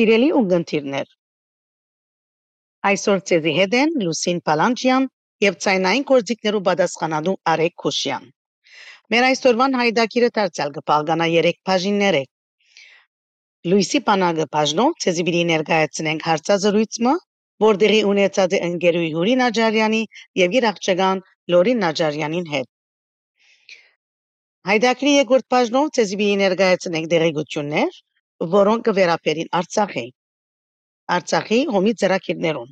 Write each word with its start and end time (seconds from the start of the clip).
Սիրելի 0.00 0.28
ուղդիրներ, 0.38 1.08
այսօր 2.88 3.18
ցեզի 3.30 3.52
հետ 3.56 3.74
են 3.80 3.90
Լուսին 4.02 4.38
Պալանջյան 4.48 5.08
եւ 5.44 5.58
ցայնային 5.64 6.06
կորձիկներու 6.10 6.62
պատասխանատու 6.68 7.34
Արեկ 7.52 7.74
Քուշյան։ 7.82 8.24
Մեր 9.14 9.26
այսօրվան 9.28 9.76
հայդակիրը 9.80 10.32
դարձյալ 10.40 10.72
կպալգանա 10.78 11.28
3 11.34 11.60
բաժիններ 11.70 12.18
է։ 12.22 12.24
Լուիսի 13.72 14.02
բանակը 14.08 14.48
բաժնով 14.56 14.96
ցեզի 15.04 15.28
պիտի 15.28 15.44
ներկայացնենք 15.52 16.28
հարցազրույցը, 16.30 17.16
որտեղի 17.68 18.02
ունեցած 18.16 18.56
է 18.56 18.64
ընկերուի 18.72 19.14
Հուրի 19.20 19.38
Նաջարյանի 19.44 20.04
եւ 20.46 20.60
իր 20.60 20.70
աղջկան 20.74 21.26
Լորի 21.56 21.80
Նաջարյանին 21.84 22.52
հետ։ 22.56 22.70
Հայդակրի 24.72 25.18
երկրորդ 25.20 25.52
բաժնով 25.56 25.96
ցեզի 26.00 26.20
պիտի 26.24 26.44
ներկայացնենք 26.48 27.12
դերեկություններ, 27.16 28.06
որոնք 28.40 28.84
կվերապերին 28.88 29.48
Արցախի։ 29.60 30.04
Արցախի 31.16 31.58
հոմի 31.74 31.92
ծրագիրներուն։ 32.02 32.70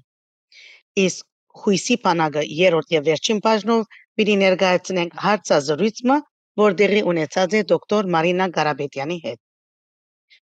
Իսկ 1.04 1.26
հույսի 1.64 1.96
բանակը 2.04 2.44
երրորդ 2.58 2.94
եւ 2.94 3.04
վերջին 3.08 3.42
բաժնով 3.46 3.98
պիտի 4.18 4.36
ներկայացնենք 4.42 5.18
հարցազրույցը, 5.24 6.16
որտեղի 6.62 7.02
ունեցած 7.12 7.54
է 7.58 7.62
դոկտոր 7.72 8.08
Մարինա 8.14 8.48
Ղարաբետյանի 8.56 9.18
հետ։ 9.26 9.40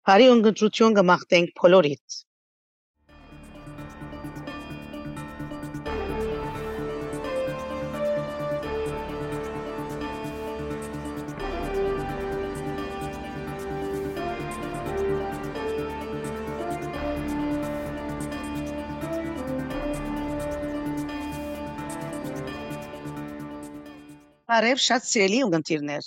Բարի 0.08 0.26
ընկճություն 0.32 0.96
կմաղթենք 0.98 1.54
բոլորից։ 1.62 2.18
Բարև 24.50 24.80
շատ 24.82 25.04
սիրելի 25.06 25.40
ունգընտիրներ։ 25.46 26.06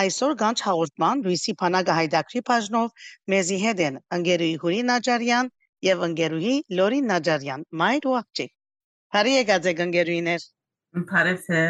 Այսօր 0.00 0.32
կանչ 0.40 0.56
հաղորդման 0.64 1.22
Լուիսի 1.26 1.52
Փանագը 1.62 1.94
հայդակրի 1.98 2.42
բաժնով 2.48 3.06
մեզի 3.32 3.58
հետ 3.62 3.80
են 3.86 3.96
ընկերուհի 4.16 4.56
Հուրի 4.64 4.80
Նաջարյան 4.90 5.48
եւ 5.88 6.04
ընկերուհի 6.06 6.56
Լորի 6.78 7.00
Նաջարյան։ 7.12 7.64
Մայր 7.82 8.08
ու 8.10 8.16
աղջիկ։ 8.18 8.52
Բարի 9.16 9.32
եկած 9.36 9.68
եք 9.72 9.82
ընկերուհիներ։ 9.86 10.46
Բարև 11.12 11.40
թե։ 11.46 11.62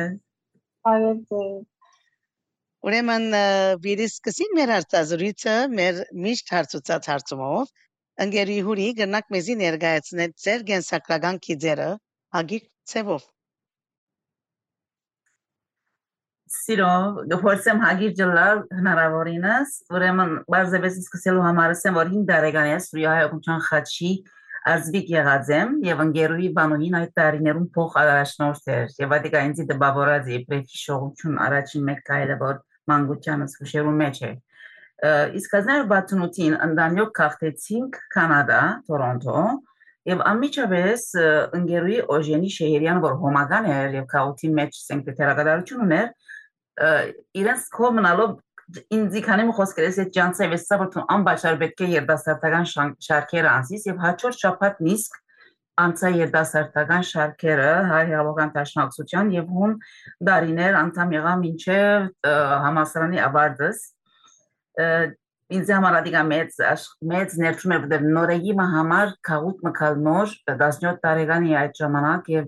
Բարև 0.88 1.22
ձեզ։ 1.32 1.60
Ուրեմն 2.82 3.26
վիրիս 3.86 4.16
սկսին 4.18 4.56
մեր 4.58 4.74
հարցազրույցը 4.74 5.52
մեր 5.80 6.00
միշտ 6.26 6.56
հարցուցած 6.56 7.10
հարցումով 7.12 7.70
ընկերուհի 8.26 8.64
Հուրի 8.68 8.88
գնաք 9.02 9.30
մեզի 9.36 9.56
ներկայացնել 9.60 10.34
ձեր 10.46 10.66
գենսակրական 10.72 11.38
քիծերը 11.46 11.90
հագիկ 12.38 12.66
ցևով։ 12.92 13.28
Սիրո, 16.52 16.92
փորձեմ 17.42 17.78
հագիր 17.82 18.12
ջլալ 18.18 18.58
հնարավորինս, 18.76 19.70
ուրեմն 19.96 20.32
բարձրապես 20.52 20.98
սկսելու 21.02 21.44
համար 21.46 21.74
ասեմ, 21.74 21.96
որ 21.98 22.10
5 22.12 22.26
տարեկան 22.30 22.68
ես 22.72 22.88
Սուրիայական 22.92 23.62
խաչի 23.68 24.12
ազգիկ 24.72 25.08
եղած 25.10 25.48
եմ 25.56 25.72
եւ 25.88 26.02
ընկերուի 26.04 26.48
բանուհին 26.58 26.98
այդ 27.00 27.12
տարիներում 27.18 27.64
փոխ 27.76 27.96
առաջնորդ 28.02 28.68
էր 28.76 28.92
եւ 29.02 29.14
այդ 29.16 29.26
ինձ 29.40 29.62
դպավորած 29.72 30.30
պետք 30.52 30.76
շողություն 30.82 31.40
առաջին 31.46 31.86
մեկ 31.88 32.04
քայլը 32.12 32.36
որ 32.42 32.60
մանկությանս 32.92 33.58
հուշերու 33.62 33.96
մեջ 34.02 34.22
է 34.22 34.32
իսկ 35.40 35.56
1968-ին 35.58 36.56
ընդանյոք 36.68 37.12
քաղտեցինք 37.18 38.00
կանադա 38.14 38.62
տորոնտո 38.86 39.42
Եվ 40.02 40.22
անմիջապես 40.26 41.02
ընկերուի 41.56 41.98
Օժենի 42.10 42.48
Շեհերյան, 42.50 43.00
որ 43.04 43.12
հոմական 43.20 43.68
էր 43.70 43.92
եւ 44.00 44.06
քաղաքի 44.10 44.48
մեջ 44.56 44.78
սենք 44.82 45.10
թերակատարություն 45.20 45.84
ուներ, 45.84 46.08
իրենց 46.80 47.68
կողմնալով 47.76 48.38
ինձ 48.96 49.16
քանի 49.26 49.44
խոսքերս 49.56 49.98
այդ 50.02 50.12
ջանցը 50.16 50.46
վեսա 50.52 50.76
որ 50.82 51.00
անբաշար 51.16 51.58
պետք 51.62 51.82
է 51.84 51.88
երդասարտական 51.92 52.68
շարքեր 53.06 53.48
անսիս 53.52 53.82
եւ 53.90 53.98
հաջորդ 54.04 54.38
շաբաթ 54.42 54.80
նիսկ 54.86 55.18
անցա 55.82 56.08
երդասարտական 56.16 57.04
շարքերը 57.08 57.68
հայ 57.90 58.04
հավաքական 58.12 58.52
տաշնակցության 58.56 59.32
եւ 59.36 59.52
հում 59.56 59.74
դարիներ 60.28 60.78
անդամ 60.82 61.14
եղա 61.16 61.34
մինչեւ 61.42 62.08
համասարանի 62.64 63.22
ավարտս 63.26 63.84
ինձ 65.52 65.70
համար 65.76 65.96
ադիգա 66.00 66.22
մեծ 66.32 66.58
մեծ 67.12 67.36
ներդրում 67.44 67.74
է 67.76 67.78
դեռ 67.92 68.04
նորեգի 68.16 68.54
համար 68.74 69.14
քաղուտ 69.28 69.64
մկալ 69.68 69.98
նոր 70.06 70.36
17 70.52 71.00
տարեկանի 71.02 71.56
այդ 71.62 71.80
ժամանակ 71.82 72.30
եւ 72.32 72.46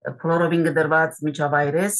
փլորովին 0.00 0.62
գդրված 0.64 1.18
միջավայրես 1.26 1.96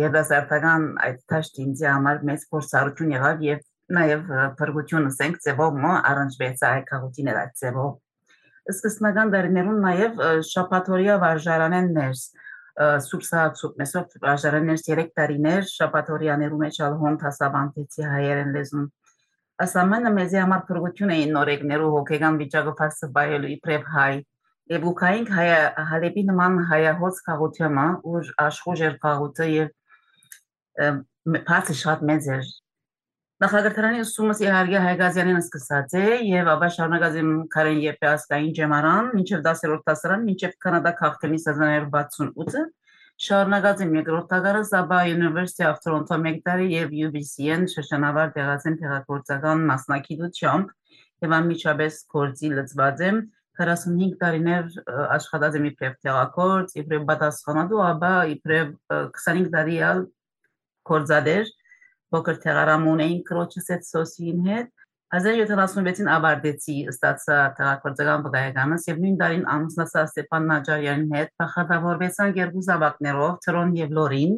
երդասարտական 0.00 0.82
այդ 1.06 1.20
թաշտ 1.32 1.60
ինձ 1.64 1.82
համար 1.88 2.18
մեծ 2.28 2.42
փորձառություն 2.52 3.14
եղավ 3.16 3.44
եւ 3.46 3.62
նաեւ 3.96 4.26
փրկությունը 4.58 5.12
սենք 5.16 5.40
ծեվով 5.46 5.78
մո 5.84 5.92
առնչվեց 6.10 6.64
այդ 6.68 6.84
քաղաքին 6.90 7.30
այդ 7.32 7.54
ծեվով 7.62 8.74
սկզբնական 8.74 9.32
դարիներուն 9.34 9.80
նաեւ 9.86 10.20
շապաթորիա 10.50 11.16
վարժարանեն 11.24 11.90
ներս 11.96 12.24
սուբսակ 13.08 13.56
սուբ 13.60 13.80
մեսով 13.80 14.18
վարժարաններ 14.24 14.82
3 14.86 15.08
տարիներ 15.20 15.66
շապաթորիաներու 15.70 16.60
մեջ 16.60 16.80
ալհոն 16.86 17.18
հասավանտեցի 17.24 18.06
հայերեն 18.10 18.52
լեզուն 18.56 18.86
ասամանը 19.64 20.12
մեզի 20.16 20.38
համար 20.40 20.62
փրկություն 20.68 21.14
էին 21.16 21.34
նորեկներու 21.36 21.90
հոգեգան 21.96 22.38
վիճակը 22.40 22.74
փաստը 22.80 23.08
բայելու 23.16 23.50
իբրև 23.56 23.90
հայ 23.96 24.14
Եվ 24.70 24.84
ուկայինք 24.90 25.30
հայ 25.34 25.46
հալեպի 25.90 26.22
նման 26.30 26.58
հայահոց 26.70 27.20
քաղաքյամա, 27.26 27.86
ուր 28.10 28.32
աշխուժ 28.46 28.82
էր 28.88 28.98
քաղուտը 29.04 29.46
եւ 29.50 29.70
փաստը 31.50 31.76
շատ 31.80 32.04
մեծ 32.10 32.28
էր։ 32.36 32.50
Նախագահարանի 33.40 34.02
ուսումս 34.04 34.40
իհարկե 34.44 34.80
Հայգազյանին 34.84 35.40
սկսած 35.40 35.94
է 35.96 36.04
եւ 36.28 36.48
ապա 36.54 36.68
շարունակած 36.76 37.14
եմ 37.20 37.30
Կարեն 37.54 37.78
Եփասկային 37.86 38.50
ջեմարան, 38.58 39.06
մինչեւ 39.16 39.42
10-րդ 39.46 39.86
դասարան, 39.90 40.26
մինչեւ 40.28 40.52
Կանադա 40.64 40.92
քաղաքտեմի 41.00 41.40
1968-ը 41.46 42.64
շարունակած 43.20 43.82
եմ 43.84 43.96
երկրորդ 43.98 44.34
դարը 44.44 44.60
Saba 44.68 45.00
University 45.08 45.66
of 45.68 45.80
Toronto 45.84 46.20
մեկտարի 46.20 46.68
եւ 46.72 46.94
UBC-ն 47.08 47.66
շրջանավար 47.72 48.30
տեղացին 48.36 48.78
տեղեկորցական 48.84 49.66
մասնակցությամբ 49.72 50.70
եւ 51.24 51.34
անմիջապես 51.40 51.98
կորձի 52.14 52.52
լծված 52.60 53.04
եմ 53.08 53.18
45 53.58 54.12
տարիներ 54.20 54.68
աշխատած 55.16 55.56
եմ 55.58 55.66
իբրև 55.70 55.96
տեղակորց, 56.06 56.74
իբրև 56.80 57.06
պատասխանատու, 57.10 57.80
ապա 57.86 58.12
իբրև 58.34 58.70
25 58.94 59.50
տարի 59.54 59.80
ալ 59.90 60.04
կորզադեր, 60.90 61.50
փոքր 62.14 62.38
տեղարանում 62.44 63.02
էին 63.06 63.18
քրոջս 63.30 63.72
այդ 63.74 63.88
սոսին 63.90 64.46
հետ 64.50 64.70
1976-ին 65.10 66.08
ավարտեցի 66.14 66.74
ստացա 66.92 67.36
տեղակորձական 67.58 68.24
վկայականս 68.26 68.84
եւ 68.90 69.00
նույն 69.04 69.16
տարին 69.22 69.46
ամուսնացա 69.54 70.04
Ստեփան 70.06 70.44
Նաջարյանի 70.50 71.08
հետ 71.16 71.32
փախադավորվեցան 71.42 72.34
երկու 72.36 72.62
զավակներով 72.68 73.32
Թրոն 73.46 73.72
եւ 73.80 73.94
Լորին 73.98 74.36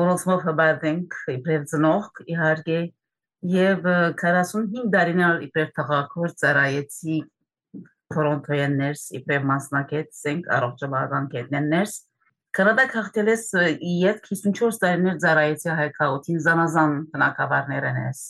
որոնցով 0.00 0.46
հբարդենք 0.46 1.18
իբրև 1.34 1.66
ծնող 1.72 2.08
իհարկե 2.34 2.78
եւ 3.46 3.86
45 4.20 4.90
տարիներ 4.92 5.44
իբր 5.48 5.70
թղակոր 5.76 6.34
ծառայեցի 6.42 7.16
Թորոնտոյան 8.10 8.72
ներս 8.80 9.02
իբր 9.20 9.44
մասնակեցենք 9.50 10.48
առողջապահական 10.56 11.28
կետնեն 11.34 11.68
ներս 11.72 11.94
Կանադա 12.58 12.84
քաղաքտելես 12.90 13.42
իդ 13.86 14.24
54 14.26 14.78
տարիներ 14.82 15.18
ծառայեցի 15.24 15.70
հայկաուտին 15.80 16.40
զանազան 16.46 16.96
բնակավարներն 17.14 18.00
ես 18.02 18.22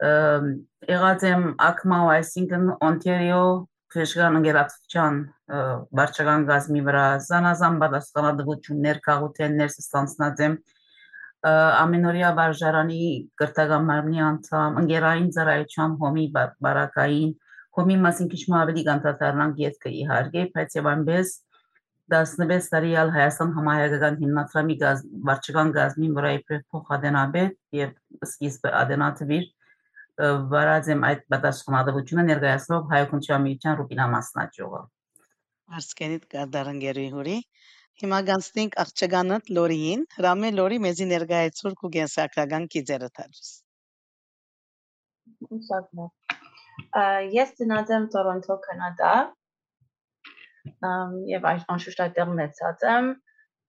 եղած 0.00 1.24
եմ 1.30 1.42
ակմա 1.66 1.98
այսինքն 2.14 2.68
Օնտարիո 2.88 3.42
Ֆեշգան 3.90 4.36
ընկերացության 4.38 5.16
վարչական 5.98 6.44
գազմի 6.48 6.82
վրա 6.86 7.06
զանազան 7.26 7.80
պատասխանատվություններ 7.82 9.00
քաղաքեն 9.06 9.56
ներս 9.60 9.80
ստանցնած 9.82 10.44
եմ 10.46 10.54
ամենօրյա 11.48 12.30
վարժարանի 12.36 13.04
կրթական 13.40 13.86
մարմնի 13.90 14.20
անդամ, 14.24 14.80
ընկերային 14.82 15.30
ծառայության 15.36 15.94
հոմի 16.02 16.24
բարակային, 16.36 17.30
հոմի 17.78 17.96
մասին 18.06 18.28
քիչ 18.34 18.42
ավելի 18.60 18.82
կանտատարնանք 18.88 19.62
յետքը 19.64 19.92
իհարկե, 20.00 20.42
բայց 20.56 20.76
եւ 20.80 20.90
այնպես 20.90 21.32
16 22.10 22.68
տարիալ 22.74 23.12
Հայաստան 23.14 23.50
համահայկական 23.56 24.16
հիմնադրամի 24.20 24.76
գազ 24.82 25.02
վարչական 25.30 25.68
գազմին 25.76 26.14
վրա 26.18 26.30
իբր 26.36 26.62
փոխադենաբեդ 26.74 27.52
եւ 27.80 27.92
սկիզբը 28.26 28.72
ադենատվիր 28.80 29.44
վարած 30.52 30.88
եմ 30.92 31.04
այդ 31.10 31.22
պատասխանատվությունը 31.32 32.24
ներկայացնող 32.30 32.88
հայոց 32.90 33.30
միության 33.46 33.78
ռուբինա 33.80 34.08
մասնաճյուղը 34.14 34.80
Արսկենիտ 35.80 36.24
գարդարանգերի 36.34 37.06
հուրի 37.14 37.36
Հիմա 38.00 38.18
գանցնենք 38.28 38.76
աղջկանդ 38.80 39.48
Լորիին, 39.56 40.04
հրամե 40.16 40.50
Լորի 40.56 40.78
մեզի 40.84 41.06
ներկայացուր 41.10 41.74
քու 41.80 41.90
գենսակրական 41.96 42.68
կիզերը 42.74 43.08
թարս։ 43.18 43.50
Ուսակնա։ 45.56 46.06
Ես 47.34 47.52
ծնած 47.58 47.92
եմ 47.96 48.06
Տորոնտո, 48.14 48.56
Կանադա։ 48.64 49.12
այս 51.50 51.68
անշուշտ 51.74 52.02
այդտեղ 52.06 52.32
մեծած 52.40 52.88
եմ 52.94 53.12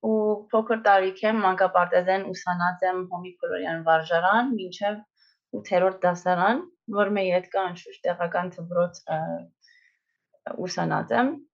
ու 0.08 0.16
փոքր 0.52 0.82
տարիքեմ 0.88 1.44
մանկապարտեզեն 1.44 2.26
ուսանած 2.32 2.88
եմ 2.88 3.04
Հոմի 3.12 3.32
Ֆլորյան 3.42 3.86
վարժարան, 3.86 4.52
մինչև 4.58 5.00
8-րդ 5.60 6.02
դասարան, 6.08 6.66
որ 6.96 7.12
մեր 7.20 7.30
հետ 7.36 7.48
կա 7.52 7.64
անշուշտ 7.68 8.04
տեղական 8.08 8.52
դպրոց 8.56 9.00
ուսանած 10.66 11.18
եմ։ 11.20 11.32
Եվ 11.32 11.51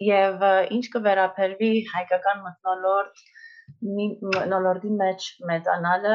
ա, 0.00 0.52
ինչ 0.76 0.84
կվերապերվի 0.94 1.70
հայկական 1.92 2.42
մթնոլորտ 2.46 3.24
մի 3.86 4.06
մթնոլորտի 4.34 4.90
մեջ 5.00 5.26
մեծանալը, 5.50 6.14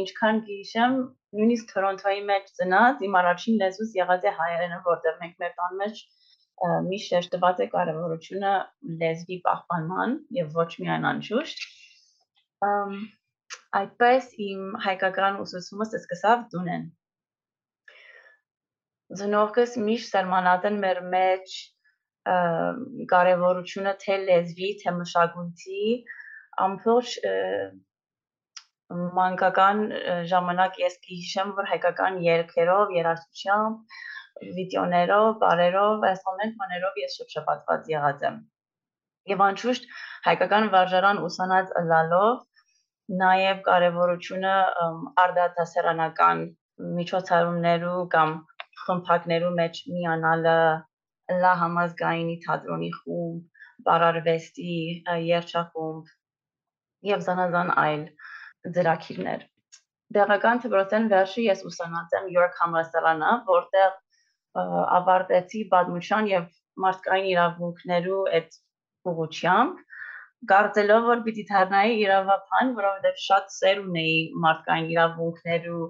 ինչքան 0.00 0.40
գիշեմ, 0.46 0.96
նույնիսկ 1.36 1.68
Թորոնտոյի 1.72 2.22
մեջ 2.30 2.48
ծնած, 2.60 3.04
իմ 3.06 3.18
առաջին 3.20 3.58
լեզուս 3.62 3.92
եղած 3.98 4.26
է 4.26 4.32
հայերենը, 4.40 4.80
որտեղ 4.86 5.20
մենք 5.22 5.36
մեր 5.42 5.52
տան 5.60 5.76
մեջ 5.82 6.02
միշտ 6.88 7.12
շեշտված 7.12 7.58
է 7.60 7.66
կարևորությունը 7.72 8.52
լեզվի 9.02 9.36
պահպանման 9.46 10.14
եւ 10.38 10.54
ոչ 10.56 10.68
միայն 10.82 11.08
անշուշտ։ 11.12 11.64
այդպես 13.80 14.28
իմ 14.46 14.62
հայկական 14.86 15.40
ուսուցումը 15.42 15.88
սկսավ 16.00 16.46
դունեն։ 16.54 16.86
Զնովքս 19.20 19.76
միշտ 19.88 20.16
սերմանած 20.16 20.64
են 20.70 20.80
մեր 20.86 21.02
մեջ 21.12 21.58
կարևորությունը 23.12 23.92
թե 24.02 24.16
լեզվի, 24.26 24.70
թե 24.82 24.94
մշակույթի, 25.00 25.82
ամբողջ 26.66 27.14
մանկական 29.18 29.80
ժամանակ 30.30 30.76
ես 30.82 30.98
կհիշեմ, 31.06 31.54
որ 31.60 31.70
հայկական 31.70 32.18
երգերով, 32.26 32.92
երաժշտությամբ, 32.96 33.96
վիդեոներով, 34.58 35.30
բարերով, 35.42 36.04
այս 36.10 36.26
ամեն 36.32 36.52
բաներով 36.60 37.00
ես 37.02 37.16
շփշփացված 37.20 37.88
եղած 37.92 38.26
եմ։ 38.28 38.36
Եվ 39.32 39.42
անշուշտ 39.46 39.88
հայկական 40.26 40.68
վարժարան 40.74 41.22
ուսանած 41.28 41.72
լալով 41.92 42.44
նաև 43.22 43.62
կարևորությունը 43.66 44.54
արդատասերանական 45.24 46.44
միջոցառումներու 47.00 48.02
կամ 48.14 48.36
խմբակներու 48.86 49.54
մեջ 49.60 49.82
միանալը 49.96 50.58
լա 51.42 51.52
համազգայինի 51.62 52.36
թատրոնի 52.46 52.90
խումբ, 52.96 53.64
բարարվեստի 53.86 54.76
ը, 55.12 55.16
երգչախումբ 55.28 56.12
եւ 57.10 57.24
զանազան 57.28 57.72
այլ 57.84 58.04
ծրագիրներ։ 58.76 59.46
Դեղական 60.16 60.62
դպրոցեն 60.64 61.08
վերջի 61.12 61.46
ես 61.46 61.64
ուսանած 61.70 62.14
եմ 62.18 62.28
York 62.36 62.60
համալսարանը, 62.62 63.32
որտեղ 63.50 63.96
ավարտեցի 64.98 65.62
պատմության 65.72 66.30
եւ 66.30 66.46
մարդկային 66.84 67.28
իրավունքներու 67.32 68.22
այդ 68.38 68.56
ուղղությամբ 69.12 69.82
կարծելով 70.52 71.06
որ 71.10 71.22
պիտի 71.26 71.44
դառնայի 71.50 71.94
իրավապան, 72.04 72.72
որովհետև 72.78 73.20
շատ 73.24 73.52
սեր 73.56 73.78
ունեի 73.82 74.16
մարդկային 74.44 74.88
իրավունքներու 74.94 75.86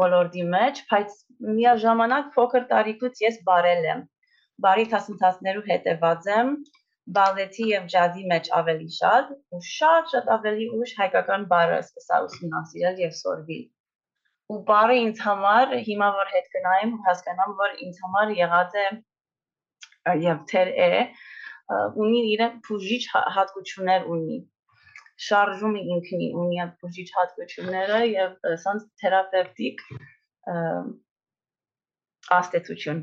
ոլորտի 0.00 0.44
մեջ, 0.54 0.82
բայց 0.92 1.16
միաժամանակ 1.58 2.28
փոքր 2.36 2.66
տարիքից 2.72 3.22
ես 3.26 3.38
բարել 3.48 3.88
եմ։ 3.92 4.04
Բարի 4.62 4.86
դասընթացներու 4.92 5.64
հետևած 5.68 6.28
եմ, 6.36 6.50
բալետի 7.16 7.64
եւ 7.68 7.86
ջազի 7.92 8.24
մեջ 8.32 8.48
ավելի 8.58 8.88
շատ 8.96 9.30
ու 9.56 9.60
շատ 9.68 10.12
շատ 10.14 10.28
ավելի 10.36 10.66
ուշ 10.78 10.92
հայկական 10.98 11.46
բարը 11.52 11.78
սկսա 11.84 12.20
ուսումնասիրել 12.26 13.00
եւ 13.02 13.16
սորվել։ 13.20 13.64
Ու 14.52 14.58
բարը 14.68 14.98
ինձ 15.02 15.22
համար 15.26 15.74
հիմա 15.88 16.08
որ 16.18 16.30
հետ 16.34 16.48
գնայեմ 16.54 16.92
հասկանամ 17.06 17.56
որ 17.62 17.74
ինձ 17.86 17.98
համար 18.04 18.34
եղած 18.38 18.76
է 18.82 18.86
եւ 20.26 20.44
թեր 20.52 20.70
է 20.86 20.90
ունի 22.04 22.22
իրեն 22.34 22.56
բուժիչ 22.68 23.02
հա- 23.14 23.28
հատկություններ 23.38 24.06
ունի 24.14 24.38
շարժում 25.26 25.76
է 25.80 25.82
ինքնի 25.96 26.28
ունի 26.42 26.60
այդ 26.64 26.72
բուժիչ 26.82 27.08
հատկությունները 27.16 27.98
եւ 28.12 28.48
սանց 28.64 28.86
թերապևտիկ 29.02 29.82
աստեցություն 32.38 33.02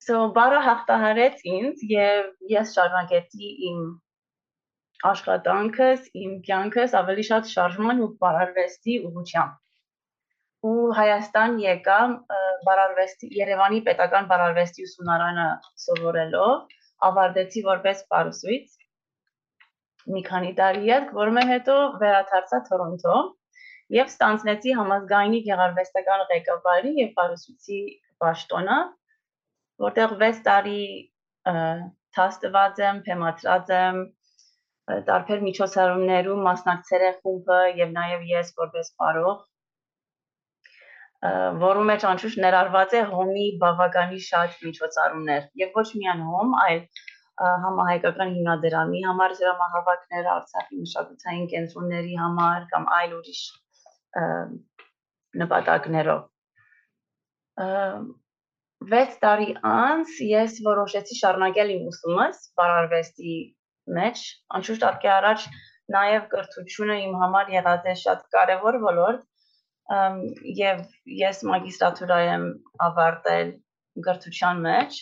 So 0.00 0.18
բարը 0.36 0.60
հաղթահարեց 0.64 1.40
ինձ 1.54 1.80
եւ 1.92 2.28
ես 2.50 2.70
շարունակեցի 2.76 3.48
իմ 3.70 3.80
աշխատանքս, 5.08 6.06
իմ 6.20 6.36
կյանքս 6.46 6.94
ավելի 7.00 7.24
շատ 7.28 7.50
շարժման 7.50 7.98
ու 8.04 8.08
բարարվեստի 8.22 8.94
ուղղությամբ։ 9.08 10.70
Ու 10.70 10.86
Հայաստան 10.98 11.58
եկա 11.64 11.98
բարարվեստի 12.68 13.30
Երևանի 13.40 13.80
Պետական 13.88 14.28
բարարվեստի 14.30 14.86
ուսումնարանը 14.88 15.48
սովորելով, 15.84 16.54
ավարտեցի 17.10 17.64
որպես 17.68 18.00
պարուսույց 18.14 18.78
մի 20.14 20.22
քանի 20.30 20.54
տարի 20.62 20.94
եք, 20.96 21.12
որը 21.20 21.44
հետո 21.50 21.76
վերադարձա 22.04 22.62
Թորոնտո 22.70 23.18
եւ 24.00 24.08
ստանցնեցի 24.14 24.74
համազգայինի 24.80 25.42
գեղարվեստական 25.50 26.24
ղեկավարի 26.32 26.94
եւ 27.02 27.12
պարուսույցի 27.20 27.80
պաշտոնը 28.24 28.78
որտեղ 29.84 30.16
6 30.22 30.40
տարի 30.46 30.80
թաստված 32.16 32.80
եմ, 32.86 33.04
փեմացրած 33.06 33.70
եմ 33.76 34.00
տարբեր 35.10 35.44
միջոցառումներու 35.46 36.36
մասնակցել 36.46 37.04
է 37.06 37.12
խումբը 37.20 37.60
եւ 37.80 37.94
նաեւ 37.96 38.26
ես 38.30 38.52
որպես 38.60 38.90
բարող 39.02 39.38
ը, 41.28 41.30
որու 41.62 41.86
մեջ 41.90 42.06
անշուշտ 42.10 42.42
ներառված 42.44 42.96
է 42.98 43.02
հոմի 43.12 43.46
բավականի 43.62 44.20
շատ 44.26 44.58
միջոցառումներ 44.66 45.48
եւ 45.62 45.78
ոչ 45.80 45.86
միայն 46.00 46.24
հոմ, 46.30 46.56
այլ 46.64 46.80
համահայկական 47.40 48.32
հիմնադրամի 48.36 49.02
համար 49.06 49.34
դրամահավաքներ 49.40 50.26
Արցախի 50.34 50.80
մշակութային 50.80 51.46
կենտրոնների 51.52 52.18
համար 52.22 52.66
կամ 52.72 52.88
այլ 52.96 53.14
ուրիշ 53.20 53.42
նպատակներով։ 55.42 56.26
6 58.88 59.16
տարի 59.22 59.50
անց 59.70 60.12
ես 60.24 60.60
որոշեցի 60.66 61.16
շարունակել 61.20 61.72
իմ 61.76 61.88
ուսումս 61.90 62.38
բարարվեստի 62.60 63.34
մեջ, 63.96 64.22
անշուշտ 64.58 64.86
ապքի 64.88 65.10
առաջ 65.16 65.48
նաև 65.96 66.28
կրթությունը 66.32 66.96
իմ 67.04 67.18
համար 67.22 67.52
եղած 67.56 67.88
է 67.92 67.94
շատ 68.02 68.22
կարևոր 68.36 68.78
ոլորտ, 68.84 69.26
եւ 70.60 70.82
ես 71.20 71.42
մագիստրատուրա 71.50 72.18
եմ 72.30 72.44
ավարտել 72.86 73.48
կրթության 74.06 74.60
մեջ 74.66 75.00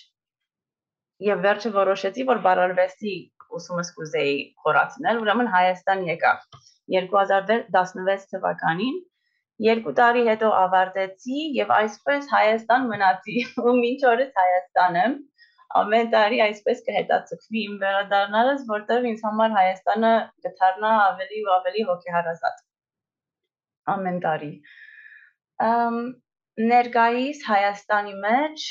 եւ 1.29 1.43
վերջը 1.45 1.73
որոշեցի, 1.75 2.25
որ 2.31 2.41
բարարվեստի 2.47 3.15
ուսումս 3.59 3.91
կուզեի 3.99 4.35
խորացնել, 4.65 5.21
ուրեմն 5.23 5.53
Հայաստան 5.55 6.05
եկա 6.09 6.33
2016 6.95 8.27
թվականին 8.33 8.99
Երկու 9.65 9.93
տարի 9.99 10.21
հետո 10.29 10.49
ավարտեցի 10.55 11.39
եւ 11.59 11.71
այսպես 11.77 12.29
Հայաստան 12.33 12.85
մնացի 12.93 13.45
ու 13.65 13.73
մինչ 13.79 13.99
օրս 14.11 14.31
Հայաստան 14.39 14.99
եմ։ 15.03 15.17
Ամեն 15.79 16.11
տարի 16.13 16.39
այսպես 16.45 16.83
կհետացկվի 16.87 17.63
իմ 17.69 17.75
վերադառնալս, 17.83 18.63
որտեղ 18.69 19.09
ինձ 19.11 19.25
համար 19.29 19.57
Հայաստանը 19.57 20.13
կդառնա 20.47 20.93
ավելի 21.09 21.43
ու 21.45 21.51
ավելի 21.57 21.83
հոգեհարազատ։ 21.91 22.63
Ամեն 23.95 24.23
տարի։ 24.25 24.53
Ամ 25.67 25.99
ներկայիս 26.73 27.43
Հայաստանի 27.49 28.15
մեջ 28.23 28.69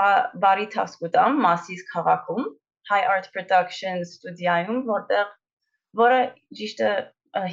բա- 0.00 0.40
բարի 0.46 0.66
տասկուտամ 0.74 1.38
Մասիս 1.44 1.86
քաղաքում 1.92 2.50
High 2.90 3.06
Art 3.14 3.30
Production 3.36 4.02
ստուդիայում, 4.08 4.82
որտեղ 4.90 5.30
որը 6.00 6.20
ճիշտը 6.58 6.90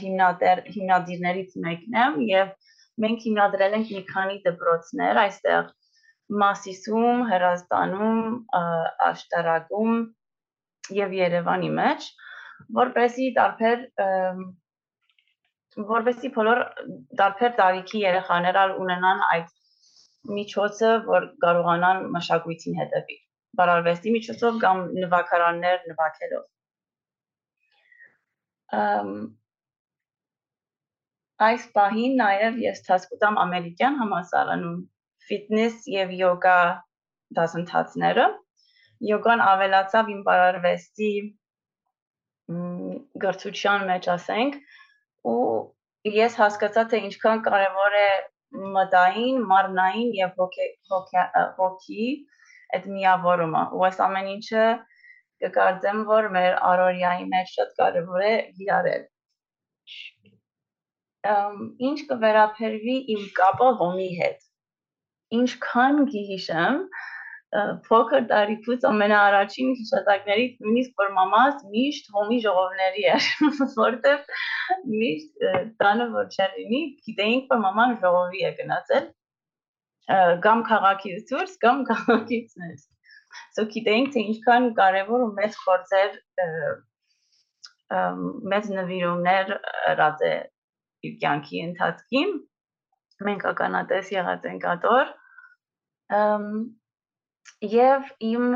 հիմնադեր 0.01 0.61
հիմնադիրներից 0.75 1.57
մեկն 1.65 1.97
եմ 2.03 2.21
եւ 2.27 2.53
մենք 3.03 3.25
հիմնադրել 3.27 3.75
ենք 3.77 3.91
մի 3.95 4.03
քանի 4.11 4.37
դպրոցներ 4.45 5.19
այստեղ 5.23 5.73
Մասիսում, 6.41 7.19
Հրազդանում, 7.31 8.23
Աշտարակում 9.07 9.99
եւ 10.97 11.13
Երևանի 11.17 11.69
մեջ, 11.77 12.07
որպեսի 12.79 13.27
տարբեր 13.37 13.85
որպեսի 15.91 16.31
բոլոր 16.35 16.63
տարբեր 17.21 17.55
տարիքի 17.61 18.03
երեխաներ 18.03 18.59
ալ 18.63 18.75
ունենան 18.83 19.23
այդ 19.29 19.55
միջոցը, 20.37 20.91
որ 21.07 21.27
կարողանան 21.43 22.05
մշակույթին 22.17 22.77
հետևի։ 22.81 23.17
Բարարվեստի 23.57 24.13
միջոցով 24.17 24.57
կամ 24.63 24.81
նվագարաններ 25.03 25.85
նվագելով։ 25.91 26.45
Ամ 28.77 29.11
Այս 31.45 31.65
պահին 31.77 32.15
նաև 32.19 32.55
ես 32.63 32.79
հասկացամ 32.89 33.35
ամերիկյան 33.43 33.97
համալսարանում 34.01 34.77
ֆիթնես 35.27 35.83
եւ 35.93 36.13
յոգա 36.19 36.59
դասընթացները։ 37.37 38.23
Յոգան 39.09 39.43
ավելացավ 39.45 40.09
իմ 40.13 40.23
բարարվեստի 40.29 41.09
գրթության 43.25 43.85
մեջ, 43.91 44.07
ասենք, 44.15 44.57
ու 45.29 46.15
ես 46.15 46.37
հասկացա 46.41 46.83
թե 46.93 47.01
ինչքան 47.09 47.43
կարևոր 47.49 47.97
է 47.99 48.09
մտային, 48.77 49.41
մարմնային 49.51 50.09
եւ 50.17 50.41
հոգի 51.59 52.07
այդ 52.77 52.87
միավորումը։ 52.95 53.63
Ու 53.77 53.85
այս 53.89 54.01
ամեն 54.07 54.31
ինչը 54.33 54.65
կկարծեմ, 55.43 56.01
որ 56.09 56.31
մեր 56.37 56.57
առօրյայի 56.71 57.29
մեջ 57.35 57.53
շատ 57.59 57.77
կարևոր 57.83 58.25
է 58.31 58.33
վիրարել։ 58.57 59.05
Ինչ 61.89 61.99
կվերապերվի 62.09 62.97
իմ 63.15 63.27
կապը 63.37 63.69
հոմի 63.81 64.09
հետ։ 64.21 64.43
Ինչքան 65.37 66.01
գիհիշեմ, 66.11 66.81
փոքր 67.87 68.25
տարիքուց 68.29 68.85
ամենաառաջին 68.89 69.69
հիշատակներից 69.79 70.57
նույնիսկ 70.63 71.03
որ 71.03 71.11
մամաս 71.17 71.61
միշտ 71.75 72.09
հոմի 72.15 72.39
ժողովների 72.45 73.05
էր, 73.13 73.29
որտեվ 73.83 74.33
միշտ 74.93 75.45
տանը 75.83 76.07
որ 76.15 76.27
չեր 76.35 76.57
լինի, 76.57 76.81
գիտեինք 77.07 77.53
որ 77.53 77.63
մաման 77.67 77.95
ժողովի 78.03 78.43
է 78.49 78.51
գնացել 78.59 79.07
կամ 80.43 80.63
քաղաքից 80.67 81.23
դուրս 81.31 81.55
կամ 81.63 81.81
քաղաքից 81.87 82.59
ներս։ 82.63 82.85
So 83.55 83.65
գիտեինք 83.71 84.13
թե 84.13 84.21
ինչքան 84.31 84.67
կարևոր 84.77 85.23
ու 85.25 85.33
մեծ 85.39 85.57
գործեր 85.63 86.13
մեծ 88.53 88.69
նվիրումներ 88.77 89.51
ըրած 89.93 90.23
է 90.27 90.35
իր 91.05 91.13
կյանքի 91.23 91.61
ընթացքին 91.67 92.33
մենք 93.27 93.45
ականատես 93.51 94.11
եղած 94.13 94.47
ենք 94.51 94.67
ատոր 94.73 95.13
եւ 97.73 98.09
իմ 98.31 98.47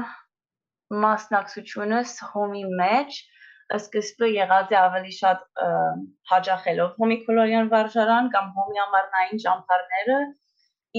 մասնակցությունս 1.06 2.16
հոմի 2.34 2.64
մեջ 2.82 3.20
սկզբը 3.78 4.28
եղած 4.34 4.74
է 4.76 4.78
ավելի 4.82 5.14
շատ 5.18 5.44
հաջախելով 6.32 6.98
հոմի 7.02 7.18
կոլորիան 7.28 7.72
վարժարան 7.74 8.30
կամ 8.36 8.50
հոմի 8.58 8.82
ամառնային 8.86 9.42
ճամփարները 9.46 10.20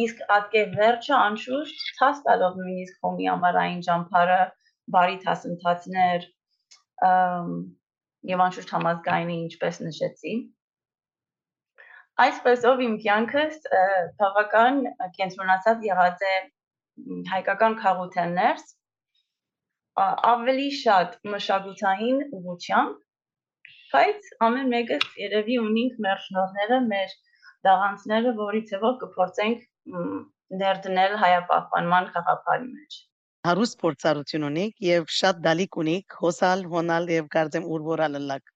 իսկ 0.02 0.22
ատկե 0.37 0.62
վերջը 0.78 1.14
անշուշտ 1.18 1.84
ցած 1.99 2.22
տալով 2.28 2.58
նույնիսկ 2.62 3.06
հոմի 3.06 3.28
ամառային 3.34 3.82
ճամփարը 3.88 4.40
բարի 4.96 5.18
դասընթացներ 5.26 6.26
եւ 8.32 8.44
անշուշտ 8.46 8.75
համազգայինի 8.76 9.37
ինչպես 9.42 9.80
նշեցի 9.88 10.34
այսպեսով 12.21 12.83
իմ 12.87 12.95
կյանքս 13.04 13.59
բավական 14.21 14.81
կենտրոնացած 15.19 15.87
եղած 15.88 16.25
է 16.28 16.35
հայկական 17.33 17.76
քաղութեններս 17.83 18.64
ավելի 20.33 20.69
շատ 20.78 21.16
մշակութային 21.35 22.21
ուղղությամբ, 22.38 22.99
բայց 23.92 24.28
ամեն 24.49 24.71
մեկս 24.75 25.07
երևի 25.23 25.57
ունենք 25.62 26.02
մեր 26.07 26.21
շնորհները, 26.26 26.81
մեր 26.92 27.16
դաղանցները, 27.69 28.35
որի 28.42 28.62
ցեվով 28.73 28.99
կփորձենք 29.04 29.64
ներդնել 30.62 31.16
հայապահպանման 31.25 32.12
խաղապարի 32.16 32.71
մեջ 32.76 33.00
հարուստ 33.47 33.78
փորձառություն 33.83 34.45
ունիք 34.47 34.83
եւ 34.87 35.07
շատ 35.19 35.38
դալիք 35.45 35.76
ունիք 35.83 36.16
հոսալ, 36.23 36.61
հոնալ 36.75 37.09
եւ 37.11 37.31
կարծեմ 37.33 37.64
ուր 37.76 37.87
որալլակ։ 37.88 38.51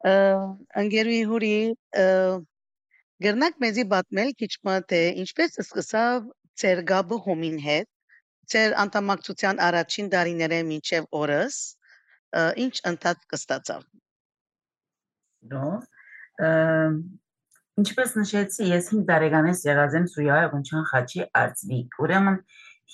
Անգերուի 0.00 1.22
հուրի 1.30 1.56
Գերնակ 3.20 3.58
մեզի 3.60 3.84
պատմել 3.92 4.30
քիչ 4.40 4.52
մը 4.66 5.00
ինչպես 5.22 5.58
սկսավ 5.64 6.28
ձեր 6.60 6.82
գաբը 6.88 7.18
հոմին 7.26 7.58
հետ, 7.64 7.88
ձեր 8.52 8.76
անդամակցության 8.84 9.60
առաջին 9.66 10.08
դարիները 10.14 10.60
մինչև 10.70 11.08
օրս 11.20 11.58
ինչ 12.64 12.74
ընթացք 12.92 13.26
կստացավ։ 13.34 13.82
Դո 15.52 15.66
Ինչպես 17.80 18.10
նշեցի, 18.16 18.66
ես 18.74 18.88
5 18.92 19.04
տարեկանից 19.08 19.60
եղած 19.66 19.94
եմ 19.98 20.06
Սուրիայի 20.12 20.48
Ղունչան 20.52 20.82
խաչի 20.90 21.22
արծվիկ։ 21.40 21.94
Ուրեմն 22.04 22.38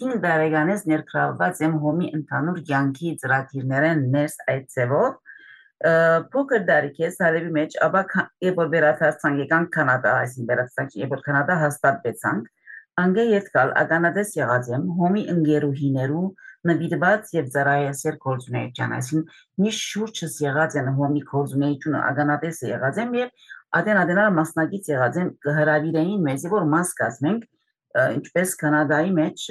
5 0.01 0.19
տարեկանից 0.27 0.85
ներգրավված 0.91 1.63
եմ 1.67 1.79
հոմի 1.85 2.11
ընդհանուր 2.19 2.61
կյանքի 2.69 3.15
ծրագիրներեն 3.23 4.05
ներս 4.15 4.37
այդ 4.53 4.69
ձևով 4.77 5.26
փոքր 5.85 6.63
դարիքես 6.71 7.19
հալեվի 7.21 7.51
մեջ, 7.57 7.75
ապա 7.87 8.03
երբ 8.47 8.61
որ 8.63 8.69
վերադարձանք 8.75 9.41
եկանք 9.45 9.73
Կանադա, 9.77 10.13
այսինքն 10.25 10.51
վերադարձանք, 10.53 10.95
երբ 11.03 11.17
որ 11.17 11.25
Կանադա 11.27 11.57
հաստատվեցանք, 11.63 12.53
Անգե 12.97 13.25
յետքալ 13.29 13.71
ականատես 13.77 14.31
եղած 14.39 14.69
եմ 14.73 14.85
հոմի 14.97 15.23
ընկերուհիներու 15.29 16.29
նվիրված 16.71 17.33
եւ 17.37 17.51
ծառայեսեր 17.57 18.17
գործունեության, 18.23 18.95
այսինքն 18.97 19.43
միշտ 19.65 19.83
շուրջս 19.91 20.39
եղած 20.47 20.77
են 20.81 20.89
հոմի 20.97 21.23
գործունեությունը 21.33 22.01
ականատես 22.13 22.63
եղած 22.71 23.01
եմ 23.05 23.13
եւ 23.21 23.45
ադեն 23.81 24.01
ադենալ 24.01 24.33
մասնակից 24.39 24.91
եղած 24.95 25.21
եմ 25.21 25.31
կհրավիրեին 25.45 26.25
մեզի 26.31 26.53
որ 26.57 26.67
մաս 26.73 26.95
կազմենք 27.03 27.45
ինչպես 28.17 28.57
կանադայի 28.65 29.13
մեջ 29.21 29.47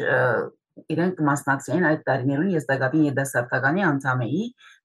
իրենք 0.91 1.22
մասնակցեին 1.29 1.86
այդ 1.89 2.01
տարիներուն 2.10 2.51
ես 2.55 2.67
դակապին 2.72 3.05
երդասարտականի 3.10 3.86
անդամ 3.89 4.24
էի 4.25 4.41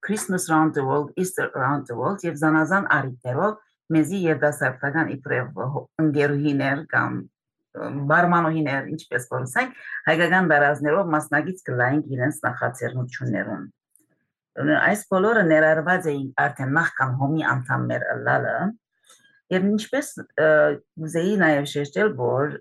Christmas 0.06 0.46
Round 0.52 0.76
the 0.78 0.84
World, 0.86 1.10
Easter 1.16 1.50
Round 1.56 1.90
the 1.90 1.96
World 1.98 2.24
եւ 2.26 2.38
զանազան 2.42 2.86
արիտներով 2.96 3.58
մեզի 3.96 4.20
երդասարտական 4.28 5.12
իբրև 5.16 5.60
ընկերուհիներ 6.04 6.84
կամ 6.94 7.18
բարմանոհիներ, 8.10 8.88
ինչպես 8.94 9.26
որ 9.30 9.44
ասենք, 9.46 9.74
հայկական 10.08 10.48
դարազներով 10.50 11.10
մասնագից 11.14 11.60
կլայինք 11.68 12.14
իրենց 12.16 12.40
նախաձեռնություններում։ 12.46 13.66
Այս 14.80 15.04
բոլորը 15.14 15.44
ներառված 15.50 16.08
էին 16.10 16.26
արդեն 16.44 16.72
նախքան 16.78 17.12
հոմի 17.20 17.44
անդամներ 17.50 18.06
ըլլալը, 18.14 18.56
եւ 19.54 19.68
ինչպես 19.70 20.10
ուզեի 21.06 21.36
նաեւ 21.44 21.70
շեշտել, 21.74 22.10
որ 22.18 22.58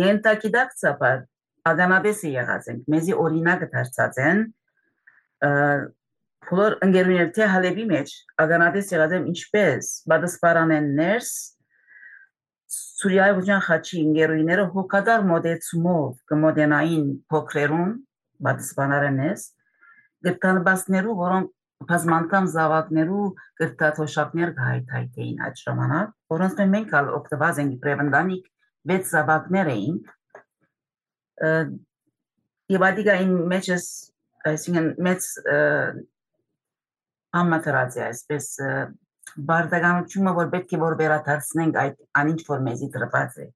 ենթակիդակցաբար 0.00 1.18
ագանաբեսի 1.70 2.30
եղած 2.34 2.70
ենք, 2.74 2.86
մեզի 2.94 3.14
օրինակը 3.24 3.68
դարձած 3.74 4.20
են 4.24 4.40
բոլոր 6.44 6.76
ընկերուներ 6.84 7.28
թե 7.36 7.48
հալեբի 7.54 7.84
մեջ 7.90 8.14
ագանադես 8.44 8.90
եղած 8.94 9.14
եմ 9.18 9.26
ինչպես 9.32 9.90
բադասպարանեն 10.12 10.88
ներս 11.00 11.30
Սուրիայի 12.74 13.34
ոչան 13.38 13.62
խաչի 13.64 13.98
ինգերուիները 14.02 14.64
հոգադար 14.74 15.24
մոդեցումով 15.30 16.06
կմոդենային 16.30 17.04
փոքրերուն 17.32 17.92
բացբանարենես 18.46 19.44
գրտանբասներու 20.28 21.16
որոնք 21.20 21.52
բազմանդամ 21.90 22.48
զավակներու 22.54 23.24
գրտաթոշակներ 23.60 24.52
գայթայթեին 24.58 25.42
այդ 25.48 25.62
ժամանակ 25.64 26.12
որոնց 26.34 26.62
մենք 26.74 26.94
ալ 27.00 27.10
օգտված 27.18 27.60
ենք 27.64 27.74
պրևնդանիկ 27.84 28.50
6 28.90 29.12
զավակներ 29.14 29.70
էին 29.74 29.96
եւ 32.74 32.84
ադիգային 32.88 33.32
մեջս 33.52 33.86
այսինքն 34.50 34.90
մեծ 35.08 35.28
համատրած 37.34 37.98
է 37.98 38.04
այսպես 38.08 38.48
բարդականությունը, 39.48 40.32
որ 40.38 40.50
պետք 40.52 40.74
է 40.76 40.80
որ 40.84 40.96
վերադարձնենք 41.00 41.78
այդ 41.82 41.96
անինչ 42.20 42.40
որ 42.48 42.64
մեզի 42.68 42.88
տրված 42.94 43.38
է։ 43.44 43.46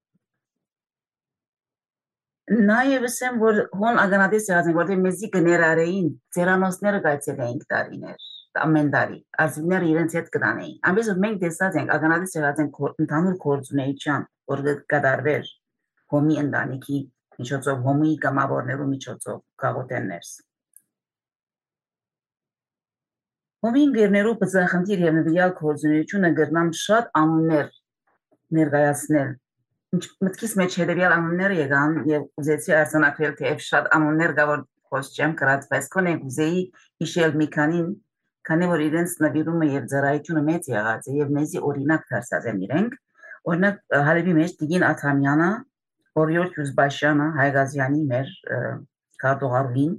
Նաև 2.48 3.04
ասեմ, 3.08 3.38
որ 3.42 3.58
հոն 3.76 4.00
ագանատես 4.02 4.48
եղած 4.48 4.70
են, 4.70 4.76
որտեղ 4.78 5.00
մեզի 5.04 5.28
կներարեին, 5.34 6.06
ծերանոսները 6.34 7.00
գայցել 7.04 7.58
տարիներ, 7.68 8.28
ամեն 8.64 8.90
տարի, 8.94 9.18
ազգները 9.44 9.88
իրենց 9.92 10.16
հետ 10.18 10.28
կդանեին։ 10.34 10.76
Ամենից 10.90 11.22
մենք 11.24 11.40
տեսած 11.44 11.78
ենք, 11.78 11.94
ագանատես 11.94 12.36
եղած 12.38 12.60
են 12.64 12.68
ընդհանուր 13.04 13.38
կորձունեիչան, 13.44 14.26
որ 14.52 14.62
կդարվեր 14.92 15.48
հոմի 16.14 16.36
ընտանիքի 16.42 17.00
միջոցով, 17.38 17.82
հոմի 17.88 18.12
կամավորներու 18.24 18.88
միջոցով, 18.92 19.40
կաղոտեններս։ 19.62 20.30
Հոմինգերներու 23.66 24.38
բծախնդիր 24.40 25.00
եւ 25.04 25.14
նվիրյալ 25.18 25.52
կորձունեությունը 25.58 26.28
գրնամ 26.38 26.68
շատ 26.78 27.08
անուններ 27.20 27.70
ներկայացնել։ 28.58 29.30
մտքիս 29.88 30.52
մեջ 30.60 30.74
հետեւյալ 30.82 31.14
անունները 31.16 31.54
եկան 31.58 31.94
եւ 32.10 32.24
ուզեցի 32.42 32.74
արձանագրել 32.78 33.34
թե 33.38 33.52
շատ 33.66 33.88
անուններ 33.98 34.34
կա 34.38 34.44
որ 34.50 34.62
խոսչեմ 34.92 35.34
կրածպես 35.40 35.88
կոնե 35.94 36.12
ուզեի 36.28 36.60
հիշել 37.02 37.34
մի 37.40 37.48
քանին 37.56 37.88
քանի 38.48 38.70
որ 38.72 38.84
իրենց 38.88 39.14
նվիրումը 39.24 39.70
եւ 39.74 39.86
ծառայությունը 39.92 40.42
մեծ 40.48 40.68
եղած 40.72 41.08
է 41.08 41.16
եւ 41.18 41.32
մեզի 41.38 41.62
օրինակ 41.70 42.10
դարձած 42.12 42.50
են 42.52 42.60
իրենք 42.68 42.98
օրինակ 43.52 43.96
հալեբի 44.08 44.34
մեջ 44.40 44.58
Տիգին 44.62 44.84
Աթամյանը 44.88 45.48
Օրիոր 46.18 46.52
Քյուզբաշյանը 46.56 47.26
Հայգազյանի 47.38 48.04
մեր 48.12 48.36
կարտողարվին 49.22 49.96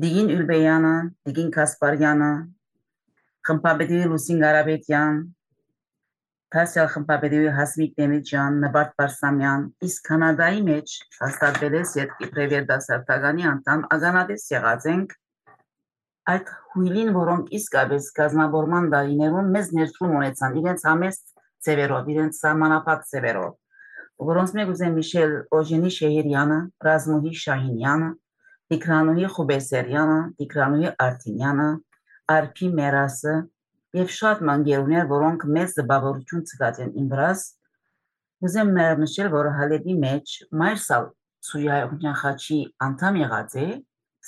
Դիգին 0.00 0.28
Ülbeyանը, 0.32 0.92
Դիգին 1.28 1.48
Կասպարյանը, 1.54 2.28
խմբապետի 3.48 3.98
Լուսին 4.10 4.38
Գարաբետյան, 4.44 5.18
Թասյալ 6.54 6.88
խմբապետի 6.92 7.40
Հասմիկ 7.56 7.92
Դեմիջյան, 8.00 8.56
Նբարդ 8.64 8.94
Բարսամյան, 9.00 9.66
իսկ 9.88 10.08
Կանադայի 10.10 10.62
մեջ 10.70 10.94
հաստատվել 11.24 11.76
է 11.80 11.82
Սետկի 11.90 12.30
Պրևերդասարտականի 12.36 13.48
անդամ 13.50 13.84
ագանադես 13.98 14.46
եղած 14.54 14.88
ենք 14.94 15.14
այդ 16.30 16.50
հույլին, 16.74 17.10
որոնք 17.16 17.52
իսկապես 17.58 18.08
գազնավորման 18.18 18.88
դարիներում 18.94 19.52
մեզ 19.56 19.70
ներդրում 19.78 20.16
ունեցան 20.20 20.58
իրենց 20.60 20.84
համեստ 20.90 21.22
ծևերով, 21.66 22.10
իրենց 22.14 22.40
սահմանապակ 22.40 23.06
ծևերով, 23.10 23.52
որոնց 24.30 24.52
մեկ 24.58 24.72
ուզեմ 24.74 24.98
Միշել 25.00 25.32
Օժենի 25.60 25.92
Շեհիրյանը, 25.96 26.58
Ռազմուհի 26.86 27.32
Շահինյանը, 27.40 28.10
Տիգրանուհի 28.70 29.30
Խուբեսերյանը, 29.36 30.18
Տիգրանուհի 30.40 30.90
Արտինյանը, 31.06 31.68
Արփի 32.30 32.68
Մերասը 32.80 33.34
եւ 34.00 34.12
շատ 34.14 34.42
մանգերուներ, 34.50 35.06
որոնք 35.10 35.46
մեծ 35.56 35.72
զբաղորություն 35.80 36.44
ցկած 36.50 36.76
են 36.84 36.92
իմ 37.00 37.06
վրաս, 37.10 37.40
ուզեմ 38.46 38.70
նշել, 39.00 39.30
որ 39.34 39.48
հալեբի 39.56 39.96
մեջ 40.04 40.36
Մայրսալ 40.60 41.08
Սուրիայական 41.48 42.14
խաչի 42.20 42.60
անդամ 42.86 43.18
եղած 43.20 43.56
է, 43.60 43.66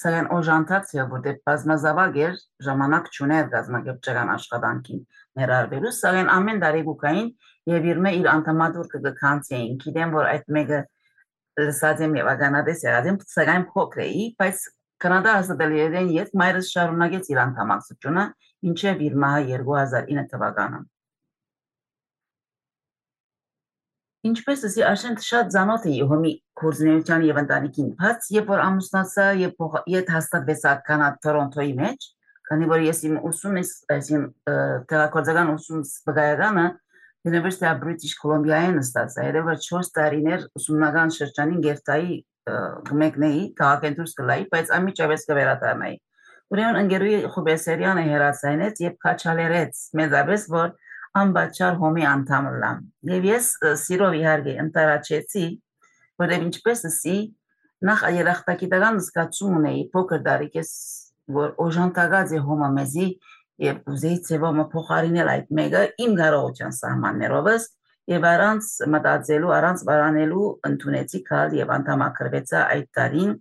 սակայն 0.00 0.28
օժանդած 0.36 0.92
է, 0.96 1.04
որտեղ 1.12 1.38
բազմազավակ 1.48 2.18
էր 2.26 2.36
ժամանակ 2.66 3.08
չուներ 3.12 3.48
գազագերբչական 3.52 4.32
աշխատանքին 4.32 5.02
ներառվելու, 5.42 5.94
սակայն 5.98 6.30
ամեն 6.32 6.62
տարի 6.62 6.84
գուկային 6.88 7.28
եւ 7.72 7.88
իր 7.92 8.00
մե 8.06 8.12
իր 8.22 8.28
անդամատուր 8.32 8.92
կգքանցեին, 8.92 9.74
գիտեմ, 9.82 10.14
որ 10.16 10.30
այդ 10.32 10.54
մեկը 10.56 10.80
լսած 11.62 12.06
եմ 12.06 12.16
եւ 12.22 12.30
ականատես 12.32 12.86
եղած 12.88 13.10
եմ, 13.12 13.18
սակայն 13.32 13.66
փոքր 13.72 14.02
էի, 14.06 14.24
բայց 14.40 14.64
Կանադա 15.02 15.30
հասարակայեն 15.34 16.10
յետ 16.14 16.34
մայրս 16.38 16.68
շարունակեց 16.76 17.28
իր 17.32 17.38
անդամակցությունը, 17.42 18.24
ինչեւ 18.70 19.00
իր 19.06 19.14
մահը 19.22 19.56
2009 19.62 20.28
թվականը։ 20.30 20.78
Ինչպես 24.22 24.60
ասի 24.68 24.82
Աշեն 24.86 25.16
շատ 25.26 25.48
զանոթ 25.50 25.86
է 25.90 25.92
Եհոմի 25.96 26.32
կորզնեության 26.60 27.24
եւ 27.26 27.38
ընտանիքին, 27.40 27.86
բայց 27.98 28.26
երբ 28.36 28.50
որ 28.52 28.60
ամուսնացա 28.64 29.24
եւ 29.40 29.64
իդ 29.98 30.12
հաստատվեցա 30.14 30.74
կանա 30.86 31.08
Տորոնտոյի 31.26 31.72
մեջ, 31.80 32.06
քանի 32.46 32.68
որ 32.70 32.84
ես 32.86 33.00
իմ 33.08 33.16
ուսումս, 33.32 33.72
այսին 33.96 34.22
տեղակայական 34.92 35.50
ուսումս 35.56 35.90
բգայականը 36.06 36.66
University 37.32 37.66
of 37.66 37.82
British 37.82 38.14
Columbia-ին 38.22 38.78
ստացա, 38.82 39.26
երբ 39.26 39.50
4 39.66 39.90
տարիներ 39.98 40.46
ուսումնական 40.58 41.12
շրջանին 41.18 41.60
գերտայի 41.66 42.16
գմեկնեի, 42.88 43.42
քաղաքենտուրս 43.58 44.16
կլայի, 44.22 44.46
բայց 44.54 44.72
ամիջավես 44.78 45.26
կվերադառնայի։ 45.32 45.98
Ուրեմն 46.52 46.78
ընկերուի 46.82 47.18
Խուբեսերյանը 47.34 48.02
հերացայնեց 48.12 48.80
եւ 48.82 48.96
քաչալերեց 49.06 49.84
մեծապես, 50.02 50.48
որ 50.52 50.74
անբաճար 51.20 51.76
հոմի 51.82 52.04
անդամ 52.08 52.48
լամ։ 52.62 52.78
Եվ 53.12 53.26
ես 53.28 53.48
սիրով 53.82 54.16
իհարկե 54.18 54.54
ընտարաչեցի, 54.62 55.44
որև 56.22 56.46
ինչպես 56.48 56.84
ասի, 56.88 57.16
նախ 57.88 58.02
երախտագիտական 58.16 58.98
զգացում 59.02 59.58
ունեի 59.60 59.82
փոքր 59.92 60.24
դարիքես, 60.28 60.72
որ 61.36 61.54
օժանդակած 61.66 62.32
է 62.32 62.40
հոմը 62.46 62.68
մեզի 62.78 63.06
եւ 63.62 63.92
ուզեի 63.92 64.18
ծեվոմը 64.28 64.64
փոխարինել 64.72 65.30
այդ 65.32 65.52
մեկը 65.58 65.82
իմ 66.06 66.14
կարողության 66.22 66.76
սահմաններովս 66.78 67.66
եւ 68.12 68.24
առանց 68.32 68.70
մտածելու, 68.92 69.52
առանց 69.58 69.84
վարանելու 69.88 70.46
ընդունեցի 70.68 71.20
կալ 71.28 71.54
եւ 71.58 71.74
անդամակրվեցա 71.76 72.62
այդ 72.72 72.88
տարին 72.98 73.36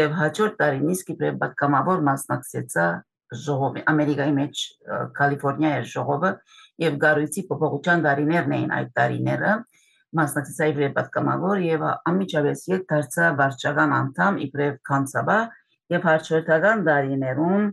եւ 0.00 0.16
հաջորդ 0.20 0.56
տարին 0.60 0.90
իսկ 0.94 1.12
իբրև 1.14 1.38
պատկամավոր 1.44 2.02
մասնակցեցա 2.10 2.86
ժողովի 3.30 3.82
ամերիկայի 3.90 4.34
մեջ 4.40 4.62
կալիֆոռնիայի 5.18 5.86
ժողովը 5.90 6.30
եւ 6.84 6.96
գարույցի 7.04 7.44
փոփոխության 7.50 8.04
դարիներն 8.06 8.54
էին 8.56 8.74
այդ 8.76 8.92
դարիները 9.00 9.52
մասնակցեցա 10.20 10.68
իբրև 10.70 10.94
պատկամավոր 10.96 11.60
եւ 11.64 11.82
ամիջավես 12.10 12.62
ետ 12.70 12.86
դարձա 12.92 13.26
վարչական 13.40 13.92
անդամ 13.98 14.40
իբրև 14.46 14.78
կանցաբա 14.90 15.36
եւ 15.94 16.08
հարցորդական 16.10 16.82
դարիներում 16.88 17.68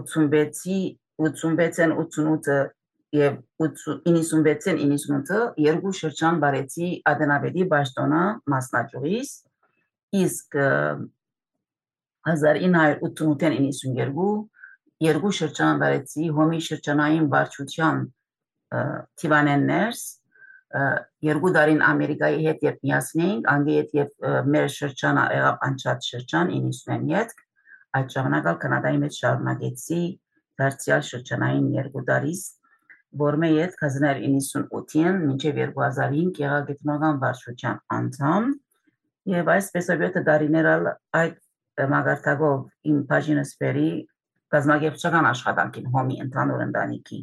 86-ի 0.00 0.80
86-ին 1.20 1.94
88-ը 2.00 2.58
եւ 3.20 3.40
96-ին 3.62 4.92
98-ը 4.92 5.40
երկու 5.64 5.94
շրջան 6.00 6.36
բարեցի 6.44 6.90
Ադենաբեդի 7.10 7.66
Բաշտոնա 7.72 8.20
մասնաճյուղից 8.54 9.32
իսկ 10.20 10.60
1988-ին 12.28 13.68
92 13.72 14.30
երկու 15.10 15.34
շրջան 15.40 15.80
բարեցի 15.80 16.30
հոմի 16.38 16.60
շրջանային 16.68 17.28
վարչության 17.34 18.00
Թիվանեններս 19.20 20.02
երկու 21.26 21.50
դարին 21.56 21.80
Ամերիկայի 21.82 22.44
հետ 22.46 22.60
երբ 22.66 22.84
միասին 22.86 23.22
էինք, 23.26 23.48
անգի 23.52 23.76
հետ 23.80 23.94
եւ 23.98 24.10
մեր 24.54 24.68
շրջանը 24.74 25.24
եղավ 25.34 25.64
անչափ 25.66 26.04
շրջան 26.06 26.52
97 26.54 27.32
այդ 27.98 28.14
ժամանակալ 28.14 28.58
կանադայի 28.64 29.00
մեջ 29.04 29.18
շարունակեցի 29.22 30.02
դարձյալ 30.62 31.02
շրջանային 31.10 31.66
երկու 31.74 32.04
դարից 32.10 32.42
որ 33.20 33.38
მე 33.42 33.50
իդ 33.56 33.72
1998-ին 33.82 35.16
մինչև 35.24 35.58
2005 35.58 36.30
գեղագետնական 36.38 37.18
վարչության 37.24 37.80
անդամ 37.96 38.46
եւ 39.34 39.50
այսպես 39.56 39.90
ովյոթ 39.96 40.20
դարիներալ 40.30 40.86
այդ 41.22 41.88
մագարտակով 41.94 42.92
իմ 42.92 43.02
բաժինսպերի 43.10 43.90
գազագերբչական 44.54 45.28
աշխատանքին 45.34 45.90
հոմի 45.96 46.22
ընդհանուր 46.26 46.64
ընտանիքի 46.68 47.20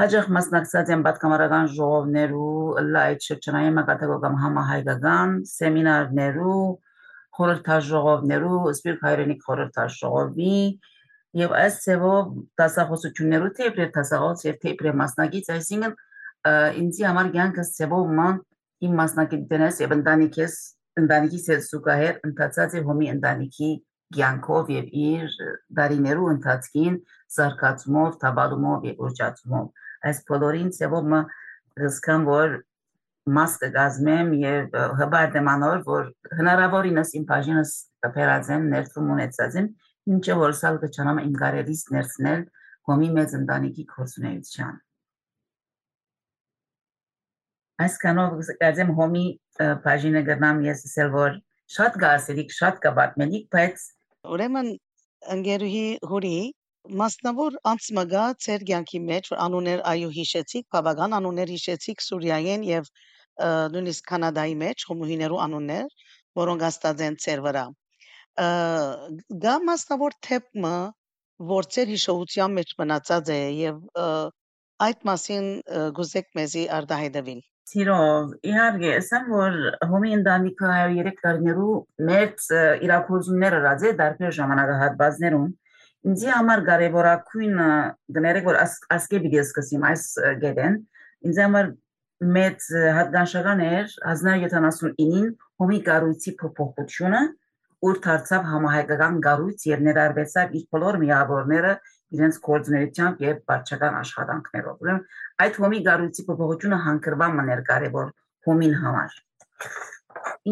Հաջող 0.00 0.28
մասնակցած 0.32 0.90
եմ 0.94 1.02
պատկամարական 1.04 1.66
ժողովներու, 1.76 2.52
լայթ 2.94 3.26
շրջանային 3.26 3.74
մակարդակով 3.76 4.22
համահայկական 4.42 5.34
սեմինարներու, 5.50 6.62
խորհրդաժողովներու, 7.36 8.60
սպիրտ 8.72 9.04
հայրենիք 9.06 9.44
խորհրդաժողովի 9.48 10.56
եւ 11.42 11.54
այս 11.60 11.76
ծևով 11.84 12.32
դասախոսություններու 12.62 13.52
թե 13.60 13.68
իբրև 13.68 13.92
դասախոս 13.98 14.46
եւ 14.48 14.58
թե 14.64 14.72
իբրև 14.72 14.98
մասնակից, 15.02 15.52
այսինքն 15.60 15.94
ինձի 16.82 17.08
համար 17.08 17.32
կյանքս 17.36 17.76
ծևով 17.76 18.12
ման 18.16 18.42
իմ 18.88 18.98
մասնակիցներս 19.02 19.80
եւ 19.84 19.96
ընտանիքես 20.00 20.56
ընտանիքիս 21.02 21.44
հետ 21.52 21.66
զուգահեռ 21.68 22.16
ընթացած 22.32 22.80
է 22.80 22.82
հոմի 22.88 23.12
ընտանիքի 23.12 23.70
կյանքով 24.12 24.72
եւ 24.72 24.88
իր 25.02 25.36
դարիներու 25.78 26.30
ընթացքին 26.32 26.96
զարգացումով, 27.36 28.10
տաբալումով 28.22 28.86
եւ 28.90 29.02
ուժացումով 29.08 29.88
այս 30.08 30.20
բոլորին 30.28 30.70
ծևոմը 30.76 31.20
ռիսկան 31.82 32.24
որ 32.28 32.54
մաս 33.36 33.52
կգազմեմ 33.62 34.30
եւ 34.42 34.76
հբարդեմ 34.98 35.50
անոր 35.52 35.82
որ 35.86 36.08
հնարավորինս 36.38 37.12
իմ 37.18 37.26
բաժինս 37.28 37.74
կփերածեմ 38.06 38.64
ներդրում 38.72 39.12
ունեցածեմ 39.16 39.68
ինչը 40.12 40.36
որ 40.40 40.56
սալ 40.58 40.78
կչանամ 40.82 41.20
իմ 41.22 41.36
գարերից 41.42 41.82
ներցնել 41.96 42.42
հոմի 42.90 43.10
մեծ 43.18 43.34
ընտանիքի 43.38 43.84
կորցունեության 43.92 44.80
այսքանով 47.86 48.34
գազեմ 48.62 48.90
հոմի 48.98 49.24
բաժինը 49.86 50.22
գտնամ 50.30 50.64
ես 50.66 50.82
ասել 50.88 51.12
որ 51.14 51.38
շատ 51.76 52.00
գասելիք 52.02 52.56
շատ 52.58 52.82
կբատմելիք 52.86 53.46
բայց 53.54 53.86
ուրեմն 54.34 54.74
ընկերուհի 55.36 55.86
հուրի 56.10 56.36
Մասնավոր 56.90 57.56
անցմգա 57.70 58.22
ձեր 58.42 58.62
կյանքի 58.68 59.00
մեջ, 59.06 59.28
որ 59.32 59.40
անուններ 59.44 59.82
այո 59.86 60.08
հիշեցիք, 60.16 60.64
բավական 60.74 61.12
անուններ 61.18 61.52
հիշեցիք 61.54 62.02
Սուրիայեն 62.02 62.64
եւ 62.66 62.88
նույնիսկ 63.74 64.08
Կանադայի 64.10 64.56
մեջ 64.62 64.84
հոմուհիներու 64.88 65.38
անուններ, 65.44 65.94
որոնք 66.42 66.64
աստած 66.68 67.04
են 67.06 67.18
ձեր 67.22 67.44
վրա։ 67.46 67.64
Դա 69.46 69.54
մասնավոր 69.68 70.18
թեփը, 70.26 70.74
որ 71.52 71.70
ձեր 71.76 71.94
հիշողության 71.94 72.58
մեջ 72.58 72.74
մնացած 72.82 73.32
է 73.36 73.40
եւ 73.62 73.80
այդ 74.82 75.08
մասին 75.12 75.48
գուզեք 75.96 76.28
մեզի 76.38 76.66
արտահայտվել։ 76.82 77.40
Սիրով, 77.72 78.32
իհարկե, 78.42 78.88
ասեմ, 78.98 79.28
որ 79.32 79.58
հոմի 79.88 80.10
ընտանիքը 80.18 80.70
103 80.76 81.20
տարիներու 81.22 81.74
մեծ 82.10 82.48
իրակորձումներ 82.88 83.56
ըրած 83.62 83.84
է 83.86 83.92
դարբեր 84.02 84.34
ժամանակահատվածներում 84.38 85.46
Ինձ 86.02 86.22
համար 86.34 86.60
կարևորակույնը 86.66 87.68
գներեք 88.16 88.46
որ 88.48 88.56
ասկե 88.62 89.20
պիտի 89.22 89.40
սկսեմ 89.42 89.84
այս 89.90 90.06
գետեն 90.42 90.78
ինձ 91.28 91.38
համար 91.42 91.68
մեծ 92.36 92.66
հատկանշական 92.96 93.62
էր 93.66 93.94
1979-ին 94.10 95.28
հոմի 95.62 95.78
կառույցի 95.88 96.34
փոփոխությունը 96.42 97.22
ուր 97.82 97.98
դարձավ 98.02 98.44
համահայկական 98.50 99.16
կառույց 99.26 99.64
եւ 99.68 99.80
ներառվեցավ 99.86 100.52
իր 100.58 100.66
բոլոր 100.74 100.98
միավորները 101.02 101.72
իրենց 102.16 102.38
կորձունեությամբ 102.46 103.22
եւ 103.26 103.40
բարձական 103.50 103.96
աշխատանքներով։ 104.02 104.82
Ուրեմն 104.84 105.02
այդ 105.42 105.58
հոմի 105.62 105.80
կառույցի 105.88 106.24
փոփոխությունը 106.28 106.78
հանգրվան 106.86 107.36
մներ 107.40 107.62
կարևոր 107.70 108.12
հոմին 108.46 108.76
համար։ 108.82 109.16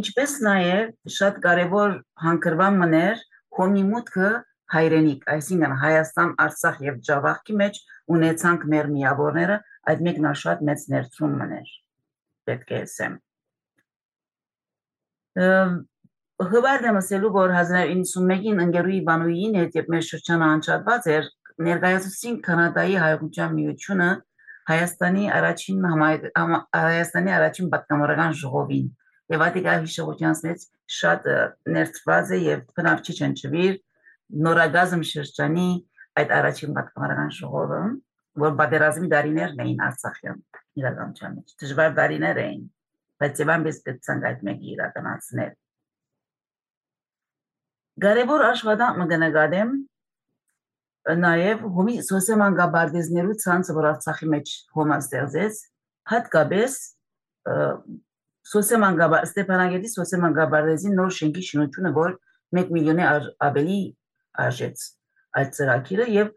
Ինչպես 0.01 0.37
նաեւ 0.47 1.15
շատ 1.19 1.41
կարևոր 1.47 1.97
հանգրվան 2.25 2.81
մներ 2.83 3.25
հոմի 3.59 3.85
մուտքը 3.91 4.31
հայրենիք, 4.74 5.24
այսինքն 5.35 5.74
Հայաստան, 5.83 6.30
Արցախ 6.44 6.76
եւ 6.87 6.98
Ջավախքի 7.09 7.56
մեջ 7.61 7.80
ունեցանք 8.16 8.66
մեր 8.74 8.90
միավորները, 8.94 9.56
այդ 9.90 10.04
մեկն 10.06 10.28
շատ 10.40 10.64
մեծ 10.70 10.85
ներդրում 10.94 11.35
մներ։ 11.40 11.72
Պետք 12.50 12.70
է 12.70 12.80
ասեմ։ 12.85 13.18
Հվարդեմ 16.50 16.98
ասելու, 17.00 17.30
որ 17.35 17.52
1991-ին 17.52 18.62
ընկերուի 18.64 19.00
բանուին 19.11 19.59
հետ 19.61 19.76
եւ 19.80 19.90
մեր 19.94 20.04
շրջանը 20.11 20.46
անջատված 20.54 21.09
էր, 21.14 21.28
ներկայացուցին 21.61 22.38
Կանադայի 22.46 22.96
հայկության 23.04 23.54
միությունը 23.59 24.09
Հայաստանի 24.70 25.26
առաջին 25.37 25.87
Հայաստանի 25.90 27.33
առաջին 27.37 27.68
պատգամավորական 27.74 28.35
ժողովին 28.40 28.88
եւ 29.35 29.44
ադիգա 29.46 29.74
հիշողությանց 29.85 30.42
մեջ 30.46 30.64
շատ 30.96 31.28
ներծված 31.76 32.33
է 32.37 32.38
եւ 32.46 32.62
բնակչի 32.78 33.16
չնչվիր 33.20 33.74
նորագազմ 34.47 35.03
շրջանի 35.11 35.69
այդ 36.21 36.35
առաջին 36.37 36.75
պատմարական 36.77 37.31
շողովը, 37.37 37.81
որ 38.40 38.53
պատերազմի 38.61 39.09
դարիներն 39.11 39.62
էին 39.64 39.81
Արցախյան 39.87 40.40
իրականության 40.81 41.37
մեջ, 41.38 41.55
դժվար 41.62 41.95
դարիներ 41.99 42.40
էին, 42.45 42.62
բայց 43.21 43.43
եւան 43.43 43.64
մեզ 43.66 43.81
գտցանք 43.90 44.27
այդ 44.31 44.45
մեկի 44.49 44.75
իրականացնել։ 44.75 45.55
Գարեբոր 48.01 48.45
աշխատանք 48.51 49.01
մգնագադեմ 49.03 49.73
նաև 51.21 51.64
հոմի 51.75 51.97
սոսեման 52.07 52.57
գաբարդեզներու 52.61 53.37
ցանցը 53.43 53.75
որ 53.77 53.87
Արցախի 53.90 54.29
մեջ 54.35 54.53
հոմա 54.77 54.99
ստեղծեց 55.01 55.61
հատկապես 56.12 56.77
սոսեման 58.51 58.99
գաբար 59.01 59.27
Ստեփանագերդի 59.29 59.90
սոսեման 59.95 60.37
գաբարդեզի 60.38 60.93
նոր 60.97 61.14
շենքի 61.19 61.45
շինությունը 61.51 61.93
որ 61.97 62.14
1 62.61 62.73
միլիոնի 62.77 63.07
ավելի 63.49 63.81
արժեց 64.46 64.87
այդ 65.40 65.53
ծրագիրը 65.59 66.07
եւ 66.14 66.33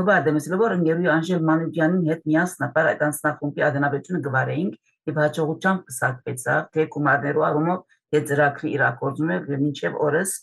հբադը 0.00 0.32
mesela 0.36 0.58
որ 0.60 0.76
ընկերուի 0.76 1.08
Անժել 1.14 1.40
Մանուկյանին 1.48 2.04
հետ 2.10 2.20
միասնապար 2.30 2.88
այդ 2.90 3.00
անձնախումբի 3.06 3.64
ադենաբեցությունը 3.68 4.20
գվարեինք 4.26 4.76
եւ 5.10 5.18
հաջողությամբ 5.20 5.82
կսակվեցավ 5.90 6.68
թե 6.76 6.86
գումարներու 6.94 7.44
առումով 7.48 7.98
այդ 8.18 8.30
ծրագրի 8.30 8.70
իրակորձում 8.76 9.32
է 9.34 9.36
եւ 9.40 9.64
մինչեւ 9.64 9.98
օրս 10.06 10.36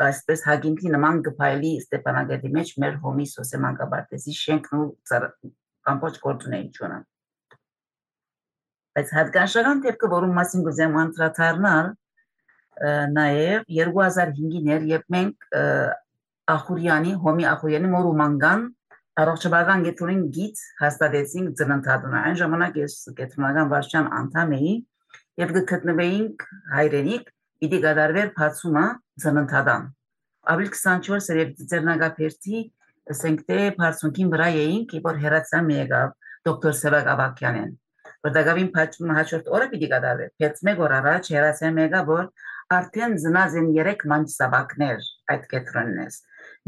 այսպես 0.00 0.42
հագինքի 0.48 0.90
նման 0.94 1.22
գփայլի 1.28 1.70
Ստեփանագերտի 1.80 2.50
մեջ 2.56 2.72
մեր 2.80 2.98
հոմի 3.04 3.26
սոսեմանկաբարտեզի 3.30 4.34
շենքն 4.40 4.80
ու 4.80 4.88
ամբողջ 5.92 6.20
գործունեությունը 6.24 6.98
բայց 8.96 9.12
հատկանշական 9.16 9.82
դեպքը 9.86 10.10
որում 10.14 10.32
մասին 10.40 10.64
գուզեմ 10.68 10.96
անդրադառնալ 11.00 11.90
նաև 12.80 13.64
2005-ին 13.78 14.70
էր 14.76 14.86
երբ 14.90 15.10
մենք 15.16 15.48
Ախուրյանի 16.50 17.16
հոմի 17.24 17.46
Ախուրյանի 17.50 17.90
մորումանգան 17.94 18.62
առողջապահական 19.20 19.84
գետրոնին 19.86 20.22
գիծ 20.36 20.62
հաստատեցինք 20.80 21.52
ծննդատունը 21.60 22.22
այն 22.30 22.38
ժամանակ 22.40 22.78
ես 22.80 22.94
գետրոնական 23.20 23.70
վարչության 23.74 24.08
անդամ 24.20 24.54
էի 24.56 24.74
եւ 25.42 25.54
գտնվեինք 25.70 26.46
հայրենիք 26.74 27.30
պիտի 27.60 27.80
գդարվեր 27.84 28.30
բացումը 28.38 28.84
ծննդադան։ 29.24 29.82
Ավելի 30.50 30.70
24 30.80 31.24
սերև 31.26 31.50
ծերնագապերտի 31.70 32.60
ասենք 33.12 33.42
թե 33.50 33.58
բարձունքին 33.76 34.30
վրա 34.32 34.48
էինք, 34.60 34.94
որ 35.04 35.20
հերացան 35.24 35.70
եկավ 35.76 36.14
դոկտոր 36.48 36.76
Սևակ 36.80 37.10
Ավակյանեն։ 37.14 37.72
Որտեղին 38.20 38.70
փաչումը 38.76 39.16
հաջորդ 39.16 39.50
օրը 39.56 39.66
պիտի 39.72 39.88
գդարվեր։ 39.90 40.30
Բայց 40.40 40.62
մեկ 40.68 40.80
օր 40.86 40.94
առաջ 41.00 41.30
հերացան 41.34 41.80
եկավ, 41.80 42.10
որ 42.10 42.24
արդեն 42.78 43.14
զնազ 43.24 43.54
են 43.60 43.70
3 43.76 44.04
մանչ 44.14 44.26
սավակներ 44.34 45.06
այդ 45.34 45.46
կետրոննես։ 45.54 46.18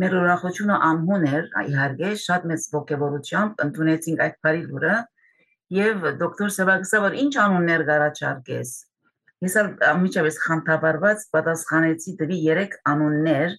Մեր 0.03 0.17
ուրախությունը 0.21 0.79
անհուն 0.93 1.27
էր, 1.33 1.51
իհարկե 1.73 2.15
շատ 2.27 2.47
մեծ 2.53 2.69
ողջավորությամբ 2.77 3.67
ընդունեցինք 3.67 4.25
այդ 4.27 4.39
բարի 4.47 4.65
լուրը 4.71 4.97
եւ 5.83 6.09
դոկտոր 6.23 6.57
Սևակսը 6.57 7.03
որ 7.07 7.21
ինչ 7.27 7.35
անուններ 7.43 7.85
գարաչարկես 7.93 8.73
Ես 9.43 9.55
ամիջավես 9.89 10.37
խանդավառված 10.39 11.23
պատասխանեցի 11.35 12.13
դրի 12.21 12.37
3 12.49 12.77
անուններ 12.93 13.55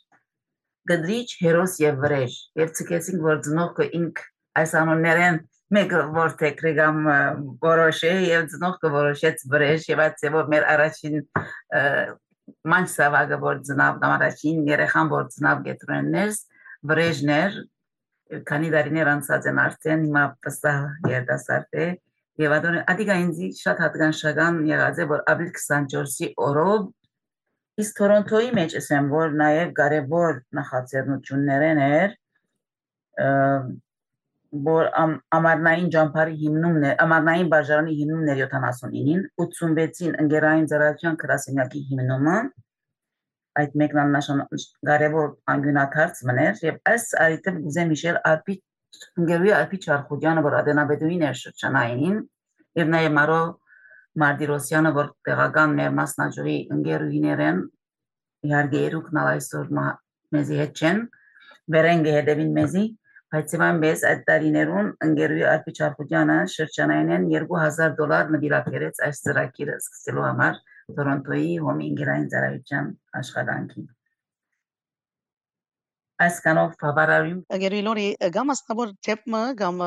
գդրիչ, 0.92 1.28
հերոս 1.44 1.74
եւ 1.84 1.98
վրեժ 2.04 2.38
եւ 2.60 2.72
ցկեցինք 2.78 3.26
որ 3.28 3.42
ծնողքը 3.48 3.88
ինք 4.00 4.22
այս 4.62 4.76
անուններեն 4.84 5.40
մեկը 5.76 6.02
որտեղ 6.16 6.64
ռեգամ 6.68 6.98
որոշե 7.68 8.14
եւ 8.30 8.48
ծնողքը 8.54 8.92
որոշեց 8.96 9.46
վրեժ 9.54 9.88
եւ 9.92 10.04
այդ 10.06 10.18
ծեվով 10.24 10.52
մեր 10.54 10.68
առաջին 10.74 11.18
ման 12.74 12.88
սավագը 12.94 13.38
որ 13.44 13.62
ծնավ 13.68 14.08
առաջին 14.10 14.64
երեխան 14.70 15.12
որ 15.14 15.28
ծնավ 15.36 15.62
գետրոններս 15.68 16.40
վրեժներ 16.92 17.60
քանի 18.50 18.74
դարիներ 18.74 19.12
անցած 19.14 19.52
են 19.52 19.62
արդեն 19.64 20.08
հիմա 20.08 20.24
պստա 20.44 20.74
երդասարտ 21.14 21.80
է 21.84 21.88
Եվ 22.42 22.54
ադիգա 22.90 23.16
ինձի 23.22 23.48
շատ 23.60 23.82
հատկանշական 23.84 24.56
եղած 24.66 25.00
է, 25.04 25.06
որ 25.12 25.20
ապրիլ 25.30 25.50
24-ի 25.54 26.30
օրով 26.42 26.88
իսկ 27.84 28.00
Թորոնտոյի 28.00 28.48
մեջ 28.58 28.74
ասեմ, 28.80 29.10
որ 29.14 29.36
նաև 29.42 29.74
կարևոր 29.78 30.40
նախաձեռնություններն 30.58 31.82
էր, 31.84 32.16
որ 34.54 34.90
ամառնային 35.38 35.88
ջամփարի 35.94 36.36
հիմնումն 36.42 36.84
է, 36.90 36.92
ամառնային 37.04 37.48
բաժարանի 37.54 37.96
հիմնումն 38.00 38.34
էր 38.34 38.42
79-ին, 38.44 39.24
86-ին 39.44 40.20
ընկերային 40.24 40.68
ծառայության 40.74 41.18
գրասենյակի 41.24 41.82
հիմնումը, 41.94 42.36
այդ 43.64 43.74
մեկն 43.82 44.04
աննշան 44.04 44.44
կարևոր 44.90 45.34
անգյունաթարց 45.54 46.22
մներ 46.30 46.62
եւ 46.68 46.78
այս 46.94 47.10
այդտեղ 47.24 47.58
գուզեմ 47.66 47.92
հիշել 47.94 48.22
արփի 48.34 48.56
Ընկերուի 49.22 49.52
Ալպի 49.58 49.78
Չարխուդյանը, 49.84 50.42
որ 50.46 50.56
Ադենաբեդուին 50.60 51.24
էր 51.28 51.38
շրջանային, 51.40 52.18
եւ 52.80 52.92
նաեւ 52.94 53.14
Մարո 53.18 53.38
Մարտիրոսյանը, 54.24 54.92
որ 54.98 55.08
տեղական 55.28 55.74
մեր 55.80 55.96
մասնաճյուղի 56.00 56.58
ընկերուիներ 56.76 57.42
են, 57.48 57.62
իհարկե 58.50 58.84
երուկն 58.84 59.22
այսօր 59.24 59.72
մեզի 60.38 60.60
հետ 60.62 60.84
չեն, 60.84 61.02
վերեն 61.74 62.06
գեհդեվին 62.08 62.54
մեզի, 62.60 62.84
բայց 63.34 63.54
իվան 63.58 63.78
մեզ 63.82 64.02
այդ 64.06 64.20
տարիներուն 64.28 64.90
ընկերուի 65.04 65.44
Ալպի 65.52 65.72
Չարխուդյանը 65.74 66.34
շրջանային 66.54 67.08
են 67.16 67.24
2000 67.32 67.96
դոլար 68.00 68.28
նվիրապերեց 68.36 69.00
այս 69.08 69.22
ծրագիրը 69.26 69.78
սկսելու 69.80 70.26
համար 70.26 70.60
Տորոնտոյի 71.00 71.56
հոմի 71.64 71.88
ընկերային 71.94 72.28
ծառայության 72.34 72.92
աշխատանքին 73.22 73.88
այս 76.28 76.38
կանով 76.46 76.78
բավարարում 76.84 77.40
Գերիլորի 77.64 78.06
գամ 78.38 78.54
աստավոր 78.54 78.94
թեփը 79.10 79.44
գամ 79.64 79.84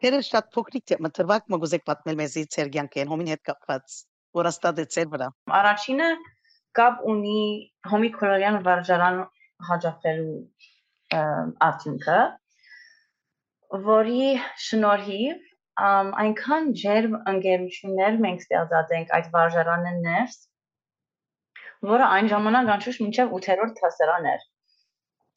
Հերը 0.00 0.22
շատ 0.30 0.50
փոքրիկ 0.56 0.88
թեփը 0.94 1.12
տրվակ 1.20 1.52
մգուզեք 1.52 1.86
պատմել 1.92 2.20
մեզի 2.24 2.46
ցերգյանքեն 2.56 3.12
հոմին 3.12 3.32
հետ 3.34 3.44
կապված 3.50 4.00
որ 4.40 4.48
աստադեցել 4.54 5.12
վրա 5.12 5.28
Առաջինը 5.60 6.10
կապ 6.80 7.06
ունի 7.12 7.40
հոմի 7.92 8.10
քորոյան 8.16 8.60
վարժարան 8.70 9.24
հաջողելու 9.68 10.40
արդյունքը 11.68 12.20
որի 13.88 14.28
շնորհիվ 14.68 15.48
այնքան 16.22 16.70
ջերմ 16.84 17.18
ընկերություններ 17.34 18.22
մենք 18.26 18.46
ստեղծած 18.46 18.94
ենք 19.00 19.12
այդ 19.18 19.28
վարժարանը 19.34 19.92
ներս 20.06 20.38
որը 21.90 22.08
այն 22.16 22.32
ժամանակ 22.34 22.72
անշուշտ 22.76 23.04
մինչև 23.06 23.36
8-րդ 23.40 23.78
դասարան 23.84 24.32
էր 24.36 24.48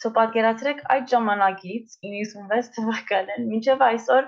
So 0.03 0.09
պատկերացրեք 0.15 0.79
այդ 0.93 1.05
ժամանակից 1.11 1.93
96 2.05 2.71
թվականին 2.77 3.45
մինչև 3.51 3.83
այսօր 3.87 4.25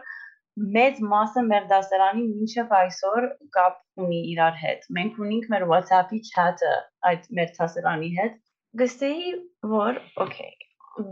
մեծ 0.75 1.01
մասը 1.13 1.43
մեր 1.47 1.65
դասարանի 1.71 2.21
մինչև 2.27 2.75
այսօր 2.77 3.27
կապ 3.57 4.05
ունի 4.05 4.19
իրար 4.35 4.59
հետ։ 4.61 4.85
Մենք 4.97 5.17
ունենք 5.25 5.49
մեր 5.55 5.65
WhatsApp-ի 5.71 6.21
chat-ը 6.29 6.75
այդ 7.11 7.27
մեր 7.39 7.51
դասարանի 7.57 8.13
հետ։ 8.19 8.37
Գստեի 8.83 9.33
որ 9.73 9.99
okay 10.27 10.64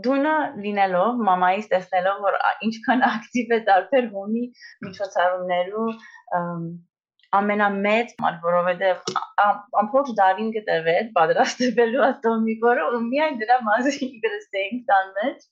դունը 0.04 0.34
լինելով 0.64 1.20
մամայից 1.28 1.66
տեսնելով 1.74 2.20
որ 2.24 2.36
ինչքան 2.68 3.04
ակտիվ 3.10 3.54
է 3.56 3.60
տարբեր 3.68 4.10
հունի 4.14 4.44
միջոցառումներու 4.86 5.88
ամենամեծ 7.34 8.12
մալ, 8.22 8.36
որովհետև 8.44 9.12
ամբողջ 9.80 10.10
դարին 10.20 10.50
գտեվեց 10.54 11.10
պատրաստվելու 11.16 12.04
ատոմի, 12.06 12.54
որը 12.62 13.00
միայն 13.08 13.38
դրա 13.42 13.58
մասին 13.68 14.12
գրստեինք 14.24 14.84
տան 14.90 15.10
մեջ 15.18 15.46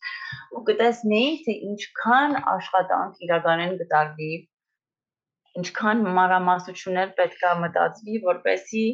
ու 0.59 0.62
կտեսնեինք, 0.68 1.42
թե 1.49 1.57
ինչքան 1.73 2.37
աշխատանք 2.55 3.27
իրականեն 3.27 3.75
գտարվի, 3.83 4.33
ինչքան 5.62 6.05
մանրամասնություններ 6.21 7.14
պետք 7.18 7.47
է 7.51 7.55
մտածվի, 7.66 8.21
որպեսի 8.31 8.87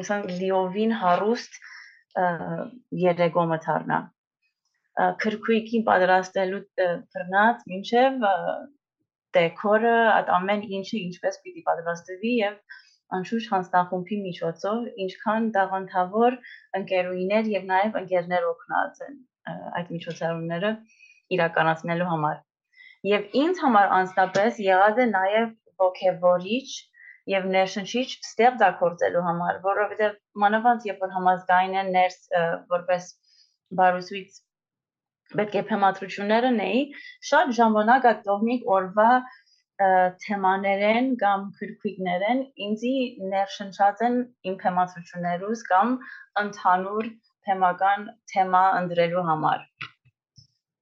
ուսան 0.00 0.28
լիովին 0.36 0.92
հարուստ 1.00 1.62
երեգո 3.04 3.44
մթարնա 3.54 4.00
քրքույկին 5.22 5.84
պատրաստելու 5.86 6.60
բռնած 6.80 7.64
մինչև 7.72 8.24
դեկորը, 9.36 9.96
այդ 10.16 10.30
ամեն 10.36 10.64
ինչը 10.78 10.96
ինչպես 11.00 11.38
պիտի 11.44 11.62
պատրաստվի 11.68 12.32
եւ 12.40 12.56
անշուշտ 13.16 13.52
հանձնախումբի 13.54 14.18
միջոցով 14.24 14.88
ինչքան 15.04 15.46
դաղանթավոր 15.56 16.36
ընկերուիներ 16.80 17.50
եւ 17.54 17.64
նաեւ 17.70 17.98
ընկերներ 18.02 18.46
օգնած 18.50 19.00
են 19.06 19.16
այդ 19.80 19.92
միջոցառումները 19.94 20.70
իրականացնելու 21.36 22.10
համար։ 22.10 22.36
Եվ 23.10 23.36
ինձ 23.40 23.62
համար 23.64 23.92
անձնապես 24.00 24.60
եղած 24.66 25.00
է 25.00 25.06
նաեւ 25.14 25.48
ողջևորիչ 25.84 26.68
եւ 27.30 27.48
ներշնչիչ 27.54 28.06
ստեղծագործելու 28.26 29.24
համար, 29.26 29.58
որովհետեւ 29.66 30.14
մանավանդ 30.44 30.86
երբ 30.90 31.04
որ 31.04 31.12
համազգային 31.16 31.76
են 31.82 31.92
ներս 31.96 32.18
որպես 32.74 33.10
բարուսույց 33.80 34.40
պետք 35.38 35.56
է 35.60 35.62
փեմատրությունները 35.70 36.50
նեի 36.56 36.80
շատ 37.30 37.52
ժամանակ 37.60 38.08
այդ 38.10 38.24
տոհմիկ 38.28 38.66
օրվա 38.76 39.10
թեմաներեն 40.24 41.06
կամ 41.22 41.44
քրքույկներեն 41.60 42.42
ինձի 42.66 42.96
ներշնչած 43.34 44.02
են 44.08 44.18
իմ 44.50 44.58
թեմացություններուս 44.64 45.64
կամ 45.70 45.94
ընդհանուր 46.42 47.08
թեմական 47.48 48.10
թեմա 48.34 48.66
ընդրելու 48.82 49.24
համար 49.30 49.64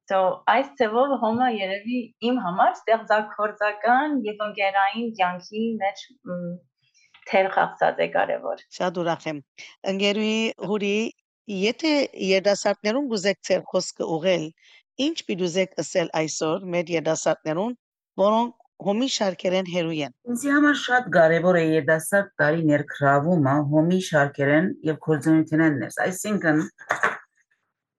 So 0.08 0.18
այս 0.48 0.68
ծևով 0.80 1.10
հոմը 1.22 1.46
երևի 1.52 1.98
իմ 2.28 2.36
համար 2.44 2.70
ստեղծագործական 2.78 4.14
եւ 4.28 4.44
ընկերային 4.46 5.10
կյանքի 5.18 5.64
մեջ 5.82 6.04
թեր 7.28 7.48
խաղացած 7.56 8.00
է 8.04 8.06
կարևոր։ 8.14 8.62
Շատ 8.78 9.00
ուրախ 9.02 9.26
եմ։ 9.32 9.42
Ընկերուի 9.92 10.38
հուրի 10.70 10.94
եթե 11.56 11.92
երդասարտներուն 12.28 13.10
գուզեք 13.12 13.42
ծեր 13.48 13.66
խոսքը 13.72 14.08
ուղել, 14.16 14.48
ինչ 15.08 15.16
պիտուզեք 15.28 15.76
ասել 15.84 16.10
այսօր 16.22 16.66
մեր 16.72 16.94
երդասարտներուն, 16.94 17.76
որոնք 18.24 18.56
հոմի 18.88 19.08
շարքերեն 19.18 19.70
հերույեն։ 19.74 20.12
Ինձ 20.32 20.42
համար 20.54 20.76
շատ 20.88 21.06
կարևոր 21.14 21.56
է 21.60 21.62
երդասարտ 21.68 22.28
տարի 22.42 22.66
ներքրավումը 22.72 23.54
հոմի 23.72 24.00
շարքերեն 24.08 24.68
եւ 24.88 25.00
կորձունություններս։ 25.08 25.98
Այսինքն 26.08 26.60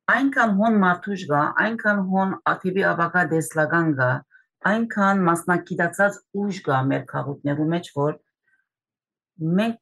այնքան 0.10 0.56
հոն 0.60 0.80
մարդուժ 0.84 1.24
գա, 1.30 1.42
այնքան 1.64 2.00
հոն 2.14 2.34
աթիվի 2.52 2.84
ավակա 2.94 3.24
դեսլական 3.34 3.94
գա, 4.00 4.10
այնքան 4.70 5.24
մասնակցած 5.30 6.20
ուժ 6.44 6.62
գա 6.66 6.80
մեր 6.90 7.06
քաղաքներու 7.14 7.68
մեջ, 7.74 7.90
որ 8.00 8.18
մենք 9.60 9.78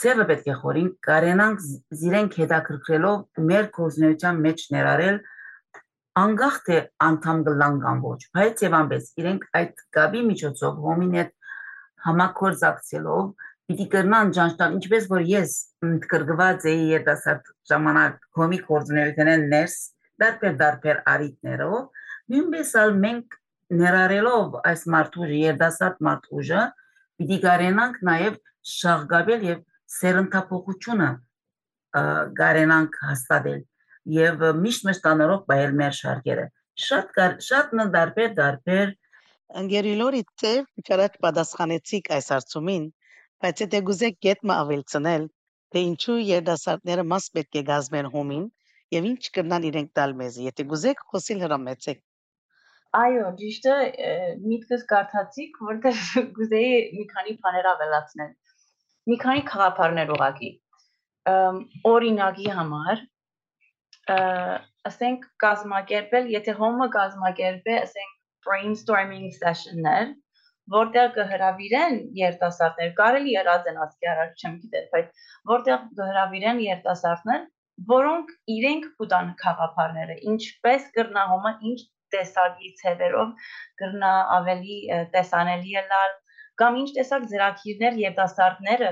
ծևը 0.00 0.26
պետք 0.30 0.48
է 0.50 0.56
խորին 0.60 0.88
կարենանք 1.06 1.62
զիրենք 2.00 2.38
հետաքրքրելով 2.40 3.44
մեր 3.50 3.68
կորձունության 3.76 4.40
մեջ 4.46 4.64
ներառել 4.74 5.20
անկախ 6.20 6.56
թե 6.66 6.78
անդամ 7.06 7.42
գլան 7.48 7.76
կամ 7.84 8.00
ոչ, 8.04 8.18
բայց 8.36 8.64
եւ 8.66 8.76
ամբես 8.80 9.10
իրենք 9.22 9.46
այդ 9.60 9.84
գաբի 9.96 10.22
միջոցով 10.30 10.80
հոմին 10.86 11.14
հետ 11.20 11.30
համակորձակցելով 12.06 13.24
պիտի 13.70 13.84
կրնան 13.90 14.30
ճանճան 14.34 14.72
ինչպես 14.76 15.04
որ 15.10 15.24
ես 15.30 15.52
ընդգրկված 15.86 16.64
էի 16.70 16.86
երիտասարդ 16.90 17.50
ժամանակ 17.70 18.16
հոմի 18.40 18.58
կորձունեության 18.66 19.44
ներս 19.52 19.76
դարբեր 20.22 20.56
դարբեր 20.62 20.98
արիտներով 21.12 22.02
նույնպես 22.34 22.72
ալ 22.82 22.94
մենք 23.04 23.36
ներառելով 23.80 24.58
այս 24.72 24.84
մարդուժը 24.94 25.38
երիտասարդ 25.44 26.02
մարդուժը 26.08 26.64
պիտի 27.20 27.38
կարենանք 27.46 28.00
նաև 28.10 28.38
շաղգաբել 28.74 29.46
եւ 29.50 29.64
սերընթափոխությունը 30.00 31.10
կարենանք 32.42 33.02
հաստատել 33.06 33.62
եւ 34.18 34.46
միշտ 34.66 34.88
մեզ 34.90 35.04
տանելով 35.06 35.44
բայել 35.50 35.76
մեր 35.80 35.98
շարքերը 36.00 36.46
շատ 36.90 37.20
շատ 37.46 37.76
նդարբեր 37.84 38.34
դարբեր 38.40 38.96
ընկերիլորի 39.60 40.22
թե 40.42 40.52
չարաճ 40.86 41.18
պատասխանեցիք 41.26 42.10
այս 42.18 42.30
հարցումին 42.34 42.84
բայց 43.44 43.64
եթե 43.64 43.80
գուզեք 43.90 44.20
գետը 44.26 44.54
ավելցնել 44.56 45.26
թե 45.74 45.82
ինչու 45.88 46.18
երդասարտները 46.28 47.04
մաս 47.14 47.26
պետք 47.38 47.58
է 47.60 47.64
գազմեն 47.72 48.12
հոմին 48.14 48.46
եւ 48.96 49.10
ինչ 49.10 49.22
կնան 49.38 49.66
իրենք 49.70 49.90
տալ 50.00 50.14
մեզ 50.20 50.38
եթե 50.50 50.66
գուզեք 50.72 51.04
խոսիլ 51.12 51.44
հրամեցեք 51.46 52.06
Այո, 52.98 53.26
ճիշտ 53.38 53.66
է, 53.70 53.74
միտքս 54.50 54.80
կարդացիք, 54.90 55.58
որտեղ 55.62 55.98
գուզեի 56.38 56.70
մի 56.96 57.04
քանի 57.12 57.34
բաներ 57.44 57.68
ավելացնել։ 57.72 58.32
Մի 59.10 59.18
քանի 59.24 59.44
խաղապարներ 59.50 60.10
ուղակի։ 60.16 60.50
Օրինակի 61.90 62.48
համար 62.56 63.04
ասենք 64.90 65.28
կազմակերպել, 65.44 66.32
եթե 66.34 66.56
հոմը 66.58 66.88
կազմակերպե, 66.96 67.76
ասենք 67.84 68.16
brainstorming 68.48 69.30
session-ներ, 69.38 70.14
որտեղ 70.74 71.08
կհրավիրեն 71.16 71.96
երիտասարդներ, 72.20 72.90
կարելի 73.00 73.36
է 73.40 73.44
ռազեն 73.50 73.80
ասկի 73.84 74.10
առաջ 74.14 74.44
չեմ 74.44 74.58
գիտեր, 74.64 74.84
բայց 74.94 75.24
որտեղ 75.52 75.86
կհրավիրեն 76.00 76.60
երիտասարդներ, 76.66 77.46
որոնք 77.90 78.34
իրենք 78.54 78.88
կուտան 79.00 79.32
խաղապարները, 79.40 80.16
ինչպես 80.34 80.90
կրնա 80.96 81.24
հոմը, 81.30 81.52
ինչ 81.70 81.80
տեսակի 82.14 82.72
ցևերով 82.80 83.52
կրնա 83.80 84.12
ավելի 84.36 84.78
տեսանելի 85.14 85.74
ելալ 85.76 86.16
կամ 86.60 86.78
ինչ 86.80 86.88
տեսակ 86.98 87.26
ծրագիրներ 87.32 87.98
երիտասարդները 88.04 88.90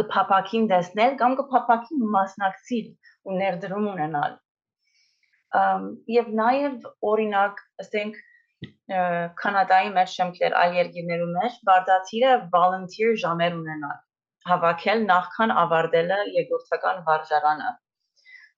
կփապակին 0.00 0.68
տեսնել 0.72 1.16
կամ 1.22 1.36
կփապակին 1.40 2.04
մասնակցել 2.16 2.90
ու 3.26 3.38
ներդրում 3.40 3.88
ունենալ 3.92 4.36
եւ 6.16 6.30
նաեւ 6.40 6.86
օրինակ 7.10 7.62
ասենք 7.84 8.20
կանադայի 9.42 9.88
մեջ 9.94 10.12
շեմքեր 10.16 10.54
այլ 10.62 10.76
երկրներում 10.78 11.32
մեջ 11.36 11.54
բարդացիրը 11.68 12.34
volunteer 12.52 13.16
ժամեր 13.22 13.56
ունենալ 13.60 13.96
հավաքել 14.50 15.02
նախքան 15.06 15.54
ավարտելը 15.62 16.18
երկրորդական 16.36 17.00
վարժարանը 17.08 17.72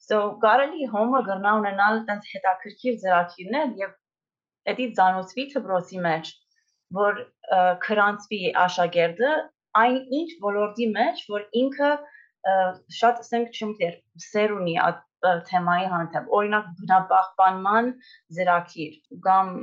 so 0.09 0.19
կարելի 0.45 0.91
հոմը 0.97 1.23
գրնա 1.31 1.55
ունենալ 1.61 2.03
տենց 2.11 2.29
հետաքրքիր 2.35 3.01
ծրագիրներ 3.05 3.73
եւ 3.85 3.97
էդի 4.75 4.91
ցանոցվի 5.01 5.47
թբրոցի 5.55 6.05
մեջ 6.09 6.31
որ 7.01 7.25
քրանցվի 7.89 8.43
աշակերտը 8.67 9.33
այն 9.83 9.99
ինչ 10.21 10.29
ոլորտի 10.45 10.93
մեջ 11.01 11.27
որ 11.33 11.51
ինքը 11.65 11.91
շատ 13.01 13.25
ասենք 13.25 13.59
չունի 13.59 13.93
սեր 14.29 14.57
ունի 14.61 14.79
թեմայի 15.51 15.91
հանդեպ 15.93 16.33
օրինակ 16.39 16.73
բնապահպանման 16.79 17.93
ծրագիր 18.39 19.21
կամ 19.27 19.55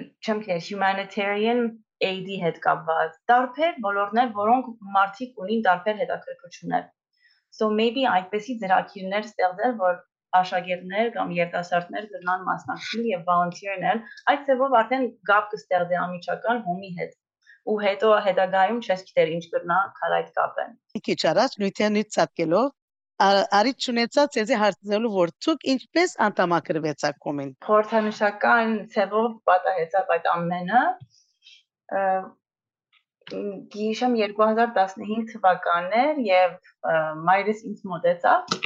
չեմ 0.00 0.42
քեր 0.46 0.60
humanitarian 0.68 1.62
aid-ի 2.08 2.38
հետ 2.44 2.60
կապված 2.66 3.18
տարբեր 3.32 3.80
ոլորտներ 3.86 4.32
որոնք 4.38 4.70
մարդիկ 4.96 5.42
ունին 5.44 5.64
տարբեր 5.68 6.00
հետաքրքրություններ 6.02 6.88
so 7.58 7.68
maybe 7.80 8.06
այդպեսի 8.14 8.56
ծրագիրներ 8.62 9.28
ստեղծել 9.30 9.76
որ 9.82 9.98
աշակերտներ 10.38 11.10
կամ 11.16 11.32
երիտասարդներ 11.38 12.06
կգնան 12.12 12.46
մասնակցել 12.48 13.08
եւ 13.08 13.26
volunteer-նել 13.32 13.98
այդ 14.32 14.46
ծավով 14.48 14.76
արդեն 14.80 15.04
գապ 15.30 15.50
կստեղծի 15.54 15.98
ամիջական 16.04 16.62
հոմի 16.68 16.92
հետ 17.00 17.18
ու 17.72 17.76
հետո 17.82 18.12
հետագայում 18.26 18.78
չես 18.86 19.02
գիտեր 19.08 19.34
ինչ 19.36 19.44
կրնա 19.52 19.80
քարայդ 19.98 20.30
կապեն։ 20.38 20.72
Քիչ 21.08 21.20
առաջ 21.32 21.58
նույնտենից 21.62 22.16
ցածկելով 22.16 22.70
արիտ 23.20 23.86
ունեցած 23.92 24.36
էզի 24.42 24.58
հարցնելու 24.62 25.10
որ 25.14 25.32
ցուկ 25.44 25.66
ինչպես 25.72 26.14
անդամակրվեցաք 26.26 27.18
կոմեն։ 27.26 27.50
Խորհրդանշական 27.66 28.76
ցևով 28.94 29.30
պատահեցավ 29.50 30.12
այդ 30.16 30.28
ամենը 30.32 30.82
գիշեմ 33.76 34.18
2015 34.20 35.32
թվականն 35.32 35.96
էր 36.02 36.22
եւ 36.26 36.56
մայրս 37.28 37.64
ինձ 37.70 37.82
մոտեցավ 37.92 38.56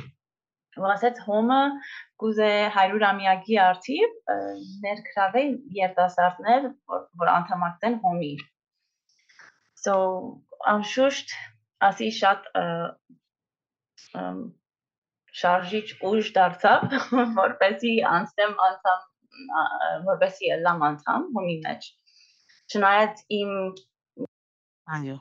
որ 0.81 0.93
ասեց 0.97 1.23
հոմը 1.27 1.61
կուզե 2.23 2.51
100 2.81 3.07
ամյակի 3.11 3.61
արդիվ 3.67 4.35
ներգրավել 4.87 5.55
երիտասարդներ 5.79 6.69
որ 7.23 7.33
անդամակցեն 7.37 7.99
հոմի 8.05 8.35
So 9.87 9.95
անշուշտ 10.71 11.33
ասի 11.89 12.07
շատ 12.19 12.47
շարժիչ 15.41 15.87
ուժ 16.11 16.33
դարձավ, 16.37 16.85
որպեսի 17.43 17.95
անցնեմ 18.17 18.55
անդամ 18.69 19.01
որպեսի 20.11 20.53
լամ 20.67 20.85
անդամ 20.91 21.27
հումի 21.37 21.57
մեջ։ 21.67 21.89
Չնայած 22.73 23.25
իմ 23.41 23.51
այո 24.97 25.17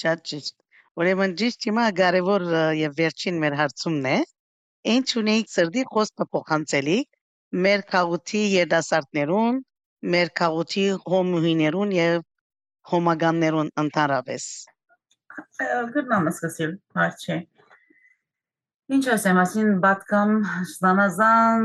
շատ 0.00 0.22
ճիշտ 0.30 0.56
Ուրեմն 0.96 1.32
ճիշտ 1.36 1.66
հիմա 1.68 1.82
կարևոր 1.96 2.42
եւ 2.80 2.92
վերջին 2.98 3.40
մեր 3.42 3.54
հարցումն 3.58 4.06
է. 4.08 4.16
Ինչ 4.92 5.08
ունեիք 5.20 5.50
սրդի 5.54 5.82
խոսքը 5.92 6.26
փոխանցելիք 6.36 7.58
մեր 7.66 7.82
քաղուտի 7.90 8.40
երդասարտներուն 8.52 9.58
մեր 10.14 10.30
քաղուտի 10.40 10.86
հոմուհիներուն 11.12 11.92
եւ 11.96 12.24
հոմագաններուն 12.92 13.70
ընդհանրապես։ 13.84 14.48
Գրնամ 15.98 16.32
սկսել, 16.32 16.72
հարցի։ 17.00 17.38
Ինչ 18.86 19.06
ասեմ, 19.10 19.38
ասին 19.42 19.70
բատկամ 19.82 20.32
ստանազան 20.62 21.64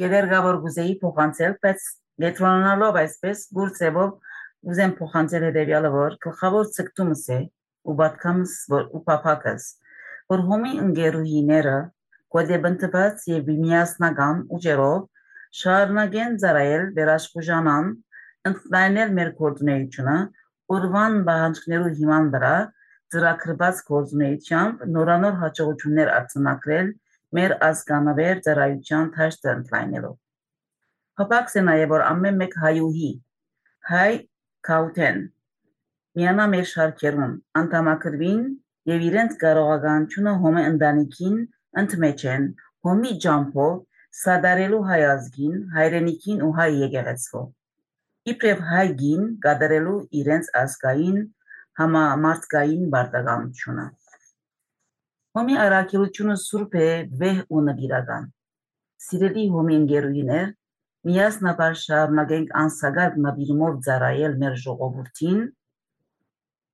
գերերգավոր 0.00 0.56
գուզեի 0.64 0.94
փոխանցել, 1.02 1.52
բայց 1.62 1.84
գետրոնալով 2.24 2.96
այսպես 3.02 3.44
գուրցեվով 3.58 4.72
ուզեմ 4.72 4.94
փոխանցել 5.00 5.46
հետևյալը, 5.46 5.92
որ 5.94 6.16
գլխավոր 6.26 6.72
ցկտումս 6.78 7.22
է 7.36 7.38
ու 7.86 7.94
բատկամս 8.00 8.56
ու 8.80 9.02
փափակս, 9.06 9.68
որ 10.34 10.42
հոմի 10.50 10.72
ընկերուհիները 10.86 11.76
կոդեբընտված 12.34 13.24
եւ 13.30 13.54
միասնական 13.62 14.42
ուժերով 14.58 15.06
շարունակեն 15.60 16.36
ծառայել 16.42 16.90
վերաշխուժանան 16.98 17.94
ընդլայնել 18.50 19.14
մեր 19.20 19.32
գործունեությունը 19.38 20.18
օրվան 20.80 21.22
բանջկներու 21.30 21.96
հիման 22.02 22.34
վրա 22.34 22.54
ծրագրված 23.14 23.82
գործունեությամբ 23.90 24.82
նորանոր 24.96 25.36
հաջողություններ 25.42 26.10
արձանագրել 26.16 26.90
մեր 27.38 27.54
ազգանվեր 27.68 28.40
ծառայության 28.46 29.10
թաշտը 29.16 29.50
ընդլայնելով։ 29.56 30.16
Հապակս 31.20 31.58
է 31.60 31.62
նաև 31.68 31.92
որ 31.94 32.04
ամեն 32.06 32.40
մեկ 32.42 32.56
հայուհի 32.64 33.10
հայ 33.90 34.10
քաութեն 34.70 35.20
միանա 36.20 36.46
մեր 36.54 36.66
շարքերուն 36.72 37.34
անդամակրվին 37.60 38.42
եւ 38.90 39.06
իրենց 39.10 39.36
կարողականությունը 39.42 40.34
հոմե 40.44 40.64
ընտանիքին 40.70 41.38
ընդմեջեն 41.82 42.46
հոմի 42.86 43.12
ջամփով 43.24 43.74
սադարելու 44.20 44.80
հայ 44.90 45.00
ազգին 45.10 45.58
հայրենիքին 45.74 46.40
ու 46.46 46.52
հայ 46.60 46.70
եկեղեցվո 46.84 47.42
իբրև 48.32 48.64
հայգին 48.70 49.28
կատարելու 49.44 49.98
իրենց 50.22 50.50
ազգային 50.62 51.20
համամարտկային 51.80 52.86
բարտականությունը 52.96 53.88
Հոմի 55.38 55.56
առաքելությունը 55.62 56.34
սուրբ 56.42 56.72
է 56.84 56.86
վեհ 57.18 57.36
ու 57.54 57.60
նվիրական։ 57.66 58.24
Սիրելի 59.04 59.44
հոմի 59.52 59.76
ընկերուհիներ, 59.80 60.48
միասնաբար 61.10 61.76
շարունակենք 61.82 62.50
անսագար 62.62 63.20
նվիրումով 63.26 63.76
ծառայել 63.86 64.34
մեր 64.40 64.56
ժողովրդին, 64.62 65.44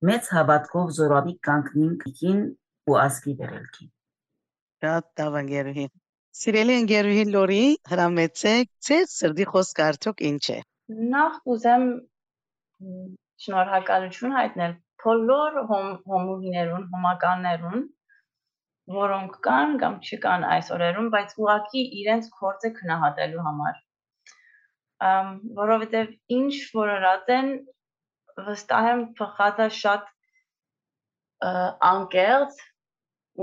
մեծ 0.09 0.31
հավատքով 0.37 0.89
զորավի 0.97 1.35
կանգնինք 1.49 2.07
ին 2.31 2.41
ու 2.89 2.97
ասկի 3.03 3.35
վերելքի։ 3.43 3.87
Շատ 4.87 5.21
լավ 5.21 5.39
ընկերուհի։ 5.43 5.87
Սիրելի 6.41 6.79
ընկերուհի 6.81 7.27
Լորի, 7.37 7.61
հրամեցեք, 7.93 8.73
ձեր 8.89 9.07
սրդի 9.13 9.47
խոսքը 9.53 9.87
արդյոք 9.91 10.25
ինչ 10.33 10.43
է։ 10.57 10.59
Նախ 11.13 11.39
ուզեմ 11.53 11.87
շնորհակալություն 13.45 14.37
հայտնել 14.41 14.77
բոլոր 15.07 15.59
հոմ, 15.71 15.87
հոմուհիներուն, 16.11 16.85
հոմականներուն, 16.93 17.87
որոնք 18.97 19.39
կան 19.47 19.73
կամ 19.83 19.95
չկան 20.07 20.45
այս 20.57 20.69
օրերում, 20.77 21.09
բայց 21.15 21.33
ուղակի 21.43 21.83
իրենց 22.01 22.29
կորձը 22.41 22.71
քնահատելու 22.77 23.47
համար։ 23.47 23.81
Ամ 25.07 25.33
որովհետև 25.57 26.13
ինչ 26.37 26.53
որ 26.77 26.93
ըրած 26.97 27.33
են 27.37 27.51
վստահ 28.47 28.87
եմ 28.93 29.03
փխածա 29.19 29.67
շատ 29.81 30.07
անկեղծ 31.91 32.63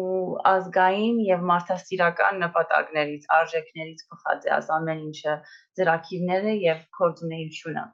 ու 0.01 0.39
ազգային 0.51 1.21
եւ 1.23 1.45
մարդասիրական 1.51 2.41
նպատակներից, 2.43 3.27
արժեքներից 3.37 4.01
փխած 4.11 4.49
է 4.49 4.53
աս 4.57 4.71
ամեն 4.77 5.03
ինչը, 5.09 5.35
ծրագիրները 5.79 6.55
եւ 6.65 6.81
կորձունեությունը։ 6.99 7.85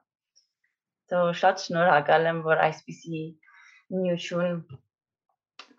Դե 1.12 1.20
շատ 1.42 1.64
շնորհակալ 1.66 2.30
եմ, 2.30 2.40
որ 2.46 2.62
այսպիսի 2.70 3.22
միություն 3.96 4.62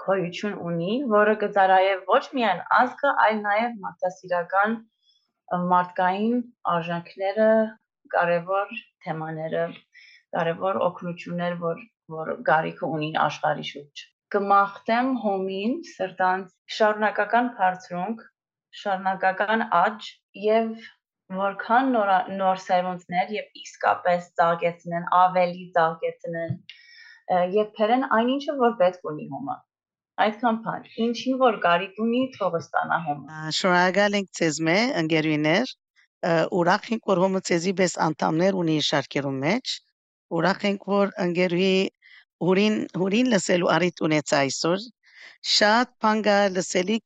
գոյություն 0.05 0.57
ունի, 0.69 0.93
որը 1.11 1.35
կծառայե 1.43 1.93
ոչ 2.07 2.23
միայն 2.37 2.61
ազգը, 2.79 3.13
այլ 3.25 3.41
նաև 3.45 3.75
մարդասիրական 3.85 4.77
մարդկային 5.71 6.37
արժանքները, 6.73 7.49
կարևոր 8.15 8.75
թեմաները, 9.05 9.65
կարևոր 10.37 10.79
օգնություններ, 10.87 11.57
որ 11.65 11.83
որ 12.11 12.31
գարիքը 12.47 12.87
ունին 12.95 13.19
աշխարհի 13.25 13.65
շուրջ։ 13.67 14.01
Կմաղթեմ 14.35 15.11
հոմին 15.25 15.75
սրտանց 15.89 16.55
շարունակական 16.77 17.49
բարձրունք, 17.59 18.23
շարունակական 18.81 19.65
աճ 19.79 20.09
եւ 20.45 20.71
որքան 21.41 21.91
նոր 21.95 22.11
նոր 22.41 22.61
սերունդներ 22.65 23.33
եւ 23.37 23.59
իսկապես 23.63 24.29
ծաղկեցնեն, 24.39 25.09
ավելի 25.21 25.67
ծաղկեցնեն 25.77 26.55
եւ 27.57 27.75
փերեն 27.79 28.07
այնինչը 28.19 28.57
որ 28.61 28.79
պետք 28.81 29.11
ունի 29.13 29.27
հոմը 29.33 29.57
այդքան 30.21 30.57
բան։ 30.65 30.87
Ինչին 31.05 31.37
որ 31.41 31.57
կարիք 31.65 31.99
ունի, 32.03 32.21
թող 32.35 32.57
ստանա 32.59 32.97
հոմը։ 33.05 33.37
Շնորհակալ 33.57 34.17
ենք 34.19 34.29
ձեզ 34.39 34.59
մե, 34.67 34.75
ընկերուհիներ։ 35.01 35.71
ը, 36.31 36.33
Ուրախ 36.59 36.89
ենք, 36.95 37.07
որ 37.11 37.21
հոմը 37.23 37.41
ձեզի 37.49 37.73
պես 37.79 37.95
անդամներ 38.07 38.57
ունի 38.61 38.75
շարքերում 38.87 39.39
մեջ։ 39.45 39.75
Ուրախ 40.39 40.65
ենք, 40.71 40.85
որ 40.95 41.13
ընկերուհի 41.25 41.77
հուրին 42.47 42.75
հուրին 43.01 43.31
լսելու 43.31 43.71
առիթ 43.77 44.03
ունեց 44.07 44.35
այսօր։ 44.41 44.85
Շատ 45.55 45.95
բան 46.05 46.21
կա 46.27 46.37
լսելի 46.57 46.97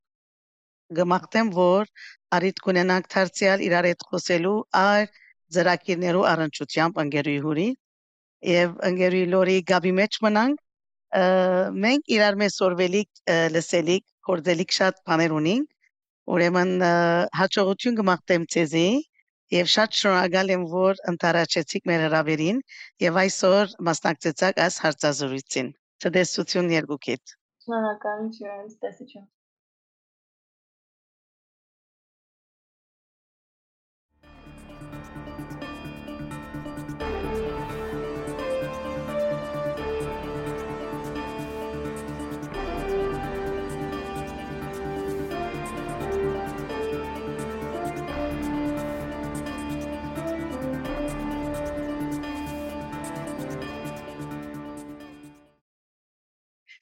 գմախտեմ, 0.99 1.47
որ 1.55 1.91
առիթ 2.35 2.61
կունենանք 2.65 3.09
դարձյալ 3.15 3.63
իրար 3.69 3.89
հետ 3.91 4.05
խոսելու 4.11 4.59
այլ 4.81 5.07
ծրագիրներու 5.55 6.27
առնչությամբ 6.33 7.01
ընկերուհի 7.05 7.41
հուրի 7.45 7.67
եւ 8.51 8.73
ընկերուհի 8.89 9.27
լորի 9.33 9.55
գաբի 9.71 9.93
մեջ 9.99 10.17
մնանք 10.25 10.63
մենք 11.85 12.11
իրար 12.15 12.37
մեջ 12.41 12.55
սորվելիք 12.55 13.21
լսելիք 13.55 14.05
կորձելիք 14.29 14.75
շատ 14.79 15.01
բաներ 15.09 15.35
ունենք 15.39 16.33
ուրեմն 16.35 16.73
հաջողություն 17.41 17.97
կմաղթեմ 18.01 18.49
ցեզի 18.55 18.87
եւ 19.55 19.71
շատ 19.75 19.97
շնորհակալ 20.01 20.53
եմ 20.57 20.67
որ 20.75 21.01
ընտարաճեցիք 21.13 21.89
մեր 21.91 22.05
հրավերին 22.07 22.61
եւ 23.05 23.19
այսօր 23.23 23.73
մասնակցեցաք 23.89 24.61
այս 24.67 24.79
հարցազրույցին 24.85 25.73
ցտեսություն 26.05 26.71
երկուքիդ 26.75 27.35
Շնորհակալություն, 27.65 28.65
տեսություն։ 28.81 29.23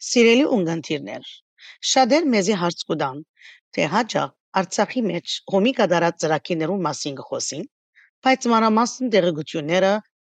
Սիրելի 0.04 0.46
ունգընտիրներ, 0.58 1.28
շատեր 1.90 2.26
մեզի 2.34 2.56
հարց 2.62 2.82
կուտան, 2.90 3.20
թե 3.76 3.86
հաջող 3.94 4.32
Արցախի 4.62 5.02
մեջ 5.10 5.36
հոմի 5.54 5.72
կատարած 5.78 6.18
ծրագիրներու 6.24 6.80
մասին 6.88 7.16
կխոսին, 7.20 7.64
բայց 8.28 8.48
մանրամասն 8.54 9.14
դերգությունները 9.14 9.92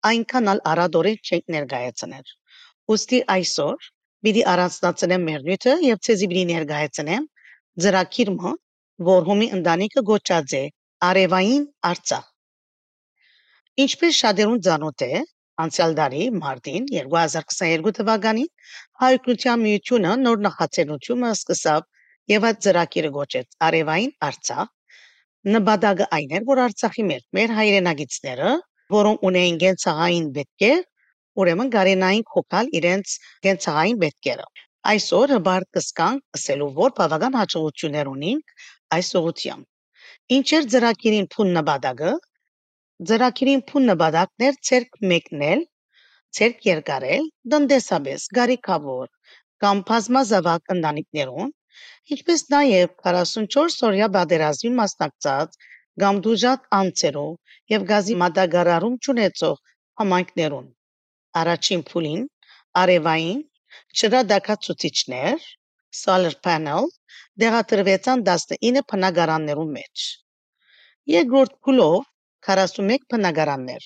այնքան 0.09 0.51
ալ 0.53 0.61
արադորեն 0.71 1.21
չենք 1.29 1.53
ներկայացնել։ 1.55 2.33
Ոստի 2.93 3.19
այսօր 3.35 3.87
պիտի 4.25 4.43
առանձնացնեմ 4.53 5.25
մեր 5.29 5.45
նյութը 5.47 5.75
եւ 5.85 6.01
ցեզի 6.09 6.29
պիտի 6.33 6.45
ներկայացնեմ 6.49 7.27
ծրագիրը, 7.85 8.53
որ 9.09 9.27
հոմի 9.29 9.47
ընտանիքը 9.59 10.03
գոչած 10.09 10.55
է 10.59 10.63
Արևային 11.09 11.65
Արցախ։ 11.89 12.25
Ինչպես 13.85 14.17
շատերուն 14.23 14.63
ծանոթ 14.67 15.05
է, 15.07 15.21
անցյալ 15.63 15.95
տարի 15.99 16.25
մարտին 16.39 16.85
2022 16.91 17.93
թվականին 17.99 18.49
հայկնության 19.03 19.63
միությունը 19.65 20.11
նոր 20.25 20.43
նախաձեռնությունը 20.45 21.31
սկսավ 21.37 21.87
եւ 22.33 22.45
այդ 22.49 22.61
ծրագիրը 22.65 23.11
գոչեց 23.17 23.57
Արևային 23.67 24.13
Արցախ։ 24.29 24.69
Նպատակը 25.55 26.07
այն 26.19 26.33
էր, 26.39 26.45
որ 26.49 26.61
Արցախի 26.65 27.05
մեր 27.09 27.21
մեր 27.39 27.53
հայրենագիտները, 27.59 28.53
որոնք 28.95 29.25
ունեին 29.29 29.59
գենցաղային 29.63 30.29
պետքեր, 30.37 30.81
ուրեմն 31.39 31.73
գարենային 31.75 32.25
կոկալ 32.33 32.71
իրենց 32.79 33.15
գենցաղային 33.47 33.99
պետքերը։ 34.03 34.47
Այսօր 34.93 35.33
հբարտ 35.35 35.69
կսկանք 35.77 36.39
ասելու, 36.39 36.69
որ 36.79 36.95
բավական 36.99 37.37
հաջողություններ 37.39 38.09
ունենք 38.13 38.53
այս 38.99 39.09
ուղությամբ։ 39.19 39.65
Ինչեր 40.39 40.67
ծրագիրին 40.73 41.27
փուն 41.33 41.53
նպատակը, 41.59 42.11
Ձրագիրի 43.07 43.51
ընդուն 43.57 43.85
նպատակն 43.89 44.43
էր 44.45 44.55
ցերկ 44.67 44.97
մեկնել, 45.09 45.61
ցերկ 46.37 46.65
երկարել, 46.67 47.27
տնտեսապես 47.53 48.25
կարիքավոր 48.37 49.05
կամ 49.63 49.83
բազմազավակ 49.89 50.73
ընտանիքներուն, 50.75 51.53
ինչպես 52.15 52.43
նաև 52.55 52.97
44 53.05 53.77
օրյա 53.91 54.09
պատերազմին 54.17 54.75
մասնակցած 54.81 55.55
կամ 56.03 56.19
դուժած 56.27 56.67
անձերով 56.79 57.55
եւ 57.75 57.87
գազի 57.93 58.19
մատակարարում 58.25 58.99
ճանաչող 59.07 59.55
համայնքներուն։ 60.03 60.67
Առաջին 61.43 61.87
փուլին 61.93 62.27
արևային 62.83 63.41
շրջադակացուցիչներ 64.03 65.49
solar 66.03 66.35
panel 66.49 66.91
դեղատրվեցան 67.47 68.27
19 68.35 68.87
բնակարաններում 68.91 69.75
մեջ։ 69.81 70.07
Երկրորդ 71.19 71.59
փուլով 71.63 72.08
41 72.47 73.05
բնակարաններ, 73.13 73.85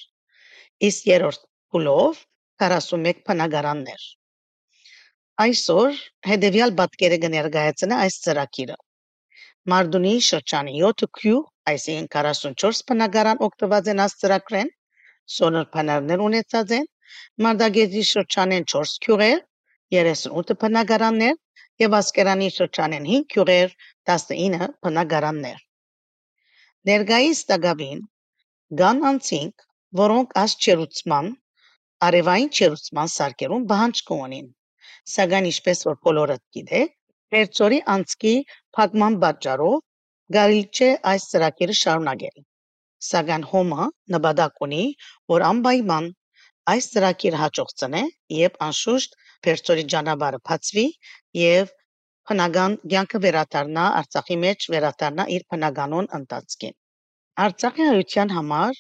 իսկ 0.88 1.08
երրորդ 1.10 1.41
փուլով 1.74 2.20
41 2.64 3.24
բնակարաններ։ 3.30 4.04
Այսօր 5.43 6.01
հետևյալ 6.30 6.76
պատկերը 6.80 7.18
կներկայացնե 7.24 7.97
այս 8.06 8.18
ծրագիրը։ 8.26 8.76
Մարդունի 9.74 10.14
շրջանի 10.28 10.76
7 10.84 11.10
քյու, 11.20 11.41
այսինքն 11.74 12.12
44 12.18 12.84
բնակարան 12.91 13.41
օգտված 13.47 13.89
են 13.95 14.04
այս 14.06 14.16
ծրագրեն, 14.22 14.72
սոլար 15.38 15.68
պանելներ 15.74 16.24
ունեցած 16.28 16.76
են, 16.78 16.88
Մարտագետի 17.45 18.06
շրջանեն 18.12 18.70
4 18.76 18.95
քյուղեր, 19.08 19.43
38 19.97 20.56
բնակարաններ 20.64 21.36
եւ 21.82 21.99
ասկերանի 22.04 22.54
շրջանեն 22.60 23.12
5 23.18 23.28
գյուղեր 23.34 23.78
19 24.14 24.74
բնակարաններ։ 24.86 25.62
Ներկայիս 26.89 27.47
տագավին 27.49 28.01
կան 28.80 28.99
անցինք, 29.11 29.64
որոնք 29.99 30.36
աս 30.41 30.53
չերուցման 30.64 31.32
արևային 32.07 32.51
չերուցման 32.57 33.11
սարքերում 33.14 33.66
բանջ 33.72 34.01
կունին։ 34.09 34.47
Սակայն 35.14 35.49
ինչպես 35.49 35.84
որ 35.88 35.97
բոլորը 36.07 36.38
գիտեք, 36.57 36.93
Պերծորի 37.34 37.80
անցքի 37.95 38.34
փակման 38.78 39.20
պատճառով 39.24 39.78
կարելի 40.38 40.66
չէ 40.78 40.89
այս 41.11 41.24
ծրագիրը 41.34 41.76
շարունակել։ 41.80 42.43
Սակայն 43.09 43.45
Հոմը 43.53 43.88
նպատակ 44.16 44.61
ունի, 44.68 44.84
որ 45.34 45.45
անպայման 45.49 46.09
այս 46.74 46.89
ծրագիրը 46.93 47.41
հաջողցնե 47.43 48.03
եւ 48.38 48.61
անշուշտ 48.68 49.18
Պերծորի 49.47 49.88
ճանապարհը 49.95 50.39
բացվի 50.49 50.86
եւ 51.39 51.74
բնական 52.32 52.78
կյանքը 52.93 53.24
վերադառնա 53.28 53.89
Արցախի 54.03 54.39
մեջ 54.45 54.70
վերադառնա 54.76 55.28
իր 55.38 55.47
բնականon 55.53 56.07
ընթացքին։ 56.20 56.78
Արցախի 57.41 57.86
հայության 57.89 58.31
համար 58.38 58.79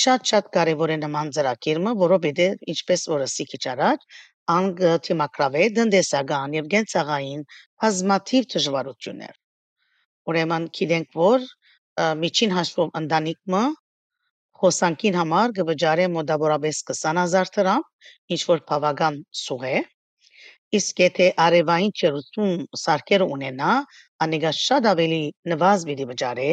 շատ-շատ 0.00 0.46
կարևոր 0.56 0.92
է 0.94 0.96
նման 1.00 1.30
ծրագիրը, 1.36 1.90
որովհետեւ 2.02 2.62
ինչպես 2.72 3.02
որ 3.12 3.24
ասիք 3.24 3.50
առաջ 3.72 4.06
անգ 4.54 4.80
թիմակրավե 5.08 5.66
դնդեսական 5.78 6.56
եւ 6.56 6.70
գենցաղային 6.72 7.42
բազմաթիվ 7.84 8.48
դժվարություններ։ 8.54 9.34
Ուրեմն 10.32 10.68
գիտենք, 10.78 11.20
որ 11.20 11.46
միջին 12.22 12.56
հաշվով 12.56 12.96
ընտանիքը 13.02 13.62
խոսանքին 14.62 15.18
համար 15.20 15.54
կվճարե 15.60 16.08
մոտավորապես 16.16 16.82
20000 16.92 17.56
դրամ, 17.58 17.86
ինչ 18.32 18.42
որ 18.52 18.64
բավական 18.72 19.20
սուղ 19.42 19.68
է։ 19.68 19.78
Իսկ 20.76 21.00
եթե 21.02 21.24
արևային 21.44 21.90
չերուցում 22.00 22.52
սարքերը 22.82 23.26
ունենա, 23.34 23.72
անիկա 24.24 24.52
շատ 24.58 24.86
ավելի 24.92 25.18
նվազ 25.52 25.82
պիտի 25.88 26.06
վճարե 26.10 26.46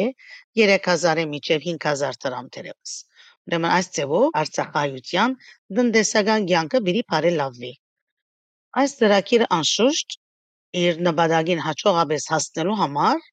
3000-ը 0.60 1.24
մինչև 1.30 1.64
5000 1.68 2.20
դրամ 2.24 2.50
դերևս։ 2.56 2.96
Ուրեմն 3.48 3.72
այս 3.76 3.88
ձևով 3.96 4.26
Արցախայության 4.42 5.36
տնտեսական 5.78 6.48
կյանքը 6.50 6.82
պիտի 6.88 7.04
բարելավվի։ 7.14 7.72
Այս 8.84 8.96
ծրագիրը 9.00 9.50
անշուշտ 9.56 10.18
իր 10.84 11.00
նպատակին 11.08 11.64
հաջողապես 11.70 12.28
հասնելու 12.34 12.78
համար 12.84 13.26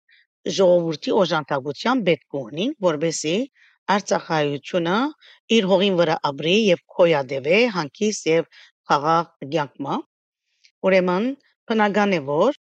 ժողովրդի 0.58 1.16
օժանդակության 1.22 2.04
պետք 2.08 2.38
ունի, 2.42 2.68
որբեսի 2.88 3.38
Արցախայությունը 3.98 4.98
իր 5.58 5.68
հողին 5.72 6.00
վրա 6.00 6.16
ապրի 6.32 6.56
եւ 6.72 6.82
քոյադեվե 6.96 7.60
հանկիս 7.76 8.28
եւ 8.32 8.48
խաղաղ 8.90 9.30
կյանքմը։ 9.54 10.00
Ուրեմն 10.88 11.30
բնական 11.70 12.18
է 12.18 12.24
որ 12.32 12.58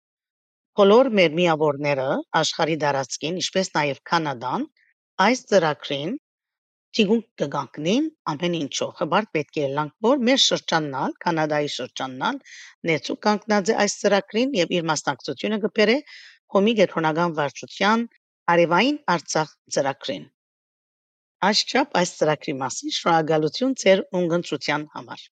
բոլոր 0.80 1.10
մեր 1.18 1.34
միավորները 1.40 2.06
աշխարհի 2.42 2.78
դարածքին, 2.84 3.42
ինչպես 3.42 3.74
նաեւ 3.80 4.00
Կանադան, 4.12 4.70
այս 5.26 5.44
ծրագրին 5.52 6.16
Տիգուն 6.96 7.22
կգանքնին 7.42 8.06
ամեն 8.32 8.54
ինչով։ 8.58 8.92
Հբարտ 9.02 9.32
պետք 9.36 9.58
է 9.60 9.66
լանք 9.78 9.96
որ 10.06 10.22
մեր 10.28 10.40
շրջաննալ, 10.44 11.16
Կանադայի 11.26 11.72
շրջաննալ 11.74 12.38
նեցու 12.90 13.16
կանգնած 13.26 13.72
է 13.74 13.76
այս 13.84 13.96
ծրագրին 14.04 14.56
եւ 14.60 14.72
իր 14.78 14.88
մասնակցությունը 14.92 15.60
կբերե 15.66 15.98
Հոմի 16.56 16.76
գետրոնական 16.80 17.36
վարչության 17.42 18.08
Արևային 18.56 19.00
Արցախ 19.16 19.54
ծրագրին։ 19.76 20.26
Աշխապ 21.52 22.00
այս 22.00 22.16
ծրագրի 22.22 22.58
մասին 22.64 22.96
շնորհակալություն 23.00 23.80
ձեր 23.84 24.06
ունգընտրության 24.22 24.92
համար։ 24.96 25.28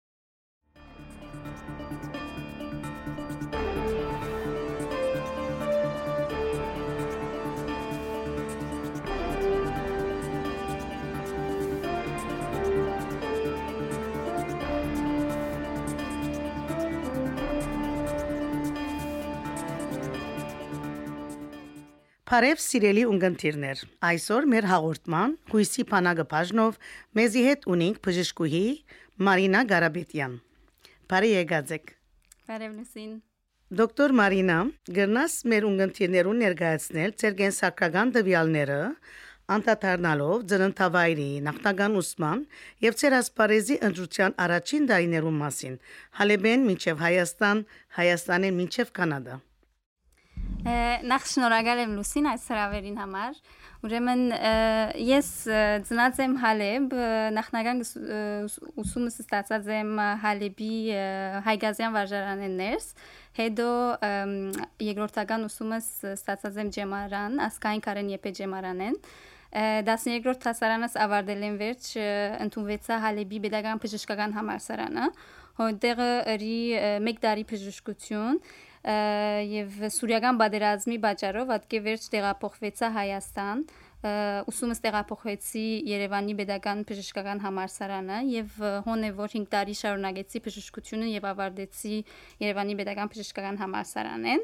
Բարև 22.34 22.62
սիրելի 22.64 23.02
ունգընտիրներ, 23.06 23.82
այսօր 24.08 24.46
մեր 24.50 24.66
հաղորդման 24.66 25.34
հույսի 25.52 25.84
փանագը 25.92 26.24
բաժնով 26.32 26.80
մեզի 27.20 27.44
հետ 27.48 27.68
ունենք 27.76 28.00
բժշկուհի 28.08 28.62
Մարինա 29.28 29.62
Գարաբետյան։ 29.72 30.34
Բարի 31.14 31.30
եկածեք։ 31.34 31.94
Բարև 32.50 32.74
լուսին։ 32.80 33.12
Դոկտոր 33.84 34.16
Մարինա, 34.22 34.58
գրնաս 34.98 35.38
մեր 35.54 35.70
ունգընտիրներուն 35.70 36.44
ներկայացնել 36.48 37.16
ձեր 37.22 37.38
գենսակրական 37.44 38.16
դվյալները, 38.18 38.82
անդադառնալով 39.54 40.50
ծննդավայրի 40.50 41.30
նախնական 41.54 42.02
ուսման 42.02 42.46
եւ 42.90 43.02
ցեր 43.04 43.20
ասպարեզի 43.22 43.82
ընտրության 43.94 44.40
առաջին 44.50 44.92
դայներու 44.96 45.38
մասին 45.38 45.80
Հալեբեն 46.24 46.70
մինչեւ 46.74 47.10
Հայաստան, 47.10 47.66
Հայաստանեն 48.02 48.64
մինչեւ 48.64 48.96
Կանադա։ 48.98 49.42
Նախ 50.64 51.26
շնորհակալ 51.28 51.80
եմ 51.84 51.94
Լուսին 51.98 52.28
այս 52.32 52.44
հրավերին 52.54 53.00
համար։ 53.02 53.40
Ուրեմն 53.84 54.22
ես 55.04 55.30
ծնած 55.90 56.22
եմ 56.24 56.38
Հալեբ, 56.40 56.94
նախնական 57.36 57.82
ուսումս 58.80 59.18
ստացած 59.26 59.68
եմ 59.76 59.92
Հալեբի 60.24 60.78
Հայգազյան 61.50 61.94
վարժարանեն 61.98 62.56
ներս, 62.62 62.88
հետո 63.42 63.68
երկրորդական 64.88 65.46
ուսումս 65.50 65.92
ստացած 66.14 66.64
եմ 66.64 66.74
Ջեմարան, 66.80 67.40
ասկային 67.52 67.84
Կարեն 67.84 68.16
Եփե 68.16 68.36
Ջեմարանեն։ 68.40 69.00
12-րդ 69.54 70.46
հասարանս 70.48 70.96
ավարտել 71.04 71.44
եմ 71.52 71.58
վերջ 71.60 71.90
ընդունվեցա 72.48 72.96
Հալեբի 73.04 73.42
pedagogan 73.44 73.82
բժշկական 73.84 74.32
համալսարանը, 74.40 75.10
որտեղ 75.60 76.00
ըրի 76.34 76.56
1 77.04 77.20
տարի 77.22 77.44
բժշկություն 77.52 78.40
եւ 78.84 79.76
սուրիական 79.96 80.40
բادرազմի 80.42 80.98
պատճառով 81.06 81.52
ատկե 81.56 81.80
վերջ 81.88 82.08
տեղափոխվեցա 82.12 82.88
Հայաստան 82.98 83.62
ուսումս 84.52 84.82
տեղափոխվեցի 84.84 85.64
Երևանի 85.88 86.34
Պետական 86.36 86.82
Բժշկական 86.90 87.40
Համալսարանը 87.46 88.18
եւ 88.28 88.58
հոնևոր 88.90 89.30
5 89.38 89.46
տարի 89.54 89.76
շարունակեցի 89.80 90.42
բժշկությունը 90.48 91.08
եւ 91.14 91.28
ավարտեցի 91.32 92.00
Երևանի 92.44 92.76
Պետական 92.82 93.12
Բժշկական 93.14 93.60
Համալսարանեն։ 93.64 94.44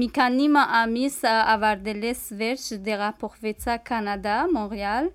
Մի 0.00 0.08
քանի 0.16 0.48
ամիս 0.80 1.20
ավարտելես 1.30 2.22
վերջ 2.42 2.66
դեղափոխվեցա 2.88 3.78
Կանադա, 3.86 4.36
Մոնրեալ 4.56 5.12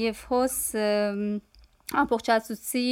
եւ 0.00 0.20
հոս 0.28 0.58
ամբողջացուցի 2.04 2.86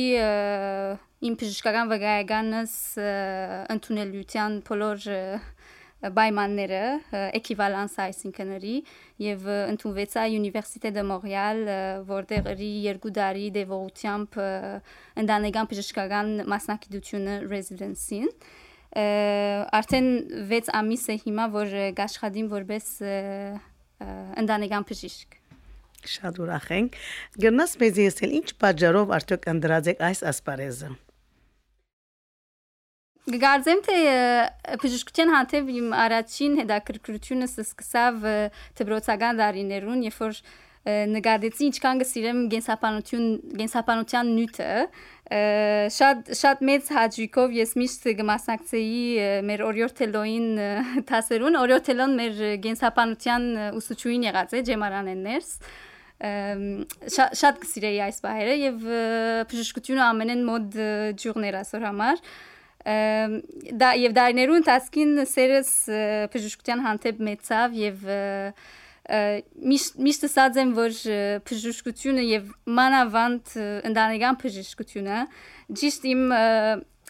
իմ 1.19 1.35
բժշկական 1.35 1.89
վկայականս 1.91 2.73
ընդունելության 3.75 4.59
բոլոր 4.69 5.07
պայմանները 6.15 6.83
էկիվալանս 7.35 7.97
այսինքնրի 8.05 8.75
եւ 9.25 9.49
ընդունվեցա 9.55 10.27
Université 10.31 10.93
de 10.95 11.03
Montréal 11.03 11.65
որտեղ 12.07 12.47
ըրի 12.53 12.69
երկու 12.85 13.13
տարի 13.17 13.49
դեվողությամբ 13.57 14.39
ընդանեկան 15.25 15.71
բժշկական 15.73 16.31
մասնակցությունը 16.55 17.35
residency-ին 17.51 18.31
արդեն 19.81 20.09
6 20.55 20.71
ամիս 20.83 21.09
է 21.11 21.19
հիմա 21.25 21.49
որ 21.59 21.77
աշխատիմ 22.07 22.47
որպես 22.55 22.95
ընդանեկան 24.45 24.89
բժիշկ 24.93 25.39
Շատ 26.09 26.37
ուրախ 26.45 26.67
ենք։ 26.77 26.97
Գնաս 27.43 27.73
մեզ 27.83 27.99
եսել 28.05 28.35
ինչ 28.39 28.49
պատճառով 28.63 29.13
արդյոք 29.19 29.51
ընդրած 29.51 29.93
եք 29.93 30.07
այս 30.09 30.23
ասպարեզը։ 30.31 30.95
Գարձեմ 33.29 33.81
թե 33.85 33.97
բժշկության 34.81 35.31
հանդեպ 35.35 35.67
իմ 35.69 35.89
առաջին 36.01 36.55
հետաքրքրությունս 36.63 37.59
սկսավ 37.61 38.23
դպրոցական 38.79 39.43
դարիներուն, 39.43 40.07
երբ 40.07 40.23
որ 40.23 40.41
նկատեցի 40.89 41.67
ինչքան 41.69 42.01
կսիրեմ 42.01 42.41
գենսապանություն 42.55 43.27
գենսապանության 43.61 44.31
նյութը 44.39 44.71
շատ 45.99 46.33
շատ 46.41 46.63
մեծ 46.69 46.91
հաջիկով 46.97 47.57
ես 47.59 47.75
միշտ 47.83 48.09
կմասնակցեի 48.23 49.03
մեր 49.51 49.65
օրյորթելոին 49.69 50.49
տասերուն 51.13 51.61
օրյորթելոն 51.61 52.17
մեր 52.23 52.43
գենսապանության 52.65 53.49
ուսուցչուհին 53.83 54.29
եղած 54.31 54.57
է 54.57 54.65
ջեմարանեններս 54.73 55.55
շատ 57.45 57.65
կսիրեի 57.67 57.99
այս 58.09 58.23
բահերը 58.25 58.55
եւ 58.65 58.87
բժշկությունը 59.53 60.07
ամենեն 60.09 60.47
մոդ 60.49 60.79
ջուրներ 61.21 61.61
ասոր 61.67 61.91
համար 61.93 62.25
դա 62.89 63.89
եւ 64.01 64.13
դարներու 64.17 64.59
ընթացքին 64.63 65.17
սերս 65.29 65.73
բժշկության 66.35 66.85
հանդեպ 66.87 67.25
մեծավ 67.29 67.75
եւ 67.79 68.05
միշտ 69.09 70.27
ասած 70.29 70.61
եմ 70.63 70.73
որ 70.77 70.97
բժշկությունը 71.49 72.25
եւ 72.29 72.51
մանավանդ 72.79 73.55
ընդանեկան 73.89 74.41
բժշկությունը 74.43 75.21
ճիշտ 75.81 76.09
իմ 76.13 76.25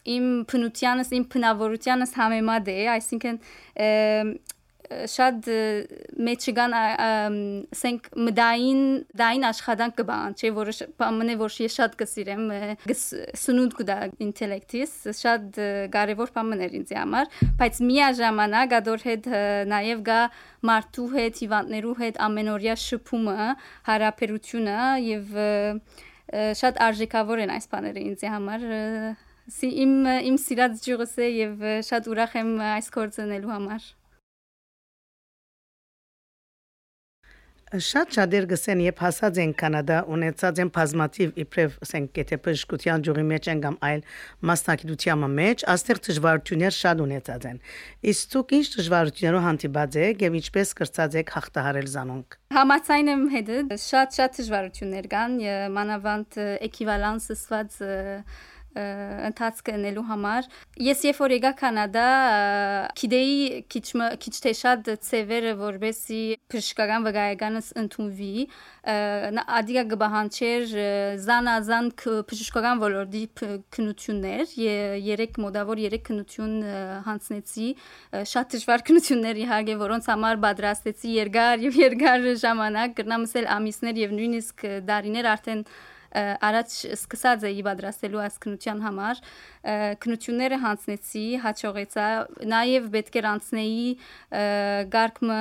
իմ 0.09 0.29
փնությանս, 0.49 1.11
իմ 1.19 1.25
փնավորությանս 1.33 2.15
համեմատ 2.17 2.71
է, 2.73 2.77
այսինքն 2.95 3.41
շատ 4.89 5.49
մեջգան 6.29 6.75
ասենք 6.79 8.09
մդային 8.29 8.81
դային 9.21 9.47
աշխատանք 9.49 9.97
կբան, 10.01 10.37
չէ, 10.39 10.53
որը 10.57 10.75
բամն 11.01 11.33
է, 11.35 11.37
որ 11.43 11.57
ես 11.65 11.77
շատ 11.79 11.97
կսիրեմ, 12.01 12.45
սնունդ 13.43 13.77
կուտա 13.79 13.99
ինտելեկտիս, 14.29 14.95
շատ 15.21 15.61
կարևոր 15.95 16.35
բան 16.39 16.65
էր 16.69 16.77
ինձ 16.81 16.95
համար, 16.99 17.31
բայց 17.61 17.81
միաժամանակ 17.91 18.77
ադոր 18.81 19.07
հետ 19.09 19.31
նաև 19.75 20.05
գա 20.09 20.21
մարդու 20.73 21.09
հետ, 21.19 21.41
հիվանդներու 21.45 21.97
հետ 22.03 22.21
ամենօրյա 22.29 22.77
շփումը, 22.89 23.49
հարաբերությունը 23.89 24.79
եւ 25.09 25.39
շատ 26.29 26.83
արժեքավոր 26.89 27.45
են 27.45 27.55
այս 27.57 27.71
բաները 27.73 28.05
ինձ 28.09 28.25
համար 28.29 28.65
իմ 29.49 29.93
իմ 30.29 30.37
սիրած 30.43 30.83
ջուրս 30.85 31.15
է 31.25 31.29
եւ 31.33 31.63
շատ 31.89 32.11
ուրախ 32.13 32.35
եմ 32.37 32.51
այս 32.75 32.91
գործը 32.93 33.23
անելու 33.25 33.55
համար 33.55 33.87
Շատ 37.69 38.15
շատեր 38.17 38.47
գսեն, 38.49 38.81
երբ 38.81 39.01
հասած 39.05 39.39
են 39.43 39.51
Կանադա, 39.61 39.97
ունեցած 40.09 40.61
են 40.63 40.71
բազմաթիվ 40.73 41.35
իբրև, 41.43 41.75
ասենք, 41.85 42.21
եթե 42.23 42.39
բժշկության 42.47 43.05
ջուրի 43.05 43.25
մեջ 43.29 43.49
են 43.53 43.61
կամ 43.65 43.77
այլ 43.89 44.01
մասնակցության 44.49 45.27
մեջ, 45.37 45.65
աստեղ 45.75 46.01
դժվարություններ 46.09 46.77
շատ 46.79 47.03
ունեցած 47.05 47.47
են։ 47.53 47.61
Իսկ 48.09 48.33
դուք 48.33 48.57
ինչ 48.59 48.67
դժվարություններով 48.79 49.47
հանդիպած 49.49 49.99
եք 50.09 50.25
եւ 50.29 50.39
ինչպես 50.41 50.75
կրծած 50.81 51.19
եք 51.21 51.33
հաղթահարել 51.37 51.89
զանոնք։ 51.93 52.39
Համացայն 52.57 53.13
եմ 53.13 53.25
հետը 53.37 53.59
շատ 53.85 54.17
շատ 54.17 54.39
դժվարություններ 54.41 55.09
կան, 55.13 55.35
մանավանդ 55.77 56.39
էկիվալանսսված 56.73 57.83
ընթացքը 59.29 59.75
ընելու 59.79 60.05
համար 60.09 60.49
ես 60.89 61.05
երբ 61.09 61.21
որ 61.23 61.35
եկա 61.37 61.53
կանադա 61.59 62.07
գիտեի 63.01 63.37
քիչ 63.75 63.87
քիչ 64.25 64.35
թե 64.45 64.53
շատ 64.59 64.91
ծևերը 65.09 65.55
որբեսի 65.63 66.23
բժշկական 66.53 67.07
վկայականս 67.09 67.71
ընդունվի 67.83 68.47
ադիգա 68.89 69.85
գբահանչեր 69.93 70.77
զանազան 71.25 71.91
բժշկական 72.31 72.83
ոլորտի 72.85 73.25
քնություններ 73.77 74.55
երեք 74.59 75.41
մոդավոր 75.45 75.83
երեք 75.85 76.07
քնություն 76.09 76.55
հանցնեցի 77.09 77.69
շատ 78.33 78.57
դժվար 78.57 78.87
քնություններ 78.89 79.43
իհարկե 79.45 79.79
որոնց 79.83 80.11
համար 80.13 80.41
պատրաստեցի 80.47 81.15
երկար 81.19 81.67
եւ 81.69 81.79
երկար 81.83 82.27
ժամանակ 82.47 82.97
գրնամսել 83.03 83.53
ամիսներ 83.59 84.03
եւ 84.07 84.19
նույնիսկ 84.19 84.67
դարիներ 84.89 85.31
արդեն 85.35 85.65
առաջ 86.17 86.75
սկսած 86.97 87.47
էի 87.51 87.63
պատրաստելու 87.69 88.23
այս 88.25 88.37
քնության 88.45 88.83
համար 88.87 89.23
քնությունները 90.05 90.59
հանցնեցի 90.65 91.25
հաջողեցա 91.45 92.09
նաև 92.55 92.91
պետք 92.97 93.19
էր 93.21 93.31
անցնեի 93.35 93.87
գարկմը 94.97 95.41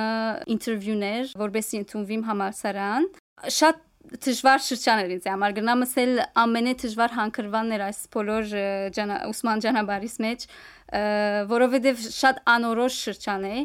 ինտերվյուներ 0.54 1.34
որբեսի 1.44 1.82
ընդունվիմ 1.82 2.24
համալսարան 2.28 3.12
շատ 3.58 3.84
դժվար 4.08 4.62
շրջան 4.64 5.00
էր 5.04 5.10
ինձ 5.18 5.26
համար 5.28 5.54
գնամս 5.58 5.90
էլ 6.02 6.12
ամենե 6.42 6.72
դժվար 6.82 7.14
հանգրվանն 7.18 7.74
էր 7.76 7.82
այս 7.88 7.98
բոլոր 8.14 8.54
ուսման 9.28 9.62
ճանապարհիս 9.64 10.16
մեջ 10.24 10.46
որովհետև 11.52 12.06
շատ 12.14 12.40
անորոշ 12.54 13.00
շրջան 13.08 13.44
է 13.48 13.58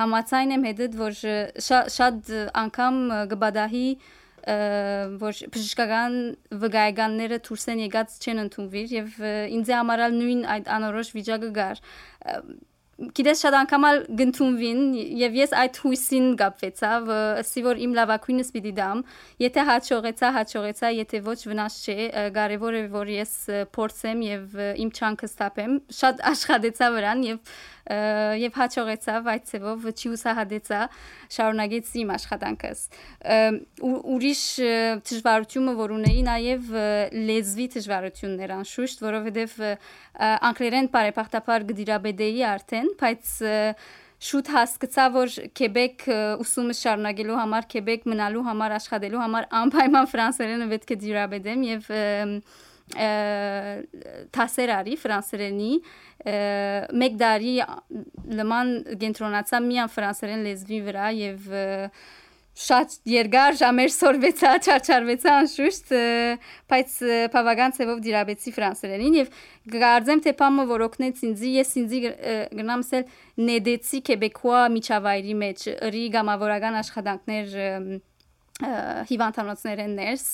համացայն 0.00 0.56
եմ 0.56 0.66
հետդ 0.66 0.98
որ 0.98 1.20
շատ 1.94 2.32
անգամ 2.62 2.98
գբադահի 3.30 3.86
որ 5.22 5.38
բժշկական 5.54 6.18
վկայականները 6.64 7.38
դուրս 7.46 7.68
են 7.72 7.86
եկած 7.86 8.18
չեն 8.22 8.42
ընդունվիր 8.48 8.94
եւ 8.98 9.22
ինձ 9.58 9.72
համարալ 9.76 10.18
նույն 10.18 10.44
այդ 10.56 10.70
անորոշ 10.78 11.14
վիճակը 11.16 11.50
գար 11.58 11.82
գիտես 13.16 13.40
շատ 13.42 13.54
անգամ 13.56 13.84
ալ 13.88 14.00
գտնվին 14.18 14.80
եւ 15.18 15.36
ես 15.38 15.54
այդ 15.58 15.78
հույսին 15.82 16.26
կապվեցա 16.42 16.90
ասի 17.40 17.62
որ 17.66 17.80
իմ 17.86 17.94
լավակույնս 17.98 18.52
պիտի 18.54 18.72
դամ 18.78 19.02
եթե 19.42 19.64
հաջողեցա 19.70 20.30
հաջողեցա 20.36 20.90
եթե 20.98 21.22
ոչ 21.26 21.38
վնաս 21.50 21.78
չէ 21.82 21.96
կարևոր 22.36 22.78
է 22.78 22.84
որ 22.92 23.12
ես 23.16 23.34
փորձեմ 23.74 24.24
եւ 24.28 24.60
իմ 24.84 24.92
չանքը 24.92 25.30
ստապեմ 25.32 25.78
շատ 25.98 26.22
աշխատեցա 26.32 26.90
վրան 26.98 27.24
եւ 27.32 27.56
եւ 28.42 28.58
հաջողեցավ 28.60 29.30
այդ 29.32 29.46
ցևով 29.50 29.86
չուսահատեցա 29.92 30.80
շարունակեց 31.36 31.88
իմ 32.02 32.12
աշխատանքս 32.16 32.84
ուրիշ 34.16 34.42
դժվարությունը 35.10 35.74
որ 35.82 35.96
ունեի 35.98 36.22
նաեւ 36.28 36.70
լեզվի 37.32 37.66
դժվարություններ 37.76 38.54
անշուշտ 38.58 39.02
որովհետեւ 39.08 39.58
անգլերեն 40.52 40.92
բարեփոխտապար 40.94 41.66
գդիրաբեդեի 41.72 42.46
արդեն 42.52 42.94
բայց 43.02 43.34
շուտ 44.22 44.50
հասկացա, 44.54 45.04
որ 45.16 45.32
Քեբեկ 45.58 46.04
ուսումը 46.42 46.74
շարունակելու 46.78 47.38
համար, 47.40 47.64
Քեբեկ 47.72 48.04
մնալու 48.12 48.44
համար, 48.46 48.74
աշխատելու 48.76 49.22
համար 49.22 49.48
անպայման 49.62 50.10
ֆրանսերենը 50.12 50.68
պետք 50.72 50.92
է 50.94 50.98
դիրաբեդեմ 51.02 51.64
եւ 51.66 51.88
թասեր 52.92 54.72
արի 54.78 54.96
ֆրանսերենի 55.02 55.72
մեկ 57.02 57.14
դարի 57.22 57.54
լման 58.40 58.74
կենտրոնացա 59.00 59.62
միան 59.68 59.94
ֆրանսերեն 59.94 60.44
լեզվի 60.48 60.82
վրա 60.88 61.06
եւ 61.18 61.48
շատ 62.52 62.94
երկար 63.08 63.56
ժամեր 63.56 63.90
սորվեցա, 63.94 64.50
չարչարվեցա 64.60 65.36
անշուշտ, 65.40 65.92
բայց 66.68 66.96
բավական 67.32 67.74
ցևով 67.78 68.02
դիրաբեցի 68.04 68.52
ֆրանսերենին 68.58 69.16
եւ 69.22 69.30
գարձեմ 69.72 70.20
թե 70.26 70.34
պամը 70.42 70.66
որ 70.68 70.84
օգնեց 70.90 71.22
ինձի, 71.30 71.52
ես 71.56 71.72
ինձի 71.80 72.02
գնամսել 72.60 73.06
նեդեցի 73.48 74.02
կեբեկուա 74.10 74.62
միջավայրի 74.76 75.36
մեջ, 75.42 75.64
ըրի 75.88 76.04
գամավորական 76.18 76.78
աշխատանքներ 76.82 77.56
հիվանդանոցներեն 78.60 79.94
ներս 79.96 80.26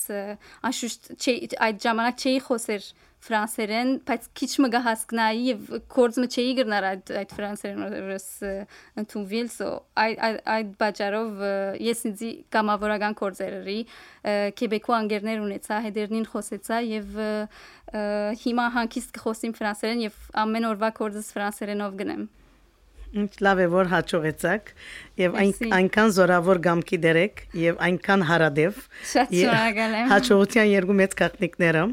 անշուշտ 0.67 1.29
այդ 1.65 1.77
ժամանակ 1.85 2.25
չէի 2.25 2.41
խոսեր 2.45 2.89
ֆրանսերեն, 3.19 3.89
բայց 4.07 4.27
քիչ 4.39 4.49
մը 4.63 4.67
գահասկնայի 4.75 5.41
եւ 5.49 5.71
կորձը 5.91 6.27
չէի 6.29 6.53
գրնար 6.59 6.87
այդ 6.89 7.11
այդ 7.19 7.33
ֆրանսերենորս 7.35 8.27
ընդունվել, 9.01 9.49
so 9.51 9.67
այդ 10.03 10.39
այդ 10.55 10.71
բաժարով 10.79 11.43
ես 11.83 12.05
ինձ 12.09 12.23
կամավորական 12.55 13.17
կորձերերի 13.19 13.77
Քեբեկու 14.61 14.97
անգերներ 14.99 15.43
ունեցա, 15.49 15.83
հետերնին 15.89 16.27
խոսեցա 16.31 16.81
եւ 16.87 17.21
հիմա 18.47 18.71
հանկիստ 18.79 19.15
կխոսիմ 19.19 19.55
ֆրանսերեն 19.59 20.03
եւ 20.07 20.25
ամեն 20.47 20.71
օրվա 20.71 20.95
կորձս 21.03 21.33
ֆրանսերենով 21.35 21.99
գնեմ։ 22.03 22.27
Ինչ 23.09 23.31
լավ 23.41 23.59
է 23.63 23.67
որ 23.73 23.87
հաջողեցաք 23.89 24.67
եւ 25.17 25.37
այն 25.41 25.53
այնքան 25.79 26.11
զորավոր 26.17 26.59
գամքի 26.67 26.99
դերեք 27.05 27.41
եւ 27.57 27.79
այնքան 27.87 28.25
հարադեվ։ 28.29 28.81
Շատ 29.13 29.33
շնորհակալ 29.39 29.95
եմ։ 29.99 30.11
Հաջողության 30.13 30.69
երկու 30.69 30.97
մեծ 30.99 31.15
գաղտնիքները։ 31.21 31.83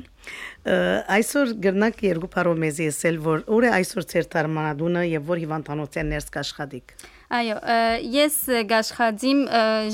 Այսօր 1.16 1.52
գրնակ 1.64 2.04
երկու 2.06 2.30
parով 2.36 2.60
մեզի 2.66 2.88
ասել 2.92 3.18
որ 3.26 3.44
է 3.46 3.72
այսօր 3.78 4.06
ծեր 4.12 4.28
տարմանադունը 4.36 5.02
եւ 5.06 5.28
որ 5.30 5.42
հիվանդանոցեն 5.46 6.10
ներս 6.12 6.32
կաշխատիկ։ 6.36 6.96
Այո, 7.36 7.56
ես 8.12 8.36
գաշխատիմ 8.70 9.40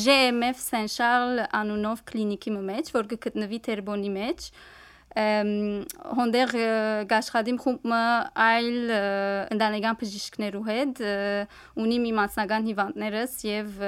GMF 0.02 0.58
Saint-Charles 0.60 1.46
անունով 1.56 2.02
կլինիկի 2.10 2.52
մեջ, 2.56 2.90
որ 2.96 3.08
գտնվի 3.12 3.60
Տերբոնի 3.68 4.10
մեջ, 4.16 4.48
հոնդեր 5.12 6.52
գաշխատիմ 7.10 7.58
խումբը 7.60 8.04
այլ 8.46 8.92
ընտանեկան 9.52 9.98
բժիշկներու 10.00 10.62
հետ 10.68 11.02
ունի 11.84 11.98
մի 12.06 12.12
մասնական 12.16 12.70
հիվանդներս 12.70 13.34
եւ 13.44 13.82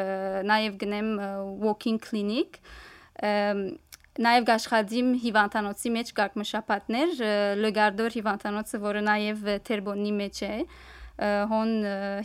նաեւ 0.51 0.77
գնեմ 0.85 1.09
walking 1.65 1.97
clinic 2.03 2.61
Նաև 4.15 4.45
գաշխատիմ 4.47 5.09
հիվանդանոցի 5.25 5.91
մեջ 5.91 6.11
կարգ 6.15 6.37
մշապատներ, 6.39 7.15
լգարդոր 7.59 8.15
հիվանդանոցը, 8.15 8.79
որը 8.85 9.01
նաև 9.09 9.49
Թերբոնի 9.67 10.13
մեջ 10.21 10.39
է, 10.47 10.51
հոն 11.51 11.73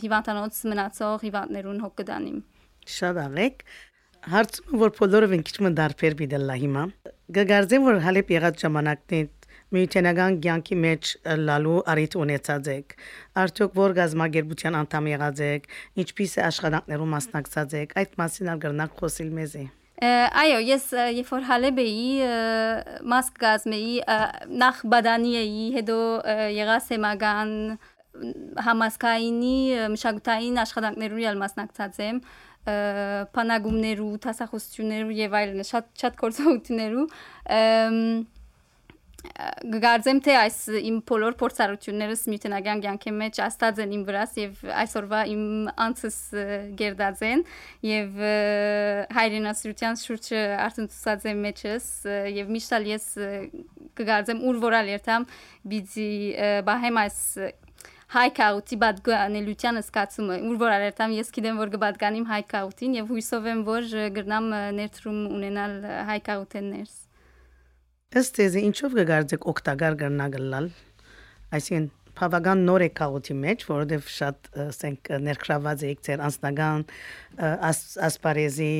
հիվանդանոց 0.04 0.60
մնացող 0.70 1.24
հիվանդներուն 1.26 1.82
հոգկդանիմ։ 1.86 2.38
Շատ 2.94 3.20
ալեք։ 3.24 3.66
Հարցում 4.30 4.80
որ 4.84 4.94
բոլորով 5.00 5.34
են 5.34 5.44
քիչ 5.50 5.56
մդարբեր 5.66 6.16
բիդելլա 6.20 6.56
հիմա։ 6.62 6.86
Գգարձեմ 7.30 7.84
որ 7.86 7.98
հալեպ 8.02 8.30
եղած 8.32 8.62
ժամանակն 8.64 9.28
միութենական 9.70 10.38
ցանկի 10.42 10.78
մեջ 10.82 11.10
լալու 11.46 11.74
արիտ 11.92 12.16
ունեցած 12.18 12.70
եք 12.72 12.94
արդյոք 13.42 13.76
որ 13.78 13.94
գազագերբության 13.98 14.78
անդամ 14.80 15.10
եղած 15.12 15.42
եք 15.46 15.68
ինչպես 16.02 16.34
է 16.40 16.42
աշխատանքներում 16.48 17.14
մասնակցած 17.14 17.76
եք 17.82 17.94
այդ 18.02 18.18
մասին 18.22 18.50
ալ 18.50 18.64
գրնակ 18.64 18.98
խոսիլ 18.98 19.30
մեզի 19.38 19.64
Այո, 20.00 20.58
ես 20.64 20.84
երբ 21.20 21.30
որ 21.36 21.42
Հալեբ 21.44 21.80
էի, 21.84 22.04
մասկ 23.14 23.40
գազմեի, 23.42 23.96
նախ 24.62 24.78
բադանի 24.94 25.32
էի, 25.44 25.64
հետո 25.76 25.96
եղա 26.56 26.78
սեմական 26.86 27.50
համասկայինի 28.64 29.58
մշակութային 29.92 30.56
աշխատանքներու 30.64 31.26
ալ 31.30 31.36
մասնակցած 31.44 32.00
եմ 32.06 32.22
փանագումներու, 32.66 34.10
տասախոսություններու 34.26 35.16
եւ 35.20 35.38
այլն 35.40 35.64
շատ 35.70 35.88
շատ 36.02 36.20
կորցողություններու 36.20 37.06
գգարձեմ 39.70 40.20
թե 40.24 40.34
այս 40.40 40.56
իմ 40.80 40.96
բոլոր 41.08 41.36
փորձառություններս 41.40 42.22
միութենական 42.32 42.82
կյանքի 42.84 43.12
մեջ 43.20 43.40
աստած 43.44 43.80
են 43.84 43.94
իմ 43.96 44.04
վրաս 44.08 44.36
եւ 44.40 44.62
այսօրվա 44.80 45.20
իմ 45.32 45.42
անցս 45.86 46.18
գերդած 46.80 47.22
են 47.28 47.44
եւ 47.88 48.20
հայրենասիրության 49.18 50.00
շուրջը 50.04 50.44
արդեն 50.66 50.90
ցուցած 50.94 51.26
եմ 51.32 51.42
մեջս 51.46 51.88
եւ 52.40 52.54
միշտ 52.56 52.76
ես 52.90 53.08
կգարձեմ 54.00 54.44
ուր 54.50 54.62
որալ 54.64 54.92
երթամ 54.96 55.28
բիզի 55.74 56.10
բահեմ 56.68 57.02
այս 57.04 57.20
հայկաուտի 58.10 58.76
բադգանելության 58.82 59.80
սկացումը 59.84 60.36
ուր 60.50 60.56
որ 60.58 60.72
արերտամ 60.76 61.12
ես 61.14 61.28
գիտեմ 61.36 61.60
որ 61.62 61.70
կբադկանիմ 61.76 62.24
հայկաուտին 62.30 62.96
եւ 62.98 63.12
հույսով 63.14 63.46
եմ 63.50 63.60
որ 63.68 63.86
գրնամ 64.16 64.48
ներդրում 64.80 65.20
ունենալ 65.36 65.76
հայկաուտեններս 66.10 66.96
Ըստ 68.20 68.40
էզի 68.42 68.64
ինչով 68.66 68.96
կգարձեք 68.98 69.46
օգտակար 69.54 69.98
կրնա 70.00 70.26
գլալ 70.34 70.66
այսինքն 71.54 71.88
բավական 72.20 72.64
նոր 72.66 72.82
եկաղուտի 72.84 73.34
մեջ, 73.44 73.62
որովհետև 73.70 74.08
շատ 74.16 74.48
ասենք 74.64 75.10
ներքրաված 75.24 75.84
եք 75.88 76.02
ձեր 76.08 76.24
անձնական 76.26 76.82
ասպարեզի 78.10 78.72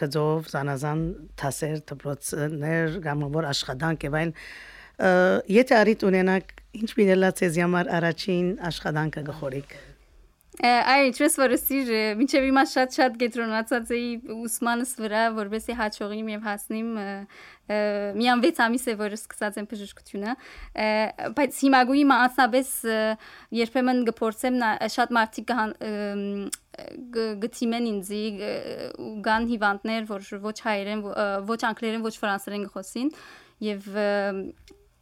գծով 0.00 0.48
զանազան 0.54 1.04
թասեր, 1.42 1.76
դպրոցներ, 1.92 2.98
կամ 3.04 3.24
որ 3.36 3.48
աշխատանք 3.52 4.08
եւ 4.08 4.18
այլ 4.22 4.34
եթե 4.98 5.78
արիտ 5.82 6.08
ունենակ 6.08 6.56
ինչ 6.78 6.90
բիդելա 6.98 7.30
ցեզ 7.42 7.60
համար 7.62 7.92
առաջին 7.98 8.48
աշխատանքը 8.72 9.22
գխորիկ 9.28 9.78
Այ 10.58 11.04
ինչպես 11.12 11.36
որ 11.38 11.52
սիր 11.54 11.90
մինչև 12.18 12.44
հիմա 12.48 12.62
շատ-շատ 12.66 13.18
գետրոնացած 13.20 13.90
էի 13.94 14.06
ուսմանս 14.34 14.94
վրա, 14.98 15.20
որովհետեւ 15.36 15.76
հաջողիմ 15.78 16.30
եւ 16.32 16.48
հասնիմ 16.48 16.88
միան 18.18 18.42
6 18.42 18.58
ամիս 18.64 18.86
է 18.90 18.94
որ 18.98 19.14
սկսած 19.14 19.60
եմ 19.60 19.68
բժշկությունը, 19.70 20.34
բայց 21.38 21.60
հիմա 21.62 21.82
գույի 21.92 22.04
մա 22.10 22.16
անցնաբես 22.24 22.72
երբեմն 23.60 24.02
գործեմ 24.08 24.58
շատ 24.98 25.14
մարդիկ 25.18 25.52
գտիմեն 27.44 27.86
ինձի 27.92 28.24
ու 28.98 29.12
գան 29.28 29.46
հիվանդներ, 29.52 30.10
որ 30.10 30.26
ոչ 30.42 30.56
հայերեն, 30.66 31.06
ոչ 31.52 31.60
անգլերեն, 31.70 32.08
ոչ 32.08 32.14
ֆրանսերեն 32.18 32.66
գխոսին 32.66 33.14
եւ 33.68 33.88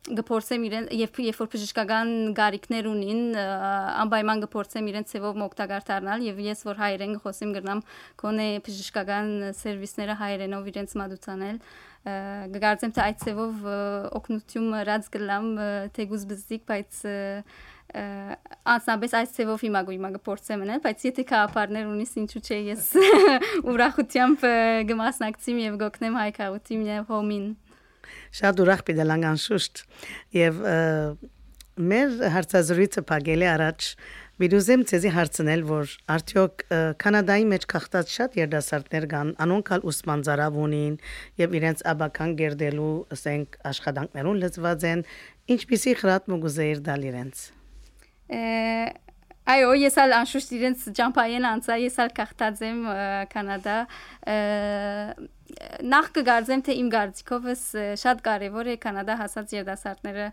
գփորձեմ 0.06 0.64
իրեն 0.68 0.86
երբ 0.94 1.18
երբ 1.24 1.38
որ 1.40 1.48
բժշկական 1.52 2.10
գարիկներ 2.36 2.88
ունին 2.90 3.22
անպայման 4.04 4.42
գփորձեմ 4.44 4.90
իրեն 4.92 5.06
ծևով 5.10 5.40
օգտակար 5.46 5.86
դառնալ 5.90 6.24
եւ 6.26 6.40
ես 6.46 6.62
որ 6.68 6.80
հայերեն 6.82 7.16
խոսեմ 7.24 7.54
գրնամ 7.56 7.82
կոնե 8.22 8.48
բժշկական 8.66 9.32
սերվիսները 9.58 10.18
հայերենով 10.22 10.70
իրենց 10.72 10.96
մատուցանել 11.02 11.60
գկարծեմ 12.54 12.92
թե 12.94 13.02
այդ 13.06 13.22
ծևով 13.24 13.64
օգնություն 14.20 14.76
ռած 14.86 15.08
գլամ 15.16 15.48
թեգուզ 15.96 16.26
բզիկ 16.30 16.68
բայց 16.70 17.00
անցնաբես 17.96 19.12
այս 19.16 19.34
ծևով 19.36 19.62
հիմա 19.66 19.82
գույմա 19.88 20.08
գործեմ 20.26 20.62
մնել, 20.62 20.80
բայց 20.84 21.04
եթե 21.06 21.24
քահապարներ 21.30 21.86
ունիս 21.90 22.12
ինչու՞ 22.22 22.42
չէ 22.42 22.58
ես 22.66 22.88
ուրախությամբ 23.72 24.46
կմասնակցեմ 24.90 25.60
եւ 25.64 25.78
գոկնեմ 25.82 26.18
հայկաղութիմ 26.20 26.82
եւ 26.90 27.14
հոմին 27.14 27.46
Շատ 28.40 28.62
ուրախ 28.66 28.84
պիտելանք 28.90 29.28
անշուշտ 29.32 29.82
եւ 30.36 30.62
մեր 31.76 32.14
հարցազրույցը 32.36 33.02
փակելի 33.10 33.48
առաջ 33.52 33.88
Վիրուզեմ 34.36 34.82
ցեզի 34.84 35.10
հարցնել, 35.14 35.62
որ 35.64 35.92
արդյոք 36.12 36.64
Կանադայի 37.00 37.46
մեջ 37.52 37.62
քաղտած 37.72 38.10
շատ 38.12 38.34
երդասարտներ 38.36 39.06
կան, 39.12 39.30
անոնքալ 39.40 39.86
ուսման 39.88 40.24
ծարավ 40.28 40.58
ունին 40.60 40.98
եւ 41.40 41.56
իրենց 41.56 41.80
աբական 41.92 42.34
գերդելու, 42.42 42.90
ասենք, 43.16 43.56
աշխատանքներուն 43.72 44.42
լծված 44.44 44.86
են, 44.92 45.06
ինչպիսի 45.56 45.96
խրատ 46.02 46.30
մուգուզեիր 46.34 46.84
դալ 46.90 47.08
իրենց։ 47.14 47.42
Այո, 49.46 49.70
ես 49.78 49.96
ալ 50.02 50.16
անշուշտ 50.16 50.52
իրենց 50.56 50.84
ջամփայեն 50.98 51.44
անցա, 51.52 51.78
ես 51.84 51.96
ալ 52.02 52.12
քաղտած 52.16 52.62
եմ 52.66 52.80
Կանադա 53.30 53.76
նախ 55.86 56.08
կգարձեմ 56.16 56.62
թե 56.66 56.74
իմ 56.80 56.88
գարձիկովս 56.90 57.60
շատ 58.00 58.22
կարևոր 58.26 58.70
է 58.72 58.76
կանադա 58.82 59.14
հասած 59.20 59.52
երդասարտները 59.54 60.24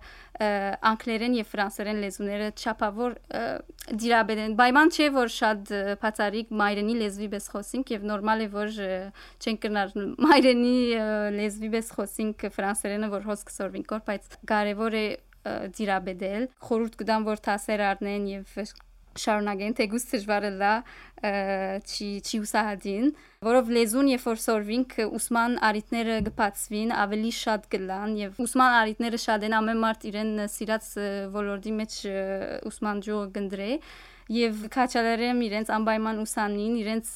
անգլերեն 0.90 1.36
եւ 1.38 1.50
ֆրանսերեն 1.52 2.00
լեզուները 2.04 2.48
չափավոր 2.58 3.18
դիրաբերեն 4.04 4.56
պայման 4.60 4.94
չէ 4.98 5.10
որ 5.18 5.34
շատ 5.36 5.74
բացարիք 6.02 6.56
մայրենի 6.64 6.96
լեզվի 7.04 7.30
պես 7.36 7.50
խոսենք 7.54 7.94
եւ 7.94 8.08
նորմալ 8.10 8.46
է 8.46 8.48
որ 8.56 8.80
չեն 9.44 9.60
կրնար 9.66 9.94
մայրենի 10.28 10.78
լեզվի 11.38 11.70
պես 11.78 11.92
խոսենք 12.00 12.48
ֆրանսերենը 12.58 13.12
որ 13.14 13.28
հոսք 13.30 13.54
սորվինք 13.60 13.94
որ 13.98 14.08
բայց 14.10 14.34
կարևոր 14.54 14.98
է 14.98 15.06
դիրաբեդել 15.78 16.50
խորհուրդ 16.66 16.98
կդամ 17.04 17.30
որ 17.30 17.46
տասեր 17.50 17.86
առնեն 17.92 18.28
եւ 18.34 18.58
շարունակեն 19.22 19.76
թեգուս 19.78 20.06
դժվարը 20.14 20.52
լա 20.60 20.74
չի 21.24 22.08
չի 22.20 22.40
ուսահատին 22.44 23.12
որով 23.48 23.70
լեզուն 23.78 24.10
երբ 24.12 24.26
որ 24.28 24.42
սորվինք 24.44 24.96
ուսման 25.20 25.58
արիտները 25.70 26.18
գբացվին 26.28 26.96
ավելի 27.04 27.32
շատ 27.40 27.68
գլան 27.76 28.16
եւ 28.20 28.42
ուսման 28.44 28.78
արիտները 28.80 29.20
շատ 29.26 29.46
են 29.48 29.58
ամեն 29.60 29.84
մարդ 29.84 30.08
իրեն 30.12 30.34
սիրած 30.56 30.90
ոլորտի 31.38 31.76
մեջ 31.80 32.00
ուսման 32.72 33.06
ջուղ 33.08 33.30
գնդրե 33.38 33.70
եւ 34.32 34.62
քաչալերեմ 34.74 35.42
իրենց 35.48 35.72
անպայման 35.78 36.22
ուսանին, 36.24 36.74
իրենց 36.84 37.10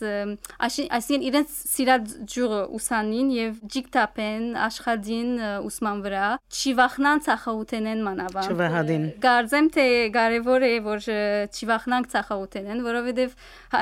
այսինքն 0.67 1.25
իրենց 1.29 1.55
սիրած 1.71 2.15
ջուրը 2.33 2.61
ուսանին 2.77 3.29
եւ 3.37 3.61
ջիկտապեն 3.77 4.47
աշխատին 4.67 5.31
ուսման 5.67 6.03
վրա, 6.07 6.27
չի 6.51 6.73
վախնան 6.81 7.23
ցախաութենեն 7.27 8.03
մանավանդ։ 8.07 8.51
Չվահադին։ 8.57 9.07
Գարձեմ 9.27 9.69
թե 9.77 9.87
կարևոր 10.17 10.67
է 10.67 10.73
որ 10.87 11.07
չի 11.47 11.69
վախնանք 11.71 12.11
ցախաութենեն, 12.17 12.83
որովհետեւ 12.87 13.37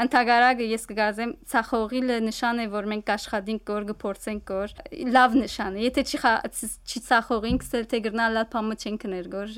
ընդհանրակը 0.06 0.70
ես 0.72 0.88
կգարձեմ 0.90 1.32
ցախողիլը 1.52 2.18
նշան 2.26 2.62
է 2.64 2.68
որ 2.74 2.88
մենք 2.92 3.12
աշխատենք 3.16 3.64
կոր 3.70 3.86
գործենք 4.06 4.44
կոր 4.50 4.74
լավ 5.16 5.36
նշան 5.42 5.78
է 5.80 5.84
եթե 5.86 6.04
չի 6.06 6.20
չի 6.86 7.02
ցախողինք 7.06 7.66
սել 7.66 7.86
թե 7.92 8.00
գրնալ 8.06 8.38
լավ 8.40 8.50
փամը 8.56 8.78
չենք 8.82 9.06
ներգոր 9.14 9.54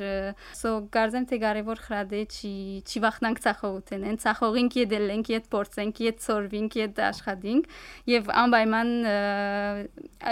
սո 0.58 0.74
գարձեմ 0.98 1.28
թե 1.32 1.40
կարևոր 1.44 1.82
խրադե 1.88 2.22
չի 2.28 2.54
չի 2.88 3.04
ցախողութեն 3.58 4.04
են 4.08 4.18
ցախողինք 4.22 4.76
յեդել 4.78 5.14
ենք 5.18 5.30
յետ 5.34 5.48
փորձենք 5.54 6.02
յետ 6.06 6.20
սորվինք 6.28 6.78
յետ 6.78 7.00
աշխատենք 7.08 7.72
եւ 8.14 8.30
անպայման 8.44 8.92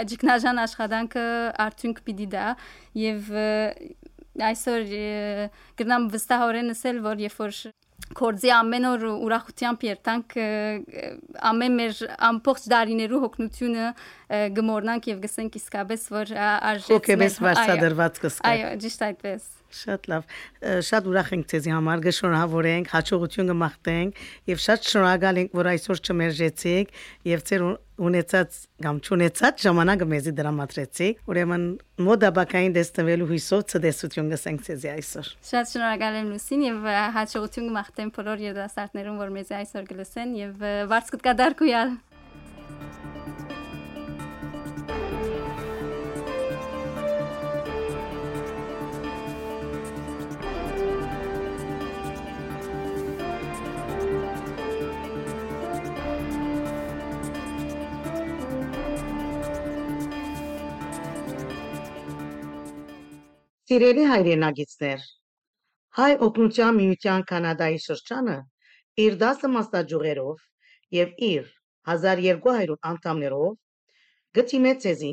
աջիկնաժան 0.02 0.62
աշխատանքը 0.66 1.24
արդյունք 1.66 2.02
պիտի 2.06 2.28
դա 2.36 2.46
եւ 3.02 3.32
այսօր 4.46 4.94
գրնամ 5.80 6.08
վստահորեն 6.14 6.72
ասել 6.76 7.02
որ 7.06 7.26
երբ 7.26 7.42
որ 7.42 7.60
կորձի 8.16 8.50
ամեն 8.54 8.84
օր 8.86 9.04
ուրախությամբ 9.08 9.84
երթանք 9.86 10.34
ամեն 11.50 11.78
մեր 11.80 12.02
ամբողջ 12.28 12.66
դարիներու 12.72 13.20
հոգնությունը 13.24 13.86
գմորնանք 14.58 15.08
եւ 15.10 15.22
գսենք 15.24 15.58
իսկապես 15.62 16.06
որ 16.14 16.34
արժե 16.44 16.92
հոգեբես 16.92 17.38
վարսադրված 17.46 18.20
կսկա 18.26 18.52
այո 18.52 18.70
ճիշտ 18.84 19.06
այդպես 19.08 19.48
Շատ 19.76 20.08
լավ։ 20.12 20.28
Շատ 20.90 21.08
ուրախ 21.12 21.32
ենք 21.36 21.48
ցեզի 21.52 21.72
համար, 21.76 22.04
գշնորհավորենք, 22.06 22.92
հաջողություն 22.96 23.50
կմաղթենք 23.52 24.22
եւ 24.52 24.62
շատ 24.66 24.88
շնորհակալ 24.92 25.40
ենք, 25.42 25.56
որ 25.56 25.70
այսօր 25.72 26.02
չմերժեցիք 26.06 26.94
եւ 27.32 27.44
ձեր 27.50 27.66
ունեցած 27.96 28.56
կամ 28.84 28.98
չունեցած 29.00 29.62
ժամանակը 29.66 30.08
մեզի 30.10 30.32
դրամատրեցիք։ 30.36 31.22
Ուրեմն 31.32 31.64
մոդաբակային 32.06 32.76
դեստվելու 32.76 33.28
հույսով 33.32 33.64
ցտեսություն 33.72 34.30
կսենք 34.34 34.64
ցեզի 34.68 34.90
այսօր։ 34.92 35.32
Շատ 35.50 35.72
շնորհակալ 35.72 36.20
եմ 36.20 36.32
Լուսին 36.36 36.66
եւ 36.66 36.88
հաջողություն 37.16 37.70
կմաղթեմ 37.72 38.14
բոլոր 38.20 38.46
երդասարտներուն, 38.52 39.20
որ 39.24 39.36
մեզի 39.40 39.60
այսօր 39.64 39.92
կլսեն 39.94 40.40
եւ 40.44 40.66
վարձ 40.92 41.14
կդարկույալ։ 41.24 41.96
Սիրելի 63.66 64.02
հայրենագիտներ, 64.06 65.00
հայ 65.98 66.10
օգնության 66.24 66.76
միության 66.80 67.22
Կանադայի 67.30 67.78
շրջանը 67.84 68.34
իր 69.04 69.16
10 69.22 69.48
մասնաճյուղերով 69.54 70.44
եւ 70.96 71.16
իր 71.28 71.48
1200 71.94 72.76
անդամներով 72.90 73.56
գտիմե 74.38 74.74
ցեզի, 74.84 75.10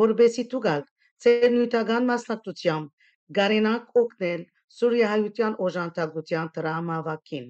որբեսի 0.00 0.46
դուգակ 0.56 0.88
ծեր 1.26 1.46
նյութական 1.58 2.10
մասնակցությամբ 2.10 3.06
գարենակ 3.38 4.02
օգնել 4.02 4.42
Սուրիայության 4.80 5.56
օժանդակության 5.68 6.52
դրամավակին։ 6.58 7.46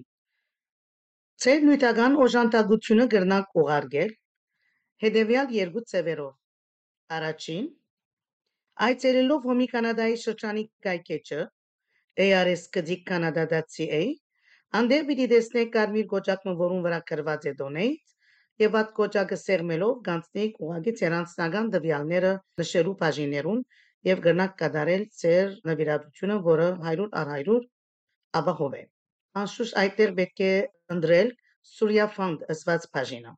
Ծեր 1.47 1.67
նյութական 1.71 2.21
օժանդակությունը 2.27 3.09
կրնակ 3.17 3.59
ուղարկել 3.65 4.15
հետևյալ 5.07 5.59
երկու 5.63 5.87
ծևերով։ 5.95 6.33
Առաջին 7.21 7.67
Այցելելով 8.85 9.45
Հոմի 9.49 9.67
Կանադայի 9.73 10.17
շրջանի 10.21 10.63
կայքեջը 10.85 11.45
ars.canada.ca 12.25 14.01
անդեր 14.81 15.05
պիտի 15.11 15.27
տեսնեք 15.31 15.71
կարմիր 15.77 16.09
կոճակը, 16.11 16.53
որուն 16.59 16.83
վրա 16.87 16.99
գրված 17.11 17.47
է 17.51 17.53
donate 17.61 18.65
եւ 18.65 18.77
այդ 18.81 18.91
կոճակը 18.99 19.39
սեղմելով 19.43 19.95
կանցնեք 20.09 20.61
ուղագի 20.67 20.93
ցերանցնական 21.01 21.71
տվյալները 21.77 22.33
նշելու 22.63 22.93
բաժիներուն 23.01 23.63
եւ 24.11 24.21
կրնակ 24.27 24.53
կատարել 24.61 25.07
ծեր 25.23 25.55
նվիրատությունը, 25.71 26.37
որը 26.49 26.67
100 26.91 27.07
առ 27.23 27.31
100 27.37 27.57
ապահով 28.41 28.77
է։ 28.81 28.83
Անշուշտ 29.45 29.79
այդտեղ 29.85 30.13
պետք 30.21 30.43
է 30.51 30.51
ընտրել 30.97 31.33
Surya 31.71 32.11
Fund 32.19 32.45
ըսված 32.57 32.87
բաժինը։ 32.99 33.33